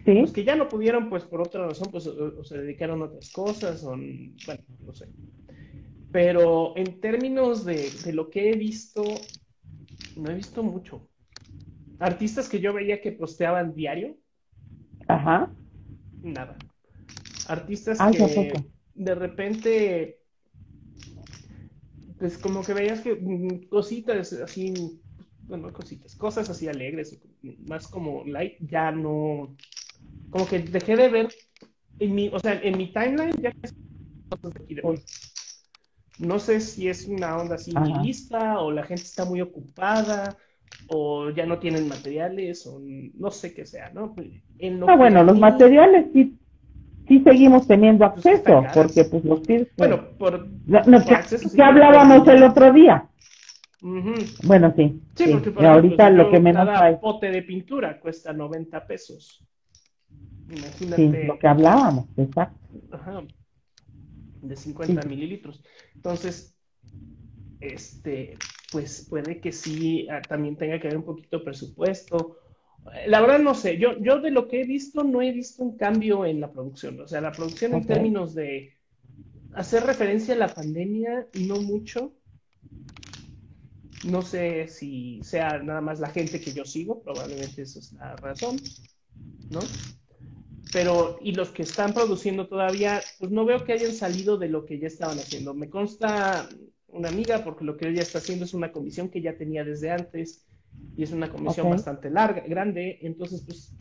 ¿Sí? 0.04 0.16
los 0.20 0.32
que 0.32 0.44
ya 0.44 0.56
no 0.56 0.68
pudieron, 0.68 1.10
pues 1.10 1.24
por 1.24 1.40
otra 1.42 1.66
razón, 1.66 1.90
pues 1.90 2.06
o, 2.06 2.38
o 2.40 2.44
se 2.44 2.58
dedicaron 2.58 3.02
a 3.02 3.06
otras 3.06 3.30
cosas, 3.30 3.82
o, 3.84 3.90
bueno, 3.96 4.62
no 4.84 4.92
sé. 4.92 5.10
Pero 6.10 6.76
en 6.76 7.00
términos 7.00 7.64
de, 7.64 7.90
de 8.04 8.12
lo 8.12 8.30
que 8.30 8.50
he 8.52 8.56
visto, 8.56 9.32
no 10.16 10.30
he 10.30 10.34
visto 10.34 10.62
mucho. 10.62 11.08
Artistas 11.98 12.48
que 12.48 12.60
yo 12.60 12.72
veía 12.74 13.00
que 13.00 13.12
posteaban 13.12 13.74
diario, 13.74 14.16
Ajá. 15.08 15.52
nada. 16.22 16.58
Artistas 17.44 18.02
Ay, 18.04 18.14
¿a 18.22 18.28
que 18.28 18.64
de 18.94 19.14
repente, 19.14 20.20
pues 22.18 22.38
como 22.38 22.62
que 22.64 22.74
veías 22.74 23.00
que 23.00 23.14
mm, 23.14 23.68
cositas 23.68 24.32
así, 24.32 25.00
bueno, 25.46 25.72
cositas, 25.72 26.14
cosas 26.16 26.48
así 26.50 26.68
alegres, 26.68 27.18
más 27.66 27.88
como 27.88 28.24
light, 28.24 28.56
ya 28.60 28.90
no, 28.92 29.56
como 30.30 30.46
que 30.46 30.60
dejé 30.60 30.96
de 30.96 31.08
ver 31.08 31.28
en 31.98 32.14
mi, 32.14 32.28
o 32.28 32.38
sea, 32.40 32.54
en 32.62 32.78
mi 32.78 32.92
timeline 32.92 33.32
ya 33.42 33.52
cosas 34.30 34.54
de 34.54 34.64
aquí 34.64 34.74
de 34.74 34.82
hoy. 34.84 35.04
No 36.20 36.38
sé 36.38 36.60
si 36.60 36.88
es 36.88 37.06
una 37.06 37.36
onda 37.36 37.54
así 37.56 37.72
nihilista 37.72 38.60
o 38.60 38.70
la 38.70 38.82
gente 38.82 39.02
está 39.02 39.24
muy 39.24 39.40
ocupada 39.40 40.36
o 40.88 41.30
ya 41.30 41.46
no 41.46 41.58
tienen 41.58 41.88
materiales 41.88 42.66
o 42.66 42.80
no 43.14 43.30
sé 43.30 43.54
qué 43.54 43.64
sea, 43.66 43.90
¿no? 43.90 44.14
En 44.58 44.80
lo 44.80 44.88
Ah, 44.88 44.96
bueno, 44.96 45.24
los 45.24 45.38
materiales 45.38 46.06
sí, 46.12 46.36
sí 47.08 47.20
seguimos 47.24 47.66
teniendo 47.66 48.04
Pues 48.12 48.26
acceso, 48.26 48.62
porque 48.74 49.04
pues 49.04 49.24
los 49.24 49.40
pides. 49.40 49.68
Bueno, 49.76 50.08
por... 50.18 50.46
no, 50.66 50.80
no, 50.86 50.98
por 50.98 51.06
que, 51.08 51.14
acceso 51.14 51.48
sí, 51.48 51.56
que 51.56 51.62
hablábamos 51.62 52.28
el 52.28 52.42
otro 52.42 52.72
día. 52.72 53.06
Bueno, 54.44 54.72
sí. 54.76 55.00
Sí, 55.14 55.24
sí. 55.24 55.32
porque 55.32 55.50
por 55.50 55.62
Y 55.62 55.66
ahorita 55.66 56.04
ejemplo, 56.04 56.24
lo 56.24 56.30
que 56.30 56.40
menos 56.40 56.64
cada 56.64 56.84
hay. 56.84 56.96
pote 56.96 57.30
de 57.30 57.42
pintura 57.42 57.98
cuesta 57.98 58.32
90 58.32 58.86
pesos. 58.86 59.42
Sí, 60.48 60.54
Imagínate, 60.56 61.24
lo 61.26 61.38
que 61.38 61.46
hablábamos, 61.48 62.06
exacto. 62.16 62.58
ajá, 62.90 63.22
de 64.42 64.56
50 64.56 65.02
Sí. 65.02 65.08
mililitros. 65.08 65.62
Entonces, 65.94 66.56
este, 67.60 68.36
pues 68.72 69.06
puede 69.08 69.40
que 69.40 69.52
sí 69.52 70.08
ah, 70.10 70.22
también 70.22 70.56
tenga 70.56 70.80
que 70.80 70.86
haber 70.88 70.98
un 70.98 71.04
poquito 71.04 71.38
de 71.38 71.44
presupuesto. 71.44 72.38
La 73.06 73.20
verdad 73.20 73.38
no 73.40 73.54
sé, 73.54 73.76
yo, 73.78 73.98
yo 74.00 74.20
de 74.20 74.30
lo 74.30 74.48
que 74.48 74.62
he 74.62 74.64
visto 74.64 75.04
no 75.04 75.20
he 75.20 75.32
visto 75.32 75.62
un 75.62 75.76
cambio 75.76 76.24
en 76.24 76.40
la 76.40 76.50
producción. 76.50 76.98
O 77.00 77.06
sea, 77.06 77.20
la 77.20 77.32
producción 77.32 77.74
en 77.74 77.86
términos 77.86 78.34
de 78.34 78.72
hacer 79.54 79.84
referencia 79.84 80.34
a 80.34 80.38
la 80.38 80.48
pandemia, 80.48 81.26
no 81.46 81.60
mucho. 81.60 82.14
No 84.06 84.22
sé 84.22 84.66
si 84.68 85.20
sea 85.22 85.58
nada 85.58 85.82
más 85.82 86.00
la 86.00 86.08
gente 86.08 86.40
que 86.40 86.52
yo 86.52 86.64
sigo, 86.64 87.02
probablemente 87.02 87.62
esa 87.62 87.80
es 87.80 87.92
la 87.92 88.16
razón, 88.16 88.56
¿no? 89.50 89.60
Pero, 90.72 91.18
y 91.20 91.32
los 91.32 91.50
que 91.50 91.62
están 91.62 91.92
produciendo 91.92 92.46
todavía, 92.46 93.00
pues 93.18 93.30
no 93.30 93.44
veo 93.44 93.64
que 93.64 93.72
hayan 93.72 93.92
salido 93.92 94.38
de 94.38 94.48
lo 94.48 94.66
que 94.66 94.78
ya 94.78 94.86
estaban 94.86 95.18
haciendo. 95.18 95.52
Me 95.52 95.68
consta 95.68 96.48
una 96.88 97.08
amiga, 97.08 97.44
porque 97.44 97.64
lo 97.64 97.76
que 97.76 97.88
ella 97.88 98.02
está 98.02 98.18
haciendo 98.18 98.44
es 98.44 98.54
una 98.54 98.72
comisión 98.72 99.08
que 99.08 99.20
ya 99.20 99.36
tenía 99.36 99.64
desde 99.64 99.90
antes, 99.90 100.46
y 100.96 101.02
es 101.02 101.12
una 101.12 101.30
comisión 101.30 101.70
bastante 101.70 102.10
larga, 102.10 102.42
grande, 102.46 102.98
entonces 103.02 103.42
pues 103.46 103.74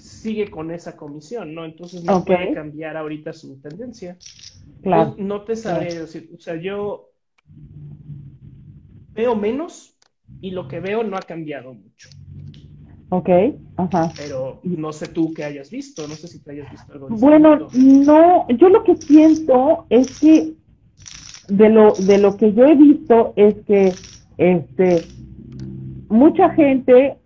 sigue 0.00 0.50
con 0.50 0.70
esa 0.70 0.96
comisión, 0.96 1.54
¿no? 1.54 1.64
Entonces 1.64 2.02
no 2.02 2.24
puede 2.24 2.52
cambiar 2.52 2.96
ahorita 2.96 3.32
su 3.32 3.60
tendencia. 3.60 4.16
Claro. 4.82 5.14
No, 5.16 5.38
no 5.38 5.44
te 5.44 5.56
sabré 5.56 6.00
decir, 6.00 6.30
o 6.36 6.40
sea, 6.40 6.56
yo 6.56 7.10
veo 9.12 9.34
menos 9.36 9.96
y 10.40 10.50
lo 10.50 10.68
que 10.68 10.80
veo 10.80 11.02
no 11.02 11.16
ha 11.16 11.22
cambiado 11.22 11.72
mucho, 11.72 12.08
Ok, 13.10 13.28
ajá. 13.76 14.12
pero 14.16 14.60
no 14.62 14.92
sé 14.92 15.08
tú 15.08 15.32
qué 15.32 15.44
hayas 15.44 15.70
visto, 15.70 16.06
no 16.06 16.14
sé 16.14 16.28
si 16.28 16.42
te 16.42 16.52
hayas 16.52 16.70
visto 16.70 16.92
algo 16.92 17.08
Bueno, 17.08 17.70
no, 17.72 18.46
yo 18.48 18.68
lo 18.68 18.84
que 18.84 18.96
siento 19.06 19.86
es 19.88 20.08
que 20.20 20.52
de 21.48 21.68
lo, 21.70 21.96
de 21.96 22.18
lo 22.18 22.36
que 22.36 22.52
yo 22.52 22.66
he 22.66 22.74
visto 22.74 23.32
es 23.36 23.54
que 23.66 23.96
este 24.36 25.08
mucha 26.08 26.50
gente 26.50 27.18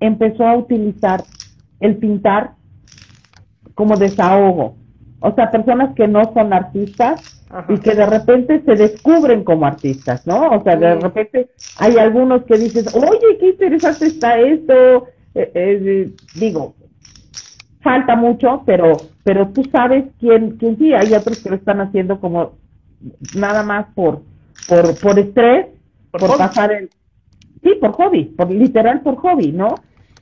empezó 0.00 0.46
a 0.46 0.56
utilizar 0.56 1.26
el 1.80 1.96
pintar 1.96 2.54
como 3.74 3.96
desahogo. 3.96 4.76
O 5.20 5.34
sea, 5.34 5.50
personas 5.50 5.94
que 5.94 6.06
no 6.06 6.32
son 6.34 6.52
artistas 6.52 7.20
Ajá. 7.48 7.72
y 7.72 7.78
que 7.78 7.94
de 7.94 8.06
repente 8.06 8.62
se 8.64 8.76
descubren 8.76 9.44
como 9.44 9.66
artistas, 9.66 10.20
¿no? 10.26 10.50
O 10.50 10.62
sea, 10.62 10.76
de 10.76 10.94
repente 10.96 11.50
hay 11.76 11.96
algunos 11.96 12.44
que 12.44 12.58
dices, 12.58 12.86
oye, 12.92 13.38
qué 13.40 13.48
interesante 13.50 14.06
está 14.06 14.38
esto. 14.38 15.06
Eh, 15.34 15.50
eh, 15.54 16.10
digo, 16.34 16.74
falta 17.80 18.16
mucho, 18.16 18.62
pero 18.64 19.00
pero 19.24 19.48
tú 19.48 19.64
sabes 19.72 20.04
quién, 20.20 20.56
quién 20.58 20.76
sí, 20.78 20.92
hay 20.92 21.12
otros 21.14 21.42
que 21.42 21.50
lo 21.50 21.56
están 21.56 21.80
haciendo 21.80 22.20
como 22.20 22.52
nada 23.36 23.62
más 23.62 23.86
por 23.94 24.22
por, 24.68 24.98
por 25.00 25.18
estrés, 25.18 25.66
Por 26.10 26.36
pasar 26.36 26.72
el 26.72 26.90
sí, 27.62 27.74
por 27.80 27.92
hobby, 27.92 28.24
por 28.24 28.50
literal 28.50 29.00
por 29.00 29.16
hobby, 29.16 29.52
¿no? 29.52 29.74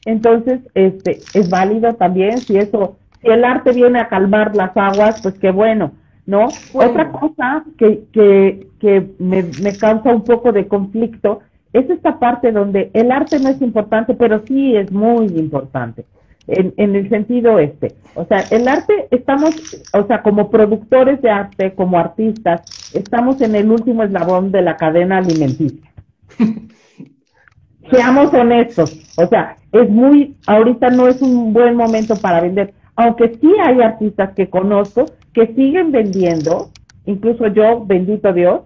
Entonces, 0.04 0.60
este 0.74 1.18
es 1.34 1.48
válido 1.48 1.94
también 1.94 2.38
si 2.38 2.56
eso 2.56 2.96
si 3.20 3.28
el 3.28 3.44
arte 3.44 3.72
viene 3.72 4.00
a 4.00 4.08
calmar 4.08 4.56
las 4.56 4.76
aguas, 4.76 5.20
pues 5.22 5.34
qué 5.38 5.50
bueno, 5.52 5.92
¿no? 6.26 6.48
Bueno. 6.72 6.90
Otra 6.90 7.12
cosa 7.12 7.64
que 7.78 8.04
que 8.12 8.66
que 8.80 9.10
me, 9.18 9.44
me 9.62 9.76
causa 9.76 10.10
un 10.12 10.24
poco 10.24 10.52
de 10.52 10.66
conflicto 10.66 11.40
es 11.72 11.88
esta 11.88 12.18
parte 12.18 12.52
donde 12.52 12.90
el 12.92 13.10
arte 13.10 13.38
no 13.38 13.48
es 13.48 13.60
importante, 13.62 14.14
pero 14.14 14.42
sí 14.46 14.76
es 14.76 14.92
muy 14.92 15.26
importante. 15.26 16.04
En, 16.48 16.74
en 16.76 16.96
el 16.96 17.08
sentido 17.08 17.60
este, 17.60 17.94
o 18.14 18.24
sea, 18.24 18.40
el 18.50 18.66
arte 18.66 19.06
estamos, 19.12 19.54
o 19.92 20.06
sea, 20.06 20.22
como 20.22 20.50
productores 20.50 21.22
de 21.22 21.30
arte, 21.30 21.72
como 21.74 21.98
artistas, 21.98 22.62
estamos 22.94 23.40
en 23.40 23.54
el 23.54 23.70
último 23.70 24.02
eslabón 24.02 24.50
de 24.50 24.62
la 24.62 24.76
cadena 24.76 25.18
alimenticia. 25.18 25.92
Seamos 27.90 28.34
honestos, 28.34 29.14
o 29.16 29.26
sea, 29.26 29.56
es 29.70 29.88
muy, 29.88 30.36
ahorita 30.46 30.90
no 30.90 31.06
es 31.08 31.22
un 31.22 31.52
buen 31.52 31.76
momento 31.76 32.16
para 32.16 32.40
vender, 32.40 32.74
aunque 32.96 33.38
sí 33.40 33.52
hay 33.62 33.80
artistas 33.80 34.34
que 34.34 34.50
conozco 34.50 35.06
que 35.32 35.46
siguen 35.54 35.92
vendiendo, 35.92 36.70
incluso 37.06 37.46
yo, 37.48 37.84
bendito 37.84 38.32
Dios, 38.32 38.62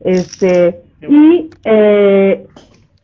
este, 0.00 0.82
y, 1.08 1.50
eh, 1.64 2.46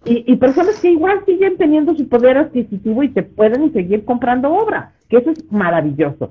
y, 0.04 0.32
y 0.32 0.36
personas 0.36 0.80
que 0.80 0.90
igual 0.90 1.22
siguen 1.24 1.56
teniendo 1.56 1.94
su 1.94 2.08
poder 2.08 2.36
adquisitivo 2.38 3.02
y 3.02 3.08
te 3.08 3.22
pueden 3.22 3.72
seguir 3.72 4.04
comprando 4.04 4.52
obra, 4.52 4.92
que 5.08 5.18
eso 5.18 5.30
es 5.30 5.50
maravilloso. 5.50 6.30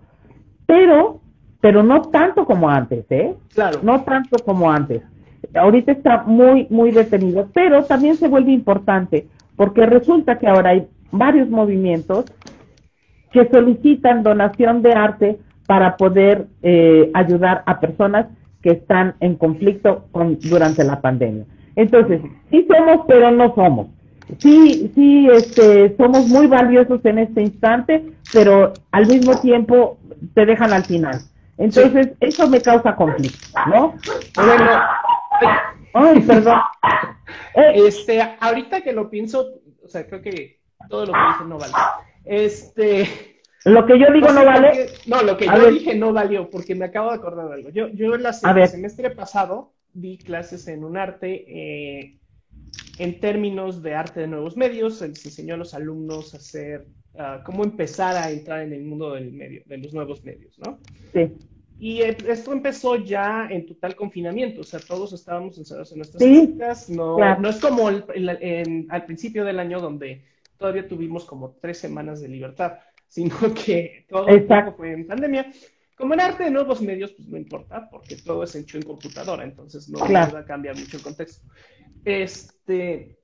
Pero, 0.66 1.20
pero 1.62 1.84
no 1.84 2.02
tanto 2.04 2.46
como 2.46 2.70
antes, 2.70 3.06
¿eh? 3.10 3.36
Claro. 3.54 3.80
No 3.84 4.04
tanto 4.04 4.38
como 4.44 4.72
antes. 4.72 5.02
ahorita 5.54 5.92
está 5.92 6.24
muy, 6.24 6.68
muy 6.70 6.92
detenido, 6.92 7.50
pero 7.54 7.84
también 7.84 8.16
se 8.16 8.28
vuelve 8.28 8.52
importante 8.52 9.28
porque 9.56 9.86
resulta 9.86 10.38
que 10.38 10.48
ahora 10.48 10.72
hay 10.72 10.88
varios 11.12 11.50
movimientos 11.50 12.26
que 13.32 13.48
solicitan 13.50 14.24
donación 14.24 14.82
de 14.82 14.94
arte 14.94 15.40
para 15.68 15.98
poder 15.98 16.48
eh, 16.62 17.10
ayudar 17.14 17.64
a 17.66 17.80
personas 17.80 18.28
que 18.62 18.72
están 18.72 19.16
en 19.20 19.36
conflicto 19.36 20.06
con, 20.12 20.40
durante 20.40 20.84
la 20.84 21.02
pandemia. 21.02 21.46
Entonces, 21.76 22.22
sí 22.50 22.68
somos, 22.70 23.06
pero 23.08 23.32
no 23.32 23.54
somos. 23.56 23.88
Sí, 24.40 24.92
sí, 24.96 25.28
este, 25.32 25.96
somos 25.98 26.28
muy 26.28 26.48
valiosos 26.48 27.04
en 27.06 27.20
este 27.20 27.42
instante, 27.42 28.12
pero 28.34 28.74
al 28.92 29.08
mismo 29.08 29.40
tiempo 29.40 29.98
te 30.34 30.46
dejan 30.46 30.74
al 30.74 30.86
final. 30.86 31.22
Entonces, 31.58 32.14
eso 32.20 32.50
me 32.50 32.62
causa 32.62 32.96
conflicto, 32.96 33.48
¿no? 33.68 33.96
Bueno, 34.36 34.82
ay, 35.94 36.20
perdón. 36.22 36.60
Este, 37.56 38.22
ahorita 38.42 38.82
que 38.82 38.92
lo 38.92 39.10
pienso, 39.10 39.48
o 39.82 39.88
sea, 39.88 40.06
creo 40.06 40.22
que 40.22 40.60
todo 40.90 41.06
lo 41.06 41.14
que 41.14 41.20
dije 41.20 41.46
no 41.48 41.58
vale. 41.58 41.74
Este. 42.26 43.40
Lo 43.64 43.86
que 43.86 43.98
yo 43.98 44.12
digo 44.12 44.28
no, 44.32 44.44
vale. 44.44 44.88
no, 45.08 45.24
lo 45.24 45.38
que 45.38 45.46
yo 45.46 45.72
dije 45.72 45.96
no 45.96 46.12
valió, 46.12 46.50
porque 46.50 46.76
me 46.76 46.86
acabo 46.86 47.12
de 47.12 47.16
acordar 47.16 47.48
de 47.48 47.54
algo. 47.54 47.70
Yo, 47.70 47.88
yo 47.88 48.14
el 48.14 48.26
semestre 48.68 49.10
pasado 49.10 49.72
di 49.96 50.18
clases 50.18 50.68
en 50.68 50.84
un 50.84 50.98
arte 50.98 51.46
eh, 51.48 52.20
en 53.00 53.20
términos 53.20 53.82
de 53.82 53.96
arte 53.96 54.20
de 54.20 54.28
nuevos 54.28 54.56
medios. 54.58 55.02
Les 55.02 55.26
enseñó 55.26 55.56
a 55.56 55.58
los 55.58 55.74
alumnos 55.74 56.34
a 56.34 56.38
hacer, 56.38 56.86
cómo 57.46 57.64
empezar 57.64 58.16
a 58.18 58.30
entrar 58.30 58.62
en 58.62 58.74
el 58.74 58.84
mundo 58.84 59.14
del 59.14 59.32
medio, 59.32 59.64
de 59.66 59.78
los 59.78 59.94
nuevos 59.94 60.24
medios, 60.24 60.60
¿no? 60.60 60.80
Sí. 61.14 61.32
Y 61.80 62.02
esto 62.02 62.54
empezó 62.54 62.96
ya 62.98 63.48
en 63.50 63.66
total 63.66 63.96
confinamiento, 63.96 64.62
o 64.62 64.64
sea, 64.64 64.80
todos 64.80 65.12
estábamos 65.12 65.58
encerrados 65.58 65.92
en 65.92 65.98
nuestras 65.98 66.24
casas. 66.58 66.90
No, 66.90 67.18
no 67.18 67.50
es 67.50 67.58
como 67.58 67.88
al 67.88 69.06
principio 69.06 69.44
del 69.44 69.60
año 69.60 69.82
donde 69.82 70.24
todavía 70.58 70.88
tuvimos 70.88 71.26
como 71.26 71.52
tres 71.62 71.78
semanas 71.78 72.22
de 72.22 72.30
libertad, 72.30 72.80
sino 73.08 73.36
que 73.54 74.06
todo 74.10 74.28
el 74.28 74.48
tiempo 74.48 74.74
fue 74.74 74.94
en 74.94 75.08
pandemia. 75.08 75.52
Como 75.96 76.14
en 76.14 76.20
arte 76.22 76.44
de 76.44 76.52
nuevos 76.52 76.82
medios, 76.82 77.14
pues 77.14 77.28
no 77.28 77.38
importa, 77.38 77.90
porque 77.90 78.18
todo 78.18 78.44
es 78.44 78.54
hecho 78.56 78.78
en 78.78 78.84
computadora, 78.84 79.44
entonces 79.44 79.88
no 79.90 80.00
va 80.00 80.40
a 80.40 80.46
cambiar 80.46 80.78
mucho 80.78 80.98
el 80.98 81.04
contexto. 81.04 81.48
Este, 82.04 83.18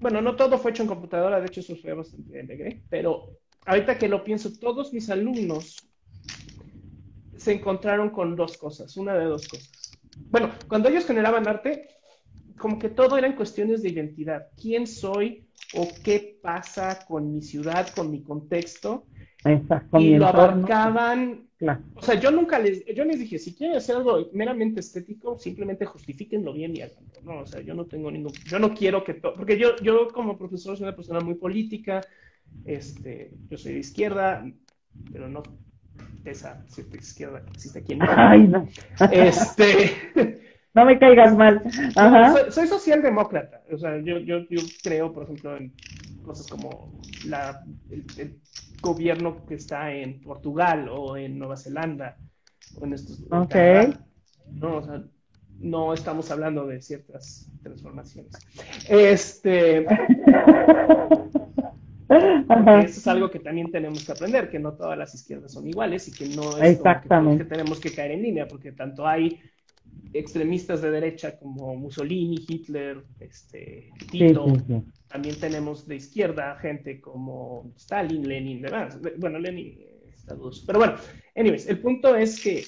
bueno, 0.00 0.20
no 0.20 0.34
todo 0.34 0.58
fue 0.58 0.72
hecho 0.72 0.82
en 0.82 0.88
computadora, 0.88 1.40
de 1.40 1.46
hecho 1.46 1.60
eso 1.60 1.76
fue 1.76 1.92
bastante 1.92 2.40
alegre, 2.40 2.82
pero 2.88 3.30
ahorita 3.66 3.98
que 3.98 4.08
lo 4.08 4.24
pienso, 4.24 4.58
todos 4.58 4.92
mis 4.92 5.08
alumnos 5.10 5.88
se 7.36 7.52
encontraron 7.52 8.10
con 8.10 8.34
dos 8.34 8.58
cosas, 8.58 8.96
una 8.96 9.14
de 9.14 9.24
dos 9.24 9.46
cosas. 9.46 9.96
Bueno, 10.30 10.50
cuando 10.66 10.88
ellos 10.88 11.06
generaban 11.06 11.46
arte, 11.46 11.88
como 12.58 12.78
que 12.78 12.88
todo 12.88 13.16
eran 13.16 13.36
cuestiones 13.36 13.82
de 13.82 13.90
identidad. 13.90 14.48
¿Quién 14.60 14.86
soy 14.86 15.46
o 15.74 15.88
qué 16.02 16.38
pasa 16.42 17.04
con 17.06 17.32
mi 17.32 17.40
ciudad, 17.40 17.88
con 17.94 18.10
mi 18.10 18.22
contexto? 18.22 19.06
Exacto, 19.44 20.00
y 20.00 20.16
lo 20.16 20.26
abarcaban. 20.26 21.48
O 21.94 22.02
sea, 22.02 22.14
yo 22.14 22.30
nunca 22.30 22.58
les, 22.58 22.84
yo 22.86 23.04
les 23.04 23.18
dije, 23.18 23.38
si 23.38 23.54
quieren 23.54 23.76
hacer 23.76 23.96
algo 23.96 24.28
meramente 24.32 24.80
estético, 24.80 25.38
simplemente 25.38 25.84
justifíquenlo 25.86 26.52
bien 26.52 26.76
y 26.76 26.82
háganlo. 26.82 27.08
No, 27.24 27.40
o 27.40 27.46
sea, 27.46 27.60
yo 27.60 27.74
no 27.74 27.86
tengo 27.86 28.10
ningún, 28.10 28.32
yo 28.46 28.58
no 28.58 28.74
quiero 28.74 29.02
que 29.02 29.14
todo, 29.14 29.34
porque 29.34 29.58
yo, 29.58 29.76
yo 29.82 30.08
como 30.08 30.38
profesor 30.38 30.76
soy 30.76 30.84
una 30.84 30.94
persona 30.94 31.20
muy 31.20 31.34
política, 31.34 32.00
este, 32.64 33.32
yo 33.50 33.58
soy 33.58 33.74
de 33.74 33.78
izquierda, 33.80 34.44
pero 35.12 35.28
no 35.28 35.42
esa 36.24 36.62
cierta 36.68 36.96
izquierda 36.96 37.42
que 37.42 37.50
existe 37.50 37.78
aquí 37.80 37.92
en 37.94 38.02
Ay, 38.02 38.46
no. 38.46 38.68
Este. 39.10 39.92
No 40.74 40.84
me 40.84 40.98
caigas 40.98 41.36
mal. 41.36 41.60
Soy, 42.50 42.68
socialdemócrata. 42.68 43.62
O 43.72 43.78
sea, 43.78 43.98
yo, 43.98 44.18
yo, 44.18 44.40
yo, 44.48 44.60
creo, 44.84 45.12
por 45.12 45.24
ejemplo, 45.24 45.56
en 45.56 45.72
cosas 46.28 46.46
como 46.46 47.00
la, 47.26 47.64
el, 47.90 48.38
gobierno 48.80 49.44
que 49.46 49.54
está 49.54 49.92
en 49.92 50.20
Portugal 50.20 50.88
o 50.88 51.16
en 51.16 51.36
Nueva 51.38 51.56
Zelanda 51.56 52.16
o 52.76 52.84
en 52.84 52.92
estos. 52.92 53.24
Okay. 53.28 53.92
No, 54.52 54.76
o 54.76 54.82
sea, 54.82 55.02
no 55.58 55.94
estamos 55.94 56.30
hablando 56.30 56.66
de 56.66 56.80
ciertas 56.80 57.50
transformaciones. 57.62 58.32
Este. 58.88 59.86
Eso 62.08 63.00
es 63.00 63.06
algo 63.06 63.30
que 63.30 63.40
también 63.40 63.70
tenemos 63.70 64.04
que 64.04 64.12
aprender, 64.12 64.48
que 64.48 64.58
no 64.58 64.72
todas 64.74 64.96
las 64.96 65.14
izquierdas 65.14 65.52
son 65.52 65.66
iguales 65.66 66.08
y 66.08 66.12
que 66.12 66.28
no 66.34 66.56
es 66.56 66.78
que, 66.78 67.44
tenemos 67.44 67.80
que 67.80 67.92
caer 67.92 68.12
en 68.12 68.22
línea, 68.22 68.48
porque 68.48 68.72
tanto 68.72 69.06
hay 69.06 69.38
extremistas 70.12 70.82
de 70.82 70.90
derecha 70.90 71.38
como 71.38 71.74
Mussolini, 71.76 72.44
Hitler, 72.48 73.04
este, 73.20 73.90
Tito, 74.10 74.46
también 75.08 75.38
tenemos 75.38 75.86
de 75.86 75.96
izquierda 75.96 76.56
gente 76.60 77.00
como 77.00 77.72
Stalin, 77.76 78.26
Lenin, 78.26 78.62
demás. 78.62 78.98
Bueno, 79.18 79.38
Lenin 79.38 79.78
está 80.12 80.34
dudoso. 80.34 80.64
Pero 80.66 80.78
bueno, 80.78 80.94
anyways, 81.36 81.68
el 81.68 81.80
punto 81.80 82.14
es 82.14 82.40
que 82.40 82.64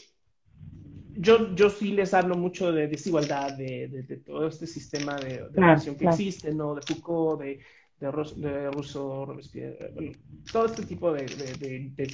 yo, 1.17 1.55
yo 1.55 1.71
sí 1.71 1.93
les 1.93 2.15
hablo 2.15 2.37
mucho 2.37 2.73
de 2.73 2.89
desigualdad, 2.89 3.57
de, 3.57 4.23
todo 4.25 4.49
este 4.49 4.67
sistema 4.67 5.17
de, 5.17 5.47
relación 5.53 5.97
que 5.97 6.07
existe, 6.07 6.55
¿no? 6.55 6.75
De 6.75 6.83
Foucault, 6.83 7.41
de 7.43 7.61
de, 8.01 8.71
Russo, 8.71 9.27
Robespierre, 9.27 9.93
bueno, 9.95 10.13
todo 10.51 10.67
este 10.67 10.85
tipo 10.85 11.13
de, 11.13 11.27
de, 11.27 11.93
de 11.95 12.11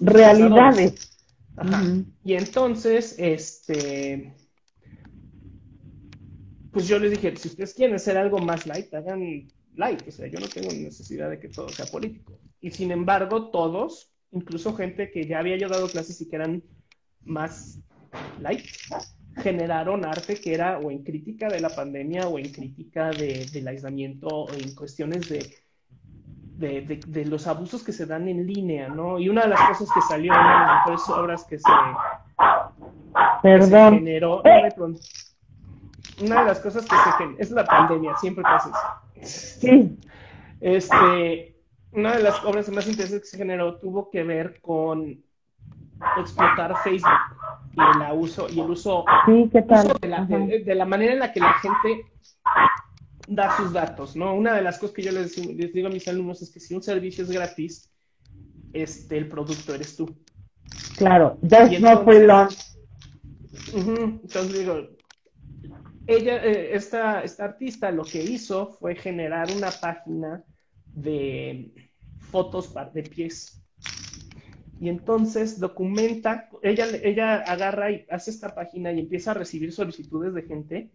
Realidades. 0.00 1.18
Ajá. 1.56 1.82
Y 2.24 2.34
entonces, 2.34 3.14
este, 3.18 4.34
pues 6.76 6.88
yo 6.88 6.98
les 6.98 7.10
dije, 7.10 7.34
si 7.36 7.48
ustedes 7.48 7.72
quieren 7.72 7.96
hacer 7.96 8.18
algo 8.18 8.38
más 8.38 8.66
light, 8.66 8.92
hagan 8.92 9.48
light, 9.76 10.06
o 10.06 10.10
sea, 10.10 10.26
yo 10.26 10.38
no 10.38 10.46
tengo 10.46 10.68
necesidad 10.74 11.30
de 11.30 11.38
que 11.38 11.48
todo 11.48 11.70
sea 11.70 11.86
político. 11.86 12.38
Y 12.60 12.70
sin 12.70 12.90
embargo, 12.90 13.48
todos, 13.48 14.12
incluso 14.30 14.74
gente 14.74 15.10
que 15.10 15.24
ya 15.24 15.38
había 15.38 15.56
yo 15.56 15.70
dado 15.70 15.88
clases 15.88 16.20
y 16.20 16.28
que 16.28 16.36
eran 16.36 16.62
más 17.24 17.80
light, 18.42 18.66
generaron 19.38 20.04
arte 20.04 20.38
que 20.38 20.52
era 20.52 20.78
o 20.78 20.90
en 20.90 21.02
crítica 21.02 21.48
de 21.48 21.60
la 21.60 21.70
pandemia 21.70 22.28
o 22.28 22.38
en 22.38 22.52
crítica 22.52 23.08
del 23.08 23.66
aislamiento 23.66 24.26
o 24.28 24.52
en 24.52 24.74
cuestiones 24.74 25.30
de, 25.30 27.00
de, 27.06 27.24
los 27.24 27.46
abusos 27.46 27.82
que 27.82 27.92
se 27.92 28.04
dan 28.04 28.28
en 28.28 28.46
línea, 28.46 28.90
¿no? 28.90 29.18
Y 29.18 29.30
una 29.30 29.44
de 29.44 29.48
las 29.48 29.66
cosas 29.66 29.88
que 29.94 30.02
salió, 30.02 30.30
una 30.30 30.42
de 30.42 30.66
las 30.66 30.76
mejores 30.84 31.08
obras 31.08 31.44
que 31.44 31.58
se, 31.58 31.72
Perdón. 33.40 33.94
generó, 33.94 34.42
una 36.22 36.40
de 36.40 36.46
las 36.46 36.60
cosas 36.60 36.84
que 36.84 36.96
se 36.96 37.12
generó, 37.18 37.38
es 37.38 37.50
la 37.50 37.64
pandemia, 37.64 38.16
siempre 38.16 38.42
pasa 38.42 39.02
eso. 39.14 39.28
Sí. 39.60 39.98
Este, 40.60 41.56
una 41.92 42.16
de 42.16 42.22
las 42.22 42.42
obras 42.44 42.68
más 42.70 42.86
interesantes 42.86 43.30
que 43.30 43.36
se 43.36 43.38
generó 43.38 43.76
tuvo 43.76 44.10
que 44.10 44.22
ver 44.22 44.60
con 44.60 45.22
explotar 46.18 46.74
Facebook 46.82 47.10
y 47.72 47.80
el 47.80 48.18
uso 48.18 48.48
y 48.50 48.60
el 48.60 48.70
uso, 48.70 49.04
de, 49.26 50.74
la, 50.74 50.84
manera 50.84 51.12
en 51.12 51.18
la 51.18 51.32
que 51.32 51.40
la 51.40 51.54
gente 51.54 52.04
da 53.28 53.56
sus 53.56 53.72
datos, 53.72 54.16
¿no? 54.16 54.34
Una 54.34 54.54
de 54.54 54.62
las 54.62 54.78
cosas 54.78 54.94
que 54.94 55.02
yo 55.02 55.12
les, 55.12 55.34
digo 55.36 55.88
a 55.88 55.90
mis 55.90 56.06
alumnos 56.08 56.42
es 56.42 56.50
que 56.50 56.60
si 56.60 56.74
un 56.74 56.82
servicio 56.82 57.24
es 57.24 57.30
gratis, 57.30 57.90
este, 58.72 59.18
el 59.18 59.28
producto 59.28 59.74
eres 59.74 59.96
tú. 59.96 60.14
Claro, 60.96 61.38
that's 61.48 61.80
no 61.80 62.04
free 62.04 62.26
entonces 63.74 64.58
digo, 64.58 64.95
ella, 66.06 66.44
eh, 66.44 66.74
esta, 66.74 67.22
esta 67.22 67.44
artista 67.44 67.90
lo 67.90 68.04
que 68.04 68.22
hizo 68.22 68.72
fue 68.78 68.94
generar 68.94 69.50
una 69.56 69.70
página 69.70 70.44
de 70.94 71.72
fotos 72.30 72.72
de 72.92 73.02
pies 73.02 73.62
y 74.80 74.88
entonces 74.88 75.58
documenta, 75.58 76.50
ella, 76.62 76.86
ella 77.02 77.36
agarra 77.36 77.90
y 77.90 78.04
hace 78.10 78.30
esta 78.30 78.54
página 78.54 78.92
y 78.92 79.00
empieza 79.00 79.30
a 79.30 79.34
recibir 79.34 79.72
solicitudes 79.72 80.34
de 80.34 80.42
gente 80.42 80.90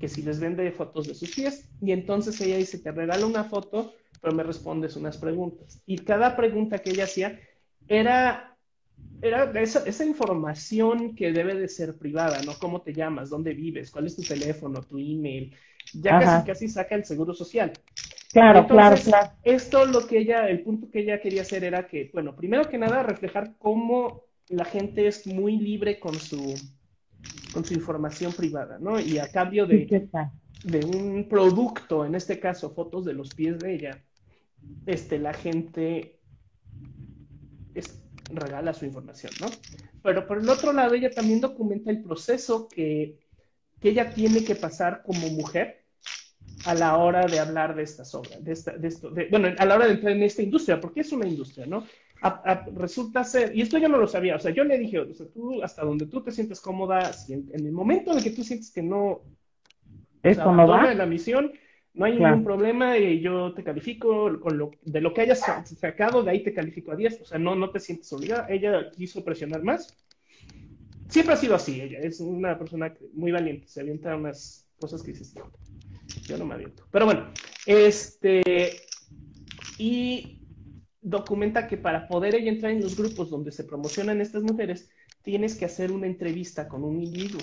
que 0.00 0.08
si 0.08 0.22
les 0.22 0.40
vende 0.40 0.70
fotos 0.72 1.08
de 1.08 1.14
sus 1.14 1.34
pies. 1.34 1.68
Y 1.82 1.92
entonces 1.92 2.40
ella 2.40 2.56
dice, 2.56 2.78
te 2.78 2.90
regalo 2.90 3.26
una 3.26 3.44
foto, 3.44 3.92
pero 4.22 4.34
me 4.34 4.42
respondes 4.42 4.96
unas 4.96 5.18
preguntas. 5.18 5.82
Y 5.86 5.98
cada 5.98 6.36
pregunta 6.36 6.78
que 6.78 6.90
ella 6.90 7.04
hacía 7.04 7.38
era, 7.86 8.47
era 9.20 9.50
esa, 9.60 9.84
esa 9.86 10.04
información 10.04 11.14
que 11.14 11.32
debe 11.32 11.54
de 11.54 11.68
ser 11.68 11.96
privada, 11.96 12.40
¿no? 12.42 12.52
¿Cómo 12.58 12.82
te 12.82 12.92
llamas? 12.92 13.30
¿Dónde 13.30 13.52
vives? 13.52 13.90
¿Cuál 13.90 14.06
es 14.06 14.16
tu 14.16 14.22
teléfono? 14.22 14.80
¿Tu 14.82 14.98
email? 14.98 15.54
Ya 15.94 16.18
casi, 16.18 16.46
casi 16.46 16.68
saca 16.68 16.94
el 16.94 17.04
seguro 17.04 17.34
social. 17.34 17.72
Claro, 18.32 18.66
claro, 18.66 18.96
claro. 19.02 19.32
Esto 19.42 19.86
lo 19.86 20.06
que 20.06 20.18
ella, 20.18 20.48
el 20.48 20.60
punto 20.62 20.90
que 20.90 21.00
ella 21.00 21.20
quería 21.20 21.42
hacer 21.42 21.64
era 21.64 21.88
que, 21.88 22.10
bueno, 22.12 22.36
primero 22.36 22.68
que 22.68 22.78
nada, 22.78 23.02
reflejar 23.02 23.54
cómo 23.58 24.22
la 24.48 24.64
gente 24.64 25.06
es 25.06 25.26
muy 25.26 25.56
libre 25.56 25.98
con 25.98 26.14
su, 26.14 26.54
con 27.52 27.64
su 27.64 27.74
información 27.74 28.32
privada, 28.32 28.78
¿no? 28.78 29.00
Y 29.00 29.18
a 29.18 29.28
cambio 29.32 29.66
de, 29.66 30.08
de 30.64 30.84
un 30.84 31.26
producto, 31.28 32.04
en 32.04 32.14
este 32.14 32.38
caso, 32.38 32.70
fotos 32.70 33.04
de 33.04 33.14
los 33.14 33.34
pies 33.34 33.58
de 33.58 33.74
ella, 33.74 33.98
este, 34.86 35.18
la 35.18 35.32
gente 35.32 36.18
regala 38.30 38.74
su 38.74 38.84
información, 38.84 39.32
¿no? 39.40 39.46
Pero 40.02 40.26
por 40.26 40.38
el 40.38 40.48
otro 40.48 40.72
lado, 40.72 40.94
ella 40.94 41.10
también 41.10 41.40
documenta 41.40 41.90
el 41.90 42.02
proceso 42.02 42.68
que 42.68 43.18
que 43.80 43.90
ella 43.90 44.12
tiene 44.12 44.44
que 44.44 44.54
pasar 44.54 45.02
como 45.02 45.28
mujer 45.28 45.84
a 46.64 46.74
la 46.74 46.96
hora 46.96 47.26
de 47.26 47.38
hablar 47.38 47.76
de 47.76 47.84
estas 47.84 48.14
obras, 48.14 48.42
de, 48.42 48.52
esta, 48.52 48.76
de 48.76 48.88
esto, 48.88 49.10
de, 49.10 49.28
bueno, 49.30 49.48
a 49.56 49.64
la 49.64 49.76
hora 49.76 49.86
de 49.86 49.92
entrar 49.92 50.12
en 50.12 50.22
esta 50.22 50.42
industria, 50.42 50.80
porque 50.80 51.00
es 51.00 51.12
una 51.12 51.26
industria, 51.26 51.66
¿no? 51.66 51.84
resulta 52.74 53.22
ser, 53.22 53.56
y 53.56 53.62
esto 53.62 53.78
yo 53.78 53.88
no 53.88 53.96
lo 53.96 54.08
sabía, 54.08 54.34
o 54.34 54.40
sea, 54.40 54.50
yo 54.50 54.64
le 54.64 54.76
dije, 54.76 54.98
o 54.98 55.14
sea, 55.14 55.26
tú 55.32 55.62
hasta 55.62 55.84
donde 55.84 56.06
tú 56.06 56.20
te 56.20 56.32
sientes 56.32 56.60
cómoda, 56.60 57.12
si 57.12 57.32
en, 57.32 57.48
el 57.52 57.70
momento 57.70 58.10
en 58.12 58.24
que 58.24 58.30
tú 58.30 58.42
sientes 58.42 58.72
que 58.72 58.82
no, 58.82 59.20
¿Esto 60.24 60.42
o 60.42 60.44
sea, 60.46 60.52
no 60.52 60.66
va? 60.66 60.92
la 60.94 61.06
misión, 61.06 61.52
no 61.98 62.04
hay 62.04 62.12
ningún 62.12 62.44
problema 62.44 62.96
y 62.96 63.20
yo 63.20 63.52
te 63.52 63.64
califico 63.64 64.38
con 64.38 64.56
lo, 64.56 64.70
de 64.82 65.00
lo 65.00 65.12
que 65.12 65.22
hayas 65.22 65.42
sacado, 65.64 66.22
de 66.22 66.30
ahí 66.30 66.44
te 66.44 66.54
califico 66.54 66.92
a 66.92 66.96
10, 66.96 67.22
o 67.22 67.24
sea, 67.24 67.38
no, 67.38 67.56
no 67.56 67.70
te 67.70 67.80
sientes 67.80 68.12
obligada, 68.12 68.46
ella 68.48 68.90
quiso 68.92 69.24
presionar 69.24 69.64
más. 69.64 69.96
Siempre 71.08 71.34
ha 71.34 71.36
sido 71.36 71.56
así, 71.56 71.80
ella 71.80 71.98
es 71.98 72.20
una 72.20 72.56
persona 72.56 72.94
muy 73.14 73.32
valiente, 73.32 73.66
se 73.66 73.80
avienta 73.80 74.14
unas 74.14 74.68
cosas 74.78 75.02
que 75.02 75.10
dices, 75.10 75.34
yo 76.22 76.38
no 76.38 76.46
me 76.46 76.54
aviento. 76.54 76.84
Pero 76.92 77.04
bueno, 77.06 77.32
este, 77.66 78.76
y 79.76 80.42
documenta 81.00 81.66
que 81.66 81.78
para 81.78 82.06
poder 82.06 82.36
ella 82.36 82.52
entrar 82.52 82.70
en 82.70 82.80
los 82.80 82.96
grupos 82.96 83.28
donde 83.28 83.50
se 83.50 83.64
promocionan 83.64 84.20
estas 84.20 84.44
mujeres, 84.44 84.88
tienes 85.22 85.56
que 85.56 85.64
hacer 85.64 85.90
una 85.90 86.06
entrevista 86.06 86.68
con 86.68 86.84
un 86.84 87.02
individuo. 87.02 87.40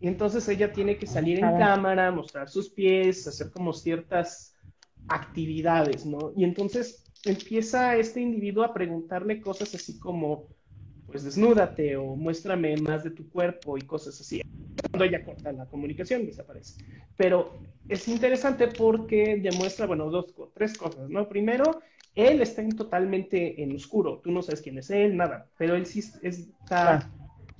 Y 0.00 0.08
entonces 0.08 0.48
ella 0.48 0.72
tiene 0.72 0.96
que 0.96 1.06
salir 1.06 1.38
en 1.38 1.58
cámara, 1.58 2.10
mostrar 2.10 2.48
sus 2.48 2.70
pies, 2.70 3.26
hacer 3.26 3.50
como 3.50 3.74
ciertas 3.74 4.54
actividades, 5.08 6.06
¿no? 6.06 6.32
Y 6.34 6.44
entonces 6.44 7.04
empieza 7.24 7.96
este 7.96 8.20
individuo 8.20 8.64
a 8.64 8.72
preguntarle 8.72 9.42
cosas 9.42 9.74
así 9.74 9.98
como, 9.98 10.48
pues 11.06 11.24
desnúdate 11.24 11.96
o 11.96 12.16
muéstrame 12.16 12.76
más 12.78 13.04
de 13.04 13.10
tu 13.10 13.28
cuerpo 13.28 13.76
y 13.76 13.82
cosas 13.82 14.18
así. 14.18 14.40
Cuando 14.90 15.04
ella 15.04 15.22
corta 15.22 15.52
la 15.52 15.66
comunicación, 15.66 16.24
desaparece. 16.24 16.82
Pero 17.16 17.52
es 17.86 18.08
interesante 18.08 18.68
porque 18.68 19.38
demuestra, 19.42 19.86
bueno, 19.86 20.08
dos, 20.10 20.34
tres 20.54 20.78
cosas, 20.78 21.10
¿no? 21.10 21.28
Primero, 21.28 21.82
él 22.14 22.40
está 22.40 22.62
en 22.62 22.74
totalmente 22.74 23.62
en 23.62 23.74
oscuro, 23.74 24.20
tú 24.24 24.30
no 24.30 24.42
sabes 24.42 24.62
quién 24.62 24.78
es 24.78 24.90
él, 24.90 25.16
nada, 25.16 25.46
pero 25.58 25.74
él 25.74 25.84
sí 25.84 26.02
está 26.22 27.10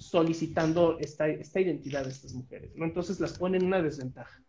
solicitando 0.00 0.98
esta, 0.98 1.28
esta 1.28 1.60
identidad 1.60 2.04
de 2.04 2.10
estas 2.10 2.32
mujeres, 2.32 2.74
¿no? 2.74 2.86
Entonces 2.86 3.20
las 3.20 3.36
pone 3.36 3.58
en 3.58 3.66
una 3.66 3.82
desventaja. 3.82 4.42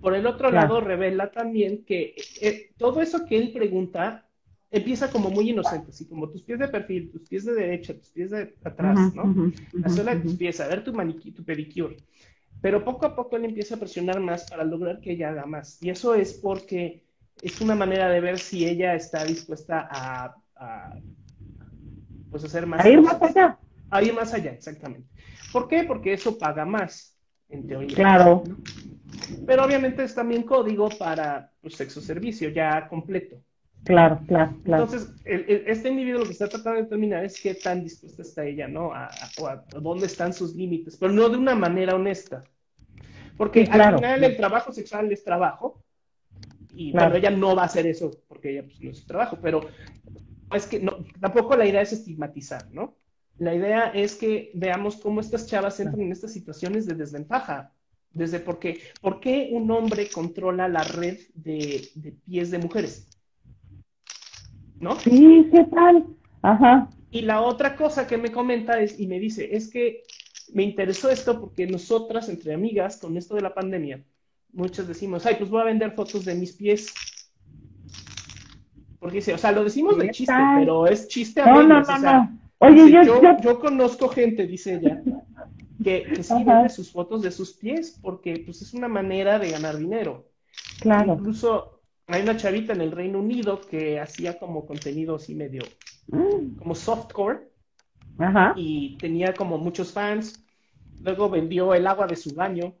Por 0.00 0.14
el 0.14 0.26
otro 0.26 0.50
lado, 0.50 0.80
revela 0.80 1.30
también 1.30 1.84
que 1.84 2.14
eh, 2.40 2.70
todo 2.76 3.00
eso 3.02 3.26
que 3.26 3.36
él 3.36 3.52
pregunta 3.52 4.26
empieza 4.70 5.10
como 5.10 5.28
muy 5.28 5.50
inocente, 5.50 5.90
así 5.90 6.06
como 6.06 6.30
tus 6.30 6.42
pies 6.42 6.60
de 6.60 6.68
perfil, 6.68 7.10
tus 7.10 7.28
pies 7.28 7.44
de 7.44 7.52
derecha, 7.52 7.94
tus 7.94 8.08
pies 8.08 8.30
de 8.30 8.54
atrás, 8.64 9.14
¿no? 9.14 9.52
La 9.72 9.88
suela 9.88 10.14
de 10.14 10.22
tus 10.22 10.34
pies, 10.34 10.60
a 10.60 10.68
ver 10.68 10.82
tu 10.82 10.92
maniquí, 10.92 11.32
tu 11.32 11.44
pedicure. 11.44 11.96
Pero 12.60 12.84
poco 12.84 13.06
a 13.06 13.14
poco 13.14 13.36
él 13.36 13.44
empieza 13.44 13.74
a 13.74 13.78
presionar 13.78 14.20
más 14.20 14.48
para 14.48 14.64
lograr 14.64 15.00
que 15.00 15.12
ella 15.12 15.30
haga 15.30 15.46
más. 15.46 15.82
Y 15.82 15.90
eso 15.90 16.14
es 16.14 16.32
porque 16.32 17.02
es 17.42 17.60
una 17.60 17.74
manera 17.74 18.08
de 18.08 18.20
ver 18.20 18.38
si 18.38 18.66
ella 18.66 18.94
está 18.94 19.24
dispuesta 19.24 19.88
a, 19.90 20.36
pues 22.30 22.44
hacer 22.44 22.66
más. 22.66 22.84
A 22.84 22.88
ir 22.88 23.02
más 23.02 23.20
allá. 23.20 23.58
A 23.92 24.02
ir 24.02 24.14
más 24.14 24.32
allá, 24.32 24.52
exactamente. 24.52 25.08
¿Por 25.52 25.68
qué? 25.68 25.84
Porque 25.84 26.12
eso 26.14 26.38
paga 26.38 26.64
más, 26.64 27.16
en 27.48 27.66
teoría. 27.66 27.94
Claro. 27.94 28.42
Pero 29.46 29.64
obviamente 29.64 30.02
es 30.02 30.14
también 30.14 30.42
código 30.42 30.88
para 30.88 31.52
pues, 31.60 31.74
sexo 31.74 32.00
servicio 32.00 32.48
ya 32.48 32.88
completo. 32.88 33.36
Claro, 33.84 34.20
claro, 34.26 34.56
claro. 34.64 34.84
Entonces, 34.84 35.12
este 35.24 35.88
individuo 35.88 36.20
lo 36.20 36.26
que 36.26 36.32
está 36.32 36.48
tratando 36.48 36.76
de 36.76 36.84
determinar 36.84 37.24
es 37.24 37.40
qué 37.40 37.54
tan 37.54 37.82
dispuesta 37.82 38.22
está 38.22 38.44
ella, 38.44 38.68
¿no? 38.68 38.92
A, 38.94 39.10
dónde 39.80 40.06
están 40.06 40.32
sus 40.32 40.54
límites, 40.54 40.96
pero 40.96 41.12
no 41.12 41.28
de 41.28 41.36
una 41.36 41.54
manera 41.54 41.94
honesta. 41.94 42.42
Porque 43.36 43.68
al 43.70 43.96
final 43.96 44.24
el 44.24 44.36
trabajo 44.36 44.72
sexual 44.72 45.10
es 45.10 45.24
trabajo, 45.24 45.82
y 46.74 46.92
claro. 46.92 47.16
ella 47.16 47.30
no 47.30 47.54
va 47.54 47.62
a 47.62 47.66
hacer 47.66 47.86
eso 47.86 48.10
porque 48.28 48.50
ella 48.50 48.62
pues, 48.64 48.80
no 48.80 48.90
es 48.90 48.98
su 48.98 49.06
trabajo, 49.06 49.38
pero 49.42 49.60
es 50.54 50.66
que 50.66 50.80
no, 50.80 51.04
tampoco 51.20 51.56
la 51.56 51.66
idea 51.66 51.82
es 51.82 51.92
estigmatizar, 51.92 52.70
¿no? 52.72 52.96
La 53.42 53.56
idea 53.56 53.88
es 53.88 54.14
que 54.14 54.52
veamos 54.54 54.98
cómo 54.98 55.20
estas 55.20 55.48
chavas 55.48 55.80
entran 55.80 56.02
en 56.02 56.12
estas 56.12 56.32
situaciones 56.32 56.86
de 56.86 56.94
desventaja. 56.94 57.72
Desde 58.12 58.38
porque, 58.38 58.80
¿por 59.00 59.18
qué 59.18 59.48
un 59.50 59.68
hombre 59.72 60.08
controla 60.08 60.68
la 60.68 60.84
red 60.84 61.18
de, 61.34 61.88
de 61.96 62.12
pies 62.12 62.52
de 62.52 62.58
mujeres? 62.58 63.08
¿No? 64.78 64.94
Sí, 65.00 65.48
¿qué 65.50 65.64
tal? 65.64 66.06
Ajá. 66.42 66.88
Y 67.10 67.22
la 67.22 67.40
otra 67.40 67.74
cosa 67.74 68.06
que 68.06 68.16
me 68.16 68.30
comenta 68.30 68.80
es, 68.80 69.00
y 69.00 69.08
me 69.08 69.18
dice, 69.18 69.56
es 69.56 69.68
que 69.68 70.04
me 70.54 70.62
interesó 70.62 71.10
esto 71.10 71.40
porque 71.40 71.66
nosotras, 71.66 72.28
entre 72.28 72.54
amigas, 72.54 72.98
con 72.98 73.16
esto 73.16 73.34
de 73.34 73.40
la 73.40 73.52
pandemia, 73.52 74.04
muchos 74.52 74.86
decimos, 74.86 75.26
ay, 75.26 75.34
pues 75.36 75.50
voy 75.50 75.62
a 75.62 75.64
vender 75.64 75.90
fotos 75.90 76.24
de 76.24 76.36
mis 76.36 76.52
pies. 76.52 76.94
Porque 79.00 79.16
dice, 79.16 79.34
o 79.34 79.38
sea, 79.38 79.50
lo 79.50 79.64
decimos 79.64 79.98
de 79.98 80.12
chiste, 80.12 80.32
pero 80.60 80.86
es 80.86 81.08
chiste 81.08 81.40
a 81.40 81.46
no, 81.46 81.64
no, 81.64 81.80
no, 81.80 81.98
no. 81.98 82.41
Oye, 82.62 82.90
yo, 82.90 83.20
yo, 83.42 83.60
conozco 83.60 84.08
gente, 84.08 84.46
dice 84.46 84.74
ella, 84.74 85.02
que, 85.82 86.04
que 86.04 86.22
sí 86.22 86.44
vende 86.44 86.68
sus 86.68 86.90
fotos 86.90 87.22
de 87.22 87.30
sus 87.30 87.54
pies 87.54 87.98
porque 88.00 88.42
pues 88.44 88.62
es 88.62 88.74
una 88.74 88.88
manera 88.88 89.38
de 89.38 89.50
ganar 89.50 89.76
dinero. 89.76 90.28
Claro. 90.80 91.14
Incluso 91.14 91.80
hay 92.06 92.22
una 92.22 92.36
chavita 92.36 92.72
en 92.72 92.80
el 92.80 92.92
Reino 92.92 93.18
Unido 93.18 93.60
que 93.60 94.00
hacía 94.00 94.38
como 94.38 94.66
contenido 94.66 95.16
así 95.16 95.34
medio, 95.34 95.62
mm. 96.08 96.56
como 96.56 96.74
softcore. 96.74 97.50
Ajá. 98.18 98.52
Y 98.56 98.96
tenía 98.98 99.34
como 99.34 99.58
muchos 99.58 99.92
fans. 99.92 100.44
Luego 101.02 101.28
vendió 101.30 101.74
el 101.74 101.86
agua 101.86 102.06
de 102.06 102.16
su 102.16 102.34
baño 102.34 102.74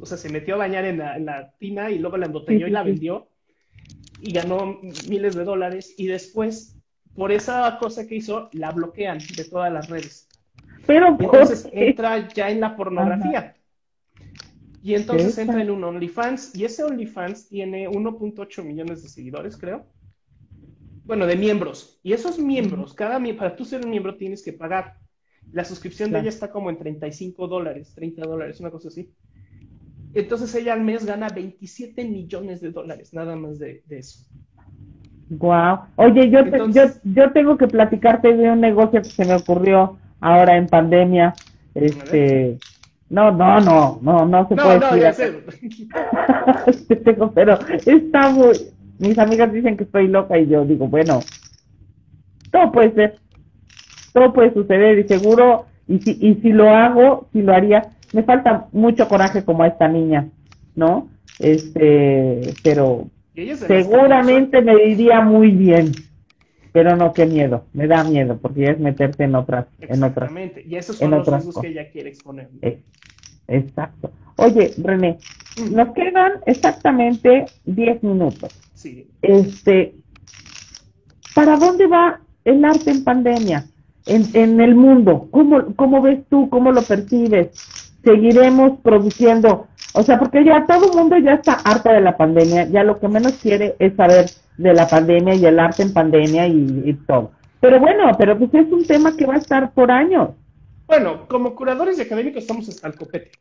o 0.00 0.06
sea, 0.06 0.16
se 0.16 0.28
metió 0.28 0.54
a 0.54 0.58
bañar 0.58 0.84
en 0.84 0.98
la, 0.98 1.54
tina 1.58 1.90
y 1.90 1.98
luego 1.98 2.16
la 2.16 2.26
embotelló 2.26 2.66
y 2.66 2.70
la 2.70 2.82
vendió 2.82 3.28
y 4.20 4.32
ganó 4.32 4.80
miles 5.08 5.34
de 5.34 5.44
dólares 5.44 5.94
y 5.96 6.06
después, 6.06 6.77
por 7.18 7.32
esa 7.32 7.76
cosa 7.80 8.06
que 8.06 8.14
hizo, 8.14 8.48
la 8.52 8.70
bloquean 8.70 9.18
de 9.36 9.42
todas 9.42 9.72
las 9.72 9.90
redes. 9.90 10.28
Pero 10.86 11.08
entonces 11.08 11.68
entra 11.72 12.28
ya 12.28 12.48
en 12.48 12.60
la 12.60 12.76
pornografía. 12.76 13.56
Y 14.84 14.94
entonces 14.94 15.36
entra 15.36 15.60
en 15.60 15.70
un 15.70 15.82
OnlyFans 15.82 16.54
y 16.54 16.64
ese 16.64 16.84
OnlyFans 16.84 17.48
tiene 17.48 17.88
1.8 17.88 18.62
millones 18.62 19.02
de 19.02 19.08
seguidores, 19.08 19.56
creo. 19.56 19.84
Bueno, 21.06 21.26
de 21.26 21.34
miembros. 21.34 21.98
Y 22.04 22.12
esos 22.12 22.38
miembros, 22.38 22.94
cada 22.94 23.20
para 23.36 23.56
tú 23.56 23.64
ser 23.64 23.84
un 23.84 23.90
miembro 23.90 24.16
tienes 24.16 24.44
que 24.44 24.52
pagar. 24.52 24.98
La 25.50 25.64
suscripción 25.64 26.12
de 26.12 26.20
ella 26.20 26.28
está 26.28 26.52
como 26.52 26.70
en 26.70 26.78
35 26.78 27.48
dólares, 27.48 27.94
30 27.96 28.22
dólares, 28.22 28.60
una 28.60 28.70
cosa 28.70 28.88
así. 28.88 29.12
Entonces 30.14 30.54
ella 30.54 30.72
al 30.72 30.84
mes 30.84 31.04
gana 31.04 31.30
27 31.30 32.04
millones 32.04 32.60
de 32.60 32.70
dólares, 32.70 33.12
nada 33.12 33.34
más 33.34 33.58
de, 33.58 33.82
eso. 33.88 34.24
Wow. 35.30 35.80
Oye, 35.96 36.30
yo, 36.30 36.44
yo, 36.72 36.84
yo 37.04 37.32
tengo 37.32 37.58
que 37.58 37.68
platicarte 37.68 38.34
de 38.34 38.50
un 38.50 38.60
negocio 38.60 39.02
que 39.02 39.10
se 39.10 39.24
me 39.24 39.34
ocurrió 39.34 39.98
ahora 40.20 40.56
en 40.56 40.68
pandemia. 40.68 41.36
Este, 41.74 42.58
no, 43.10 43.30
no, 43.30 43.60
no, 43.60 43.98
no, 44.02 44.26
no 44.26 44.48
se 44.48 44.56
puede 44.56 44.80
no, 44.80 44.94
decir. 44.94 45.44
pero 47.34 47.58
está 47.86 48.30
muy, 48.30 48.68
mis 48.98 49.18
amigas 49.18 49.52
dicen 49.52 49.76
que 49.76 49.84
estoy 49.84 50.08
loca 50.08 50.38
y 50.38 50.46
yo 50.46 50.64
digo, 50.64 50.88
bueno, 50.88 51.26
todo 52.50 52.72
puede 52.72 52.92
ser, 52.92 53.18
todo 54.12 54.32
puede 54.32 54.52
suceder 54.52 54.98
y 54.98 55.04
seguro, 55.04 55.66
y 55.86 55.98
si, 56.00 56.18
y 56.20 56.34
si 56.36 56.52
lo 56.52 56.70
hago, 56.70 57.28
si 57.32 57.42
lo 57.42 57.54
haría, 57.54 57.92
me 58.12 58.22
falta 58.22 58.66
mucho 58.72 59.08
coraje 59.08 59.44
como 59.44 59.62
a 59.62 59.68
esta 59.68 59.88
niña, 59.88 60.28
¿no? 60.74 61.08
Este, 61.38 62.56
pero 62.62 63.06
seguramente 63.56 64.62
me 64.62 64.84
iría 64.84 65.20
muy 65.20 65.50
bien. 65.50 65.92
Pero 66.72 66.96
no, 66.96 67.12
qué 67.12 67.26
miedo, 67.26 67.64
me 67.72 67.86
da 67.86 68.04
miedo, 68.04 68.38
porque 68.40 68.64
es 68.64 68.78
meterte 68.78 69.24
en 69.24 69.34
otras, 69.34 69.66
en 69.80 70.02
otras. 70.02 70.30
y 70.64 70.76
esos 70.76 70.96
son 70.96 71.10
los 71.10 71.26
riesgos 71.26 71.58
que 71.60 71.68
ella 71.68 71.90
quiere 71.90 72.10
exponer. 72.10 72.48
Eh, 72.60 72.82
exacto. 73.48 74.12
Oye, 74.36 74.74
René, 74.76 75.18
nos 75.70 75.94
quedan 75.94 76.32
exactamente 76.46 77.46
10 77.64 78.02
minutos. 78.02 78.52
Sí. 78.74 79.08
Este, 79.22 79.94
¿para 81.34 81.56
dónde 81.56 81.86
va 81.86 82.20
el 82.44 82.64
arte 82.64 82.90
en 82.90 83.02
pandemia? 83.02 83.64
En, 84.06 84.24
en 84.34 84.60
el 84.60 84.74
mundo, 84.74 85.28
¿Cómo, 85.30 85.74
¿cómo 85.74 86.00
ves 86.00 86.20
tú? 86.30 86.48
¿Cómo 86.48 86.70
lo 86.70 86.82
percibes? 86.82 87.78
seguiremos 88.08 88.80
produciendo, 88.80 89.67
o 89.94 90.02
sea, 90.02 90.18
porque 90.18 90.44
ya 90.44 90.66
todo 90.66 90.90
el 90.90 90.96
mundo 90.96 91.16
ya 91.18 91.34
está 91.34 91.54
harto 91.54 91.90
de 91.90 92.00
la 92.00 92.16
pandemia, 92.16 92.68
ya 92.68 92.84
lo 92.84 92.98
que 92.98 93.08
menos 93.08 93.32
quiere 93.34 93.74
es 93.78 93.96
saber 93.96 94.26
de 94.56 94.74
la 94.74 94.86
pandemia 94.86 95.34
y 95.34 95.46
el 95.46 95.58
arte 95.58 95.82
en 95.82 95.92
pandemia 95.92 96.46
y, 96.46 96.92
todo. 97.06 97.32
Pero 97.60 97.80
bueno, 97.80 98.12
pero 98.18 98.38
pues 98.38 98.52
es 98.54 98.70
un 98.70 98.86
tema 98.86 99.16
que 99.16 99.26
va 99.26 99.34
a 99.34 99.38
estar 99.38 99.72
por 99.72 99.90
años. 99.90 100.30
Bueno, 100.86 101.26
como 101.26 101.54
curadores 101.54 101.98
y 101.98 102.02
académicos 102.02 102.42
estamos 102.42 102.68
hasta 102.68 102.88
el 102.88 102.96
copete. 102.96 103.32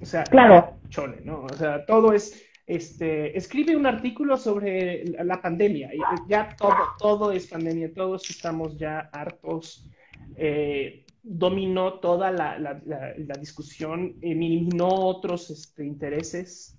O 0.00 0.06
sea, 0.06 0.24
claro. 0.24 0.74
chole, 0.88 1.20
¿no? 1.24 1.44
O 1.44 1.54
sea, 1.54 1.84
todo 1.86 2.12
es, 2.12 2.44
este, 2.66 3.36
escribe 3.36 3.76
un 3.76 3.86
artículo 3.86 4.36
sobre 4.36 5.04
la 5.24 5.40
pandemia. 5.40 5.90
Ya 6.28 6.54
todo, 6.56 6.76
todo 6.98 7.32
es 7.32 7.46
pandemia, 7.46 7.92
todos 7.92 8.28
estamos 8.28 8.76
ya 8.76 9.08
hartos. 9.12 9.88
Eh, 10.36 11.04
dominó 11.28 11.94
toda 11.94 12.30
la, 12.30 12.58
la, 12.58 12.80
la, 12.86 13.34
discusión, 13.38 14.16
eliminó 14.22 14.88
otros 14.88 15.50
este, 15.50 15.84
intereses. 15.84 16.78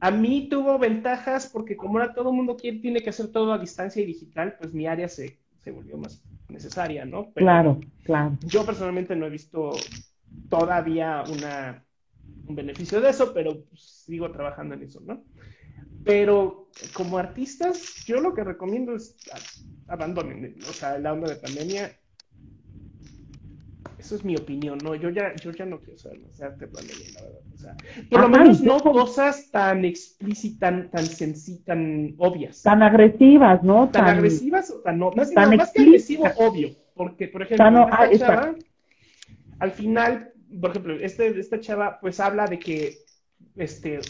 A 0.00 0.10
mí 0.10 0.48
tuvo 0.48 0.78
ventajas 0.78 1.50
porque 1.52 1.76
como 1.76 1.98
ahora 1.98 2.14
todo 2.14 2.30
el 2.30 2.36
mundo 2.36 2.56
quiere, 2.56 2.78
tiene 2.78 3.02
que 3.02 3.10
hacer 3.10 3.28
todo 3.28 3.52
a 3.52 3.58
distancia 3.58 4.02
y 4.02 4.06
digital, 4.06 4.56
pues 4.58 4.72
mi 4.72 4.86
área 4.86 5.08
se, 5.08 5.38
se 5.62 5.70
volvió 5.70 5.98
más 5.98 6.22
necesaria, 6.48 7.04
¿no? 7.04 7.32
claro, 7.32 7.80
claro. 8.04 8.38
Yo 8.46 8.64
personalmente 8.64 9.14
no 9.14 9.26
he 9.26 9.30
visto 9.30 9.72
todavía 10.48 11.24
una, 11.30 11.84
un 12.46 12.54
beneficio 12.54 13.00
de 13.00 13.10
eso, 13.10 13.34
pero 13.34 13.64
pues, 13.64 13.82
sigo 14.06 14.30
trabajando 14.30 14.74
en 14.74 14.84
eso, 14.84 15.00
¿no? 15.00 15.22
Pero 16.04 16.70
como 16.94 17.18
artistas, 17.18 18.04
yo 18.06 18.20
lo 18.20 18.32
que 18.32 18.44
recomiendo 18.44 18.94
es 18.94 19.16
abandonen, 19.88 20.56
o 20.68 20.72
sea, 20.72 20.98
la 20.98 21.12
onda 21.12 21.28
de 21.28 21.36
pandemia. 21.36 21.92
Eso 23.98 24.14
es 24.14 24.24
mi 24.24 24.36
opinión, 24.36 24.78
¿no? 24.84 24.94
Yo 24.94 25.08
ya, 25.08 25.34
yo 25.36 25.52
ya 25.52 25.64
no 25.64 25.80
quiero 25.80 25.98
saber 25.98 26.20
más 26.20 26.36
de 26.36 26.44
arte 26.44 26.66
pandemia, 26.66 27.06
la 27.14 27.22
verdad. 27.22 27.40
O 27.54 27.58
sea, 27.58 27.76
por 28.10 28.20
lo 28.20 28.28
menos 28.28 28.60
no 28.60 28.78
cosas 28.80 29.50
tan 29.50 29.84
explícitas, 29.86 30.90
tan, 30.90 30.90
tan 30.90 31.34
tan 31.64 32.14
obvias. 32.18 32.62
Tan 32.62 32.82
agresivas, 32.82 33.62
¿no? 33.62 33.88
Tan, 33.88 34.04
agresivas 34.06 34.70
o 34.70 34.80
tan 34.80 34.98
no. 34.98 35.12
Más, 35.12 35.32
más 35.32 35.72
que 35.72 35.82
agresivo, 35.82 36.24
obvio. 36.36 36.70
Porque, 36.94 37.28
por 37.28 37.42
ejemplo, 37.42 37.88
esta 37.88 38.02
ah, 38.02 38.10
chava, 38.18 38.54
al 39.60 39.72
final, 39.72 40.32
por 40.60 40.70
ejemplo, 40.70 40.94
este, 41.00 41.38
esta 41.40 41.58
chava, 41.58 41.98
pues 41.98 42.20
habla 42.20 42.46
de 42.46 42.58
que 42.58 42.98
este, 43.56 44.00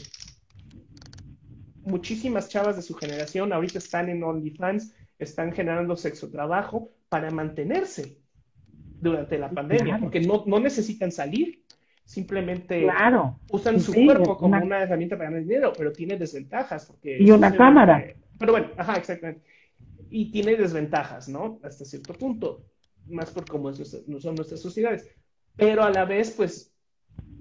muchísimas 1.85 2.49
chavas 2.49 2.75
de 2.75 2.83
su 2.83 2.95
generación 2.95 3.53
ahorita 3.53 3.79
están 3.79 4.09
en 4.09 4.23
OnlyFans, 4.25 4.95
están 5.19 5.53
generando 5.53 5.97
sexo 5.97 6.29
trabajo 6.29 6.91
para 7.09 7.31
mantenerse 7.31 8.26
durante 9.01 9.39
la 9.39 9.51
pandemia, 9.51 9.99
porque 9.99 10.21
no, 10.21 10.45
no, 10.47 10.61
necesitan 10.61 11.13
salir, 11.13 11.63
simplemente 12.05 12.87
usan 13.51 13.81
su 13.81 13.93
cuerpo 13.93 14.37
como 14.37 14.57
una... 14.57 14.83
herramienta 14.83 15.17
para 15.17 15.31
ganar 15.31 15.45
dinero, 15.45 15.73
pero 15.77 15.93
tiene 15.93 16.17
desventajas. 16.17 16.87
Porque 16.87 17.19
y 17.21 17.31
una 17.31 17.55
cámara. 17.55 18.15
pero 18.39 18.53
bueno, 18.53 18.71
ajá, 18.77 18.95
exactamente. 18.95 19.43
Y 20.11 20.31
tiene 20.31 20.57
desventajas, 20.57 21.29
¿no? 21.29 21.59
Hasta 21.63 21.85
cierto 21.85 22.15
punto, 22.15 22.65
más 23.09 23.31
por 23.31 23.45
cómo 23.45 23.71
no 24.07 24.21
son 24.21 24.35
nuestras 24.35 24.61
sociedades. 24.61 25.09
Pero 25.57 25.83
a 25.83 25.91
la 25.91 26.05
vez, 26.05 26.31
pues, 26.31 26.73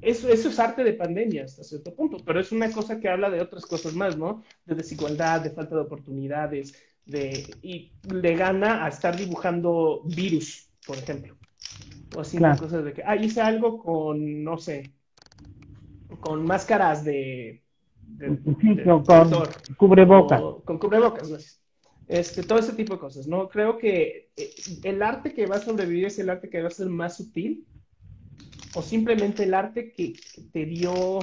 eso, 0.01 0.29
eso 0.29 0.49
es 0.49 0.59
arte 0.59 0.83
de 0.83 0.93
pandemia 0.93 1.45
hasta 1.45 1.63
cierto 1.63 1.93
punto, 1.95 2.17
pero 2.25 2.39
es 2.39 2.51
una 2.51 2.71
cosa 2.71 2.99
que 2.99 3.09
habla 3.09 3.29
de 3.29 3.41
otras 3.41 3.65
cosas 3.65 3.93
más, 3.93 4.17
¿no? 4.17 4.43
De 4.65 4.75
desigualdad, 4.75 5.41
de 5.41 5.49
falta 5.49 5.75
de 5.75 5.81
oportunidades, 5.81 6.75
de, 7.05 7.45
y 7.61 7.91
le 8.11 8.35
gana 8.35 8.85
a 8.85 8.89
estar 8.89 9.15
dibujando 9.15 10.01
virus, 10.05 10.69
por 10.85 10.97
ejemplo. 10.97 11.35
O 12.15 12.21
así, 12.21 12.37
cosas 12.37 12.85
de 12.85 12.93
que, 12.93 13.03
ah, 13.03 13.15
hice 13.15 13.41
algo 13.41 13.77
con, 13.77 14.43
no 14.43 14.57
sé, 14.57 14.93
con 16.21 16.45
máscaras 16.45 17.03
de... 17.03 17.61
con 18.17 18.55
cubrebocas. 19.77 20.41
con 20.63 20.77
cubrebocas, 20.77 21.61
Este, 22.07 22.43
todo 22.43 22.59
ese 22.59 22.73
tipo 22.73 22.93
de 22.93 22.99
cosas, 22.99 23.27
¿no? 23.27 23.49
Creo 23.49 23.77
que 23.77 24.29
eh, 24.37 24.49
el 24.83 25.01
arte 25.01 25.33
que 25.33 25.45
va 25.45 25.57
a 25.57 25.59
sobrevivir 25.59 26.05
es 26.05 26.19
el 26.19 26.29
arte 26.29 26.49
que 26.49 26.61
va 26.61 26.69
a 26.69 26.71
ser 26.71 26.87
más 26.87 27.17
sutil 27.17 27.65
o 28.75 28.81
simplemente 28.81 29.43
el 29.43 29.53
arte 29.53 29.91
que, 29.91 30.13
te 30.51 30.65
dio 30.65 31.19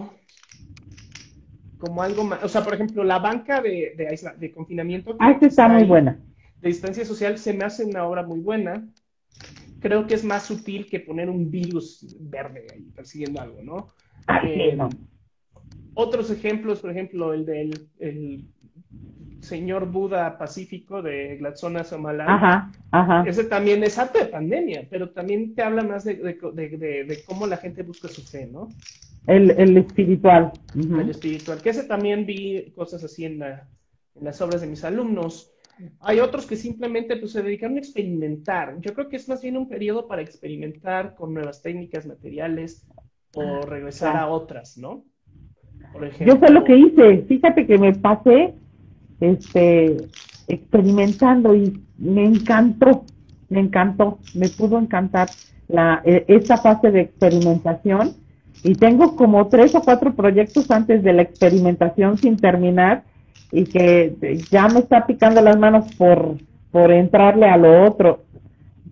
como 1.79 2.03
algo 2.03 2.25
más, 2.25 2.45
o 2.45 2.49
sea, 2.49 2.63
por 2.63 2.75
ejemplo, 2.75 3.03
la 3.03 3.19
banca 3.19 3.61
de, 3.61 3.95
de, 3.97 4.33
de 4.39 4.53
confinamiento. 4.53 5.17
Ah, 5.19 5.33
esta 5.33 5.47
está 5.47 5.69
muy 5.69 5.85
buena. 5.85 6.19
De 6.61 6.69
distancia 6.69 7.05
social 7.05 7.39
se 7.39 7.53
me 7.53 7.65
hace 7.65 7.85
una 7.85 8.05
obra 8.05 8.23
muy 8.23 8.41
buena. 8.41 8.89
Creo 9.83 10.07
que 10.07 10.15
es 10.15 10.25
más 10.25 10.45
sutil 10.47 10.87
que 10.87 11.01
poner 11.01 11.29
un 11.29 11.51
virus 11.51 12.17
verde 12.21 12.67
ahí 12.73 12.83
persiguiendo 12.95 13.41
algo, 13.41 13.63
¿no? 13.63 13.89
Eh, 14.45 14.79
otros 15.95 16.31
ejemplos, 16.31 16.81
por 16.81 16.91
ejemplo, 16.91 17.35
el 17.35 17.45
del 17.45 17.89
el 17.99 18.47
señor 19.43 19.91
Buda 19.91 20.39
Pacífico 20.39 21.03
de 21.03 21.37
Glatzona 21.37 21.85
Somalán. 21.85 22.31
Ajá, 22.31 22.73
ajá. 22.93 23.25
Ese 23.27 23.45
también 23.45 23.83
es 23.83 23.99
arte 23.99 24.21
de 24.21 24.27
pandemia, 24.27 24.87
pero 24.89 25.11
también 25.11 25.55
te 25.55 25.63
habla 25.63 25.83
más 25.83 26.05
de, 26.05 26.15
de, 26.15 27.19
cómo 27.27 27.47
la 27.47 27.57
gente 27.57 27.83
busca 27.83 28.09
su 28.09 28.23
fe, 28.23 28.47
¿no? 28.47 28.69
El, 29.27 29.51
el 29.51 29.77
espiritual. 29.77 30.53
El 30.75 31.11
espiritual, 31.11 31.61
que 31.61 31.71
ese 31.71 31.85
también 31.85 32.25
vi 32.25 32.73
cosas 32.75 33.03
así 33.05 33.25
en, 33.25 33.41
la, 33.41 33.69
en 34.15 34.25
las 34.25 34.41
obras 34.41 34.61
de 34.61 34.69
mis 34.69 34.85
alumnos. 34.85 35.52
Hay 36.01 36.21
otros 36.21 36.47
que 36.47 36.57
simplemente 36.57 37.17
pues, 37.17 37.33
se 37.33 37.43
dedicaron 37.43 37.77
a 37.77 37.81
experimentar. 37.81 38.77
Yo 38.81 38.95
creo 38.95 39.09
que 39.09 39.17
es 39.17 39.29
más 39.29 39.43
bien 39.43 39.57
un 39.57 39.69
periodo 39.69 40.07
para 40.07 40.23
experimentar 40.23 41.15
con 41.15 41.35
nuevas 41.35 41.63
técnicas, 41.63 42.07
materiales 42.07 42.87
o 43.35 43.63
regresar 43.63 44.17
a 44.17 44.29
otras, 44.29 44.77
¿no? 44.77 45.05
Por 45.93 46.05
ejemplo, 46.07 46.35
Yo 46.35 46.41
sé 46.41 46.53
lo 46.53 46.65
que 46.65 46.77
hice. 46.77 47.23
Fíjate 47.23 47.67
que 47.67 47.79
me 47.79 47.95
pasé 47.95 48.55
este, 49.21 49.97
experimentando 50.49 51.55
y 51.55 51.83
me 51.99 52.25
encantó, 52.25 53.05
me 53.49 53.61
encantó, 53.61 54.19
me 54.35 54.49
pudo 54.49 54.79
encantar 54.79 55.29
la, 55.69 56.03
e, 56.05 56.25
esta 56.29 56.57
fase 56.59 56.91
de 56.91 57.03
experimentación 57.03 58.15
y 58.63 58.75
tengo 58.75 59.17
como 59.17 59.49
tres 59.49 59.75
o 59.75 59.83
cuatro 59.83 60.15
proyectos 60.15 60.71
antes 60.71 61.03
de 61.03 61.13
la 61.13 61.23
experimentación 61.23 62.19
sin 62.19 62.37
terminar 62.37 63.05
y 63.53 63.65
que 63.65 64.17
ya 64.51 64.67
me 64.69 64.81
está 64.81 65.07
picando 65.07 65.43
las 65.43 65.59
manos 65.59 65.95
por, 65.97 66.37
por 66.71 66.91
entrarle 66.91 67.47
a 67.47 67.59
lo 67.59 67.85
otro. 67.85 68.25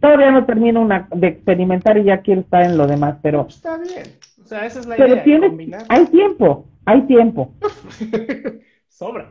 Todavía 0.00 0.30
no 0.30 0.44
termino 0.44 0.80
una, 0.80 1.08
de 1.14 1.28
experimentar 1.28 1.98
y 1.98 2.04
ya 2.04 2.18
quiero 2.18 2.42
estar 2.42 2.62
en 2.62 2.76
lo 2.76 2.86
demás, 2.86 3.16
pero... 3.22 3.46
Está 3.48 3.78
bien, 3.78 4.04
o 4.42 4.46
sea, 4.46 4.66
esa 4.66 4.80
es 4.80 4.86
la 4.86 4.96
idea. 4.96 5.84
hay 5.88 6.06
tiempo, 6.06 6.66
hay 6.84 7.02
tiempo. 7.02 7.52
Sobra. 8.88 9.30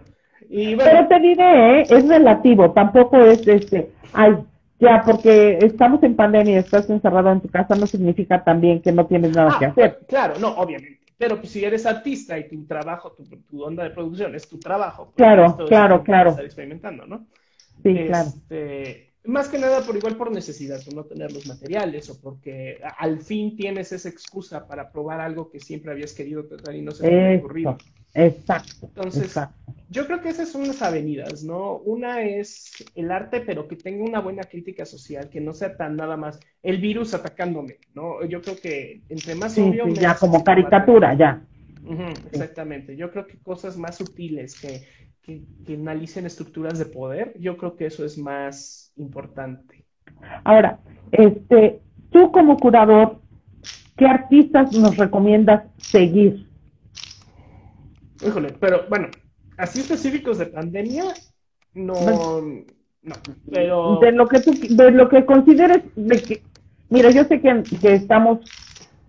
Pero 0.50 1.08
te 1.08 1.20
diré, 1.20 1.82
¿eh? 1.82 1.86
es 1.88 2.08
relativo, 2.08 2.72
tampoco 2.72 3.18
es 3.18 3.48
este, 3.48 3.92
ay, 4.14 4.36
ya, 4.80 5.04
porque 5.06 5.60
estamos 5.62 6.02
en 6.04 6.16
pandemia 6.16 6.56
y 6.56 6.58
estás 6.58 6.90
encerrado 6.90 7.32
en 7.32 7.42
tu 7.42 7.50
casa 7.50 7.76
no 7.76 7.86
significa 7.86 8.44
también 8.44 8.82
que 8.82 8.92
no 8.92 9.06
tienes 9.06 9.36
nada 9.36 9.58
que 9.60 9.66
ah, 9.66 9.70
hacer. 9.70 10.00
claro, 10.08 10.36
no, 10.40 10.50
obviamente. 10.50 10.99
Pero 11.20 11.38
pues, 11.38 11.52
si 11.52 11.66
eres 11.66 11.86
artista 11.86 12.40
y 12.40 12.48
tu 12.48 12.66
trabajo, 12.66 13.12
tu, 13.12 13.62
onda 13.62 13.84
de 13.84 13.90
producción 13.90 14.34
es 14.36 14.48
tu 14.48 14.58
trabajo. 14.58 15.08
Pues, 15.08 15.16
claro, 15.18 15.54
claro, 15.68 16.02
claro. 16.02 16.30
Estar 16.30 16.46
experimentando, 16.46 17.06
¿no? 17.06 17.28
Sí, 17.84 17.94
claro. 18.08 18.30
Este, 18.30 19.14
más 19.26 19.50
que 19.50 19.60
nada 19.60 19.82
por 19.82 19.98
igual 19.98 20.16
por 20.16 20.32
necesidad, 20.32 20.82
por 20.86 20.94
no 20.94 21.04
tener 21.04 21.34
los 21.34 21.46
materiales 21.46 22.10
o 22.10 22.22
porque 22.22 22.80
al 22.98 23.20
fin 23.20 23.58
tienes 23.58 23.92
esa 23.92 24.08
excusa 24.08 24.66
para 24.66 24.94
probar 24.94 25.20
algo 25.20 25.50
que 25.50 25.60
siempre 25.60 25.92
habías 25.92 26.14
querido 26.14 26.46
tratar 26.46 26.74
y 26.74 26.82
no 26.82 26.92
se 26.92 27.04
te 27.04 27.14
había 27.14 27.40
ocurrido. 27.40 27.78
Exacto. 28.14 28.88
Entonces, 28.88 29.40
yo 29.90 30.06
creo 30.06 30.22
que 30.22 30.30
esas 30.30 30.50
son 30.50 30.68
las 30.68 30.82
avenidas, 30.82 31.44
¿no? 31.44 31.78
Una 31.78 32.22
es 32.22 32.86
el 32.96 33.12
arte, 33.12 33.42
pero 33.42 33.68
que 33.68 33.76
tenga 33.76 34.04
una 34.04 34.20
buena 34.20 34.44
crítica 34.44 34.86
social, 34.86 35.30
que 35.30 35.42
no 35.42 35.54
sea 35.54 35.78
tan 35.78 35.96
nada 35.96 36.18
más 36.18 36.40
el 36.64 36.78
virus 36.78 37.14
atacándome, 37.14 37.78
¿no? 37.94 38.24
Yo 38.26 38.42
creo 38.42 38.56
que 38.58 39.02
entre 39.10 39.36
más 39.36 39.58
obvio. 39.58 39.88
ya 39.90 40.16
como 40.16 40.44
caricatura, 40.44 41.14
ya. 41.16 41.42
exactamente. 42.32 42.96
Yo 42.96 43.12
creo 43.12 43.26
que 43.26 43.40
cosas 43.40 43.78
más 43.78 43.98
sutiles 43.98 44.60
que, 44.60 44.84
que, 45.24 45.74
analicen 45.74 46.26
estructuras 46.26 46.78
de 46.80 46.86
poder, 46.86 47.34
yo 47.40 47.58
creo 47.58 47.76
que 47.76 47.86
eso 47.86 48.06
es 48.06 48.18
más 48.18 48.92
importante. 48.96 49.86
Ahora, 50.44 50.80
este, 51.12 51.82
tú 52.12 52.32
como 52.32 52.58
curador, 52.58 53.22
¿qué 53.96 54.06
artistas 54.06 54.74
nos 54.74 54.98
recomiendas 54.98 55.64
seguir? 55.78 56.49
Híjole, 58.26 58.54
pero 58.60 58.86
bueno, 58.90 59.08
así 59.58 59.80
específicos 59.80 60.38
de 60.38 60.48
pandemia, 60.48 61.06
no, 61.74 62.42
no, 63.02 63.16
pero... 63.52 64.00
De 64.00 64.12
lo 64.12 64.28
que 64.28 64.40
tú, 64.42 64.52
de 64.70 64.92
lo 64.92 65.08
que 65.10 65.26
consideres, 65.26 65.84
de 65.96 66.22
que, 66.22 66.44
mira, 66.90 67.12
yo 67.12 67.24
sé 67.24 67.40
que, 67.42 67.64
que 67.80 67.94
estamos 67.94 68.40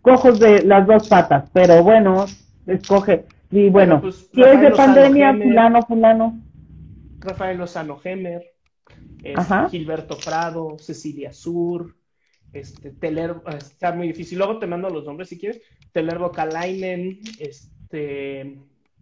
cojos 0.03 0.39
de 0.39 0.63
las 0.63 0.87
dos 0.87 1.09
patas, 1.09 1.51
pero 1.53 1.83
bueno, 1.83 2.27
escoge, 2.67 3.25
y 3.51 3.69
bueno, 3.69 4.01
pues, 4.01 4.29
si 4.33 4.43
es 4.43 4.61
de 4.61 4.71
pandemia, 4.71 5.35
fulano, 5.35 5.83
fulano. 5.83 6.41
Rafael 7.19 7.59
Lozano 7.59 7.99
Gemer, 7.99 8.45
Gilberto 9.71 10.17
Prado, 10.17 10.79
Cecilia 10.79 11.33
Sur, 11.33 11.97
este, 12.53 12.95
está 13.59 13.93
muy 13.93 14.09
difícil. 14.09 14.39
Luego 14.39 14.59
te 14.59 14.67
mando 14.67 14.89
los 14.89 15.05
nombres 15.05 15.29
si 15.29 15.39
quieres. 15.39 15.61
Telerbo 15.93 16.31
Kalainen, 16.31 17.21
este, 17.39 18.59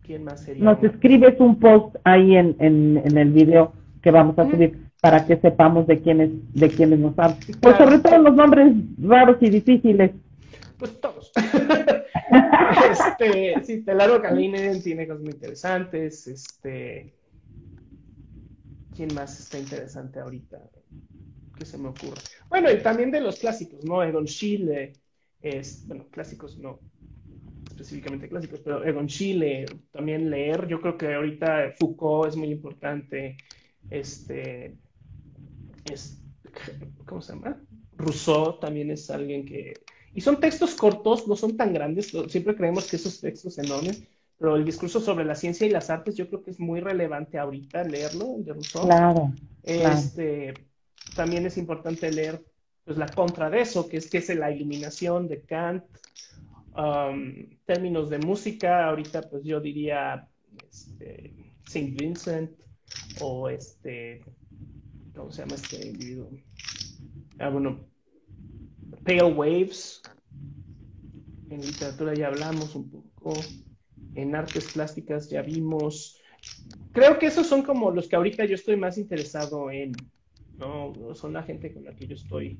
¿quién 0.09 0.25
más 0.25 0.41
sería? 0.41 0.65
Nos 0.65 0.83
escribes 0.83 1.39
un 1.39 1.61
post 1.61 1.95
ahí 2.03 2.35
en, 2.35 2.57
en, 2.59 3.19
el 3.19 3.31
video 3.31 3.75
que 4.03 4.11
vamos 4.11 4.39
a 4.39 4.51
subir 4.51 4.89
para 5.03 5.27
que 5.27 5.37
sepamos 5.37 5.87
de 5.87 6.01
quiénes, 6.01 6.31
de 6.55 6.69
quiénes 6.71 6.99
nos 6.99 7.17
hablan. 7.19 7.39
Pues 7.61 7.77
sobre 7.77 7.99
todo 7.99 8.19
los 8.19 8.35
nombres 8.35 8.73
raros 8.99 9.37
y 9.43 9.51
difíciles. 9.51 10.13
Pues 10.79 10.99
todos. 11.01 11.31
este, 12.91 13.63
sí, 13.65 13.83
Telaro 13.83 14.23
Kalinen 14.23 14.83
tiene 14.83 15.07
cosas 15.07 15.23
muy 15.23 15.33
interesantes. 15.33 16.27
Este, 16.27 17.13
¿quién 18.97 19.15
más 19.15 19.39
está 19.39 19.59
interesante 19.59 20.21
ahorita? 20.21 20.59
que 21.57 21.65
se 21.65 21.77
me 21.77 21.89
ocurre. 21.89 22.23
Bueno, 22.49 22.71
y 22.71 22.81
también 22.81 23.11
de 23.11 23.21
los 23.21 23.41
clásicos, 23.41 23.85
¿no? 23.85 24.01
Egon 24.01 24.29
Schiele, 24.29 24.93
es, 25.43 25.85
bueno, 25.89 26.07
clásicos 26.13 26.57
no 26.57 26.79
específicamente 27.79 28.29
clásicos, 28.29 28.61
pero 28.61 28.85
Egon 28.85 29.09
Schiele, 29.09 29.67
también 29.93 30.31
leer, 30.31 30.67
yo 30.67 30.81
creo 30.81 30.99
que 30.99 31.15
ahorita 31.15 31.75
Foucault 31.79 32.29
es 32.29 32.37
muy 32.37 32.51
importante, 32.51 33.37
este, 33.89 34.77
es, 35.91 36.21
¿cómo 37.07 37.23
se 37.23 37.35
llama? 37.35 37.61
Rousseau 37.97 38.59
también 38.59 38.91
es 38.91 39.11
alguien 39.11 39.45
que... 39.45 39.75
Y 40.13 40.21
son 40.21 40.41
textos 40.41 40.75
cortos, 40.75 41.29
no 41.29 41.37
son 41.37 41.57
tan 41.57 41.73
grandes, 41.73 42.13
siempre 42.29 42.57
creemos 42.57 42.89
que 42.89 42.97
esos 42.97 43.21
textos 43.21 43.59
enormes, 43.59 44.03
pero 44.39 44.57
el 44.57 44.65
discurso 44.65 45.01
sobre 45.01 45.25
la 45.25 45.37
ciencia 45.37 45.67
y 45.67 45.71
las 45.71 45.91
artes 45.91 46.17
yo 46.17 46.29
creo 46.29 46.43
que 46.43 46.51
es 46.51 46.59
muy 46.59 46.81
relevante 46.81 47.39
ahorita 47.39 47.85
leerlo, 47.85 48.37
el 48.39 48.45
de 48.45 48.53
Rousseau. 48.55 48.87
Claro. 48.87 49.33
Este, 49.63 50.55
También 51.15 51.47
es 51.47 51.57
importante 51.57 52.11
leer 52.11 52.43
pues, 52.85 52.99
la 52.99 53.07
contra 53.07 53.51
de 53.51 53.61
eso, 53.61 53.89
que 53.89 53.99
es 53.99 54.11
que 54.11 54.19
es 54.19 54.29
la 54.35 54.51
iluminación 54.51 55.29
de 55.29 55.43
Kant. 55.43 55.85
Um, 56.79 57.59
términos 57.67 58.09
de 58.09 58.19
música, 58.19 58.87
ahorita 58.87 59.29
pues 59.29 59.43
yo 59.43 59.59
diría 59.59 60.29
este, 60.71 61.35
Saint 61.67 62.01
Vincent 62.01 62.53
o 63.21 63.49
este, 63.49 64.23
¿cómo 65.13 65.33
se 65.33 65.43
llama 65.43 65.57
este 65.57 65.89
individuo? 65.89 66.31
Ah, 67.41 67.49
bueno, 67.49 67.81
Pale 69.05 69.25
Waves. 69.25 70.01
En 71.51 71.63
literatura 71.63 72.15
ya 72.15 72.29
hablamos 72.29 72.73
un 72.77 72.89
poco 72.89 73.33
en 74.15 74.37
artes 74.37 74.71
plásticas 74.73 75.29
ya 75.29 75.43
vimos. 75.43 76.21
Creo 76.93 77.19
que 77.19 77.27
esos 77.27 77.49
son 77.49 77.65
como 77.65 77.91
los 77.91 78.07
que 78.07 78.15
ahorita 78.15 78.45
yo 78.45 78.55
estoy 78.55 78.77
más 78.77 78.99
interesado 78.99 79.69
en, 79.73 79.91
¿no? 80.59 80.93
Son 81.17 81.33
la 81.33 81.43
gente 81.43 81.75
con 81.75 81.83
la 81.83 81.93
que 81.97 82.07
yo 82.07 82.15
estoy 82.15 82.57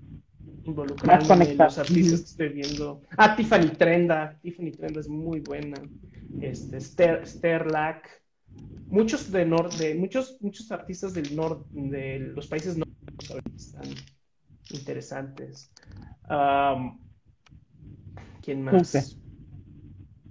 involucrado, 0.65 1.21
los 1.21 1.79
artistas 1.79 1.87
que 1.87 2.01
estoy 2.01 2.49
viendo. 2.51 3.03
Ah, 3.17 3.35
Tiffany 3.37 3.71
Trenda, 3.71 4.39
Tiffany 4.43 4.71
Trenda 4.73 5.01
es 5.01 5.09
muy 5.09 5.41
buena. 5.41 5.77
Este, 6.41 6.81
Sterlac, 6.81 8.09
muchos 8.89 9.31
de 9.31 9.45
norte, 9.45 9.95
muchos, 9.95 10.39
muchos 10.41 10.71
artistas 10.71 11.15
del 11.15 11.35
norte, 11.35 11.65
de 11.73 12.19
los 12.19 12.47
países 12.47 12.77
nórdicos 12.77 13.41
están 13.57 13.89
interesantes. 14.71 15.73
¿Quién 18.43 18.63
más? 18.63 19.19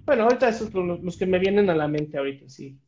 Bueno, 0.05 0.23
ahorita 0.23 0.47
esos 0.47 0.71
son 0.71 1.03
los, 1.03 1.17
que 1.17 1.25
me 1.25 1.39
vienen 1.39 1.69
a 1.69 1.75
la 1.75 1.87
mente 1.87 2.17
ahorita, 2.17 2.47
sí. 2.47 2.79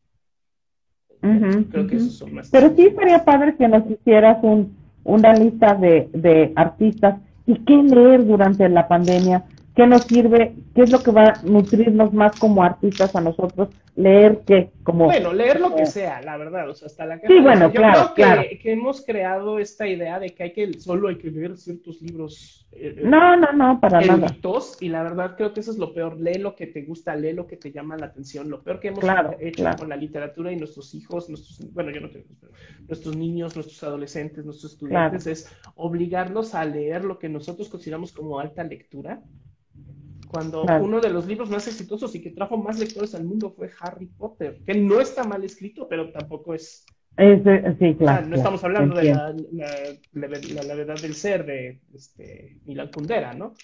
Creo 1.19 1.85
que 1.85 1.97
esos 1.97 2.17
son 2.17 2.33
más. 2.33 2.49
Pero 2.49 2.73
sí 2.75 2.89
sería 2.95 3.25
padre 3.25 3.57
que 3.57 3.67
nos 3.67 3.89
hicieras 3.91 4.37
un, 4.41 4.78
una 5.03 5.33
lista 5.33 5.73
de, 5.75 6.09
de 6.13 6.53
artistas 6.55 7.15
y 7.45 7.55
qué 7.65 7.81
leer 7.83 8.25
durante 8.25 8.67
la 8.69 8.87
pandemia, 8.87 9.43
qué 9.75 9.87
nos 9.87 10.03
sirve, 10.03 10.55
qué 10.75 10.83
es 10.83 10.91
lo 10.91 11.01
que 11.01 11.11
va 11.11 11.29
a 11.29 11.41
nutrirnos 11.43 12.13
más 12.13 12.37
como 12.39 12.63
artistas 12.63 13.15
a 13.15 13.21
nosotros 13.21 13.69
leer 13.99 14.43
que 14.47 14.71
como... 14.83 15.05
Bueno, 15.05 15.33
leer 15.33 15.59
lo 15.59 15.75
que 15.75 15.85
sea, 15.85 16.21
la 16.21 16.37
verdad, 16.37 16.69
o 16.69 16.73
sea, 16.73 16.85
hasta 16.85 17.05
la... 17.05 17.19
Sí, 17.19 17.39
bueno, 17.41 17.67
Yo 17.67 17.81
claro, 17.81 18.13
creo 18.15 18.43
que, 18.43 18.59
que, 18.59 18.71
hemos 18.71 19.05
creado 19.05 19.59
esta 19.59 19.87
idea 19.87 20.19
de 20.19 20.29
que 20.29 20.43
hay 20.43 20.53
que, 20.53 20.79
solo 20.79 21.09
hay 21.09 21.17
que 21.17 21.29
leer 21.29 21.57
ciertos 21.57 22.01
libros... 22.01 22.65
Eh, 22.71 22.95
eh, 22.97 23.01
no, 23.03 23.35
no, 23.35 23.51
no, 23.51 23.79
para 23.81 23.99
nada. 23.99 24.33
Y 24.79 24.87
la 24.87 25.03
verdad 25.03 25.35
creo 25.35 25.53
que 25.53 25.59
eso 25.59 25.71
es 25.71 25.77
lo 25.77 25.93
peor, 25.93 26.17
lee 26.17 26.37
lo 26.37 26.55
que 26.55 26.67
te 26.67 26.83
gusta, 26.83 27.13
lee 27.15 27.33
lo 27.33 27.45
que 27.45 27.57
te 27.57 27.73
llama 27.73 27.97
la 27.97 28.05
atención, 28.05 28.49
lo 28.49 28.63
peor 28.63 28.79
que 28.79 28.87
hemos 28.87 29.03
hecho 29.39 29.65
con 29.77 29.89
la 29.89 29.97
literatura 29.97 30.51
y 30.51 30.55
nuestros 30.55 30.95
hijos, 30.95 31.29
nuestros, 31.29 31.73
bueno, 31.73 31.91
yo 31.91 31.99
no 31.99 32.09
tengo 32.09 32.25
nuestros 32.87 33.17
niños, 33.17 33.55
nuestros 33.55 33.83
adolescentes, 33.83 34.45
nuestros 34.45 34.73
estudiantes, 34.73 35.27
es 35.27 35.53
obligarlos 35.75 36.55
a 36.55 36.63
leer 36.63 37.03
lo 37.03 37.19
que 37.19 37.27
nosotros 37.27 37.67
consideramos 37.67 38.13
como 38.13 38.39
alta 38.39 38.63
lectura 38.63 39.21
cuando 40.29 40.63
uno 40.79 41.01
de 41.01 41.09
los 41.09 41.25
libros 41.25 41.49
más 41.49 41.67
exitosos 41.67 42.13
y 42.13 42.21
que 42.21 42.29
trajo 42.29 42.55
más 42.55 42.77
lectores 42.77 43.15
al 43.15 43.23
mundo 43.23 43.49
fue 43.49 43.71
Harry 43.81 44.05
Potter, 44.05 44.59
que 44.63 44.75
no 44.75 45.01
está 45.01 45.23
mal 45.23 45.43
escrito, 45.43 45.87
pero 45.89 46.11
tampoco 46.11 46.53
es... 46.53 46.85
sí, 47.17 47.95
claro, 47.95 48.27
no 48.27 48.35
estamos 48.35 48.63
hablando 48.63 48.95
de 48.95 49.05
la, 49.05 49.33
la, 50.13 50.75
verdad 50.75 50.99
del 51.01 51.15
ser 51.15 51.45
de 51.47 51.81
este, 51.95 52.59
Milan 52.65 52.91
Kundera, 52.93 53.33
¿no? 53.33 53.55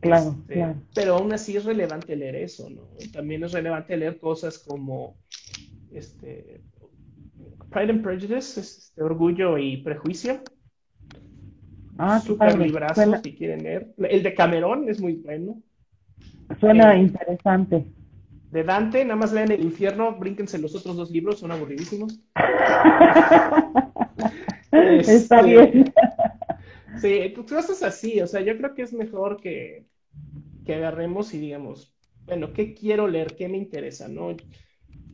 Claro, 0.00 0.34
este, 0.40 0.54
claro. 0.54 0.82
Pero 0.92 1.14
aún 1.14 1.32
así 1.32 1.56
es 1.56 1.64
relevante 1.64 2.16
leer 2.16 2.34
eso, 2.34 2.68
¿no? 2.68 2.88
También 3.12 3.44
es 3.44 3.52
relevante 3.52 3.96
leer 3.96 4.18
cosas 4.18 4.58
como 4.58 5.16
este, 5.92 6.62
Pride 7.70 7.92
and 7.92 8.02
Prejudice, 8.02 8.60
este, 8.60 9.02
Orgullo 9.02 9.56
y 9.56 9.76
Prejuicio. 9.78 10.42
Ah, 11.96 12.20
Super 12.20 12.58
librazo, 12.58 13.20
si 13.22 13.36
quieren 13.36 13.62
leer. 13.62 13.94
El 13.98 14.24
de 14.24 14.34
Camerón 14.34 14.88
es 14.88 15.00
muy 15.00 15.12
bueno. 15.12 15.62
Suena 16.60 16.96
interesante. 16.96 17.86
De 18.50 18.64
Dante, 18.64 19.04
nada 19.04 19.16
más 19.16 19.32
lean 19.32 19.50
El 19.50 19.62
infierno, 19.62 20.14
brínquense 20.18 20.58
los 20.58 20.74
otros 20.74 20.96
dos 20.96 21.10
libros, 21.10 21.40
son 21.40 21.52
aburridísimos. 21.52 22.20
Está 24.72 25.40
este, 25.40 25.42
bien. 25.42 25.92
Sí, 27.00 27.32
pues 27.34 27.50
cosas 27.50 27.82
así, 27.82 28.20
o 28.20 28.26
sea, 28.26 28.42
yo 28.42 28.56
creo 28.58 28.74
que 28.74 28.82
es 28.82 28.92
mejor 28.92 29.40
que, 29.40 29.86
que 30.66 30.74
agarremos 30.74 31.32
y 31.32 31.38
digamos, 31.38 31.94
bueno, 32.26 32.52
¿qué 32.52 32.74
quiero 32.74 33.08
leer? 33.08 33.34
¿Qué 33.36 33.48
me 33.48 33.56
interesa? 33.56 34.08
¿No? 34.08 34.36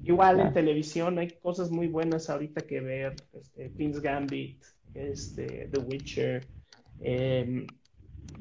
Igual 0.03 0.41
en 0.41 0.53
televisión 0.53 1.19
hay 1.19 1.29
cosas 1.41 1.71
muy 1.71 1.87
buenas 1.87 2.31
ahorita 2.31 2.63
que 2.63 2.81
ver, 2.81 3.15
este, 3.33 3.71
Queen's 3.73 4.01
Gambit, 4.01 4.63
este, 4.95 5.69
The 5.73 5.81
Witcher. 5.81 6.47
Em, 7.01 7.67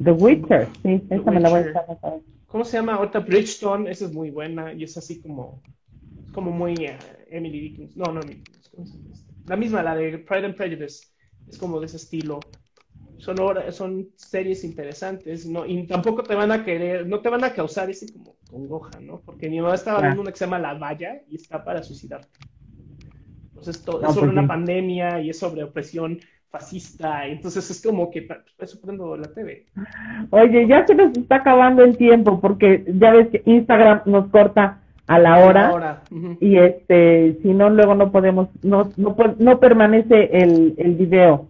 The 0.03 0.11
Witcher, 0.11 0.67
sí, 0.81 1.03
esa 1.09 1.31
me 1.31 1.39
la 1.39 1.49
voy 1.49 1.59
a 1.59 1.67
estar 1.67 1.85
¿Cómo 2.48 2.64
se 2.64 2.78
llama? 2.78 3.00
Otra 3.00 3.20
Bridgestone, 3.20 3.91
esa 3.91 4.06
es 4.06 4.14
muy 4.14 4.32
buena 4.32 4.74
y 4.74 4.84
es 4.84 4.98
así 4.98 5.22
como, 5.22 5.62
como 6.34 6.52
muy 6.52 6.74
eh, 6.76 6.98
Emily 7.30 7.60
Dickens. 7.60 7.98
No, 7.98 8.06
no, 8.06 8.22
la 9.48 9.56
misma, 9.56 9.84
la 9.84 9.95
de 9.95 10.18
Pride 10.20 10.45
and 10.45 10.56
Prejudice, 10.56 11.08
es 11.48 11.58
como 11.58 11.80
de 11.80 11.88
ese 11.88 11.98
estilo. 11.98 12.39
Son, 13.18 13.36
son 13.72 14.10
series 14.16 14.64
interesantes, 14.64 15.45
¿no? 15.48 15.66
Y 15.66 15.88
tampoco 15.88 16.24
te 16.24 16.36
van 16.36 16.52
a 16.52 16.64
querer, 16.64 17.08
no 17.08 17.20
te 17.20 17.30
van 17.30 17.43
a 17.43 17.54
causar 17.54 17.89
ese 17.89 18.12
como 18.14 18.36
congoja, 18.50 19.00
¿no? 19.02 19.22
Porque 19.22 19.50
mi 19.50 19.60
mamá 19.60 19.76
estaba 19.76 20.02
viendo 20.02 20.22
una 20.22 20.32
que 20.32 20.38
se 20.38 20.45
llama 20.45 20.60
La 20.60 20.76
Valla 20.76 21.24
y 21.28 21.36
está 21.36 21.64
para 21.64 21.82
suicidarte. 21.82 22.30
Entonces, 23.50 23.84
todo, 23.84 24.02
es 24.06 24.14
sobre 24.14 24.28
pues 24.28 24.38
una 24.38 24.48
pandemia 24.48 25.20
y 25.20 25.32
es 25.32 25.39
sobre 25.39 25.64
opresión 25.64 26.20
fascista, 26.50 27.26
entonces 27.28 27.70
es 27.70 27.82
como 27.82 28.10
que 28.10 28.28
eso 28.60 28.80
prendo 28.82 29.18
la 29.18 29.28
TV. 29.28 29.66
Oye, 30.30 30.68
ya 30.68 30.86
se 30.88 30.95
nos 30.95 31.16
está 31.18 31.38
acabando 31.38 31.84
el 31.84 31.98
tiempo 31.98 32.39
porque 32.39 32.86
ya 32.88 33.12
ves 33.12 33.28
que 33.30 33.41
Instagram 33.45 34.02
nos 34.06 34.28
corta 34.28 34.80
a 35.08 35.20
la 35.20 35.39
hora, 35.39 36.02
y 36.41 36.58
este 36.58 37.38
si 37.41 37.54
no 37.54 37.70
luego 37.70 37.95
no 37.95 38.12
podemos 38.12 38.50
no 38.62 38.91
no, 38.98 39.16
no 39.39 39.60
permanece 39.60 40.30
el, 40.34 40.76
el 40.78 40.95
video 40.95 41.48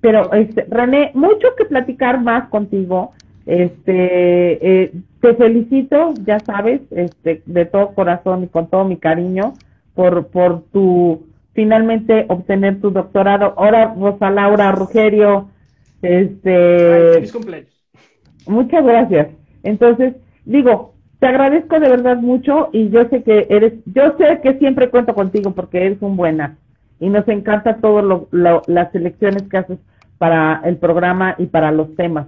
pero 0.00 0.32
este, 0.32 0.64
René 0.70 1.10
mucho 1.14 1.48
que 1.58 1.64
platicar 1.64 2.22
más 2.22 2.48
contigo 2.50 3.12
este 3.46 4.84
eh, 4.84 4.92
te 5.20 5.34
felicito 5.34 6.14
ya 6.24 6.38
sabes 6.38 6.82
este 6.92 7.42
de 7.46 7.64
todo 7.64 7.94
corazón 7.94 8.44
y 8.44 8.46
con 8.46 8.68
todo 8.68 8.84
mi 8.84 8.96
cariño 8.96 9.54
por 9.94 10.28
por 10.28 10.62
tu 10.72 11.26
finalmente 11.52 12.26
obtener 12.28 12.80
tu 12.80 12.90
doctorado. 12.90 13.54
Ahora, 13.56 13.94
Rosa 13.98 14.30
Laura 14.30 14.72
Rugerio, 14.72 15.50
este... 16.02 17.22
Muchas 18.46 18.84
gracias. 18.84 19.28
Entonces, 19.62 20.14
digo, 20.44 20.94
te 21.18 21.26
agradezco 21.26 21.78
de 21.78 21.88
verdad 21.88 22.16
mucho 22.16 22.70
y 22.72 22.88
yo 22.88 23.06
sé 23.08 23.22
que 23.22 23.46
eres, 23.50 23.74
yo 23.84 24.16
sé 24.16 24.40
que 24.42 24.58
siempre 24.58 24.90
cuento 24.90 25.14
contigo 25.14 25.52
porque 25.52 25.84
eres 25.84 25.98
un 26.00 26.16
buena 26.16 26.56
y 26.98 27.08
nos 27.08 27.28
encanta 27.28 27.76
todo 27.76 28.02
lo, 28.02 28.28
las 28.66 28.92
selecciones 28.92 29.42
que 29.44 29.58
haces 29.58 29.78
para 30.18 30.62
el 30.64 30.78
programa 30.78 31.34
y 31.38 31.46
para 31.46 31.72
los 31.72 31.94
temas. 31.94 32.26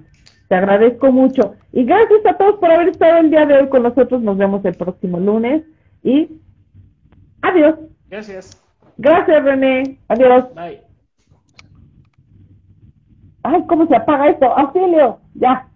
Te 0.49 0.57
agradezco 0.57 1.11
mucho 1.11 1.55
y 1.73 1.85
gracias 1.85 2.20
a 2.27 2.37
todos 2.37 2.57
por 2.57 2.70
haber 2.70 2.89
estado 2.89 3.18
el 3.18 3.31
día 3.31 3.47
de 3.47 3.55
hoy 3.55 3.68
con 3.68 3.83
nosotros. 3.83 4.20
Nos 4.20 4.37
vemos 4.37 4.62
el 4.64 4.75
próximo 4.75 5.18
lunes 5.18 5.62
y 6.03 6.29
adiós. 7.41 7.77
Gracias. 8.11 8.61
Gracias, 8.99 9.45
René. 9.45 9.99
Adiós. 10.09 10.55
Bye. 10.55 10.82
Ay, 13.43 13.66
¿cómo 13.66 13.86
se 13.86 13.97
apaga 13.97 14.28
esto? 14.28 14.47
Auxilio. 14.47 15.18
Ya. 15.34 15.68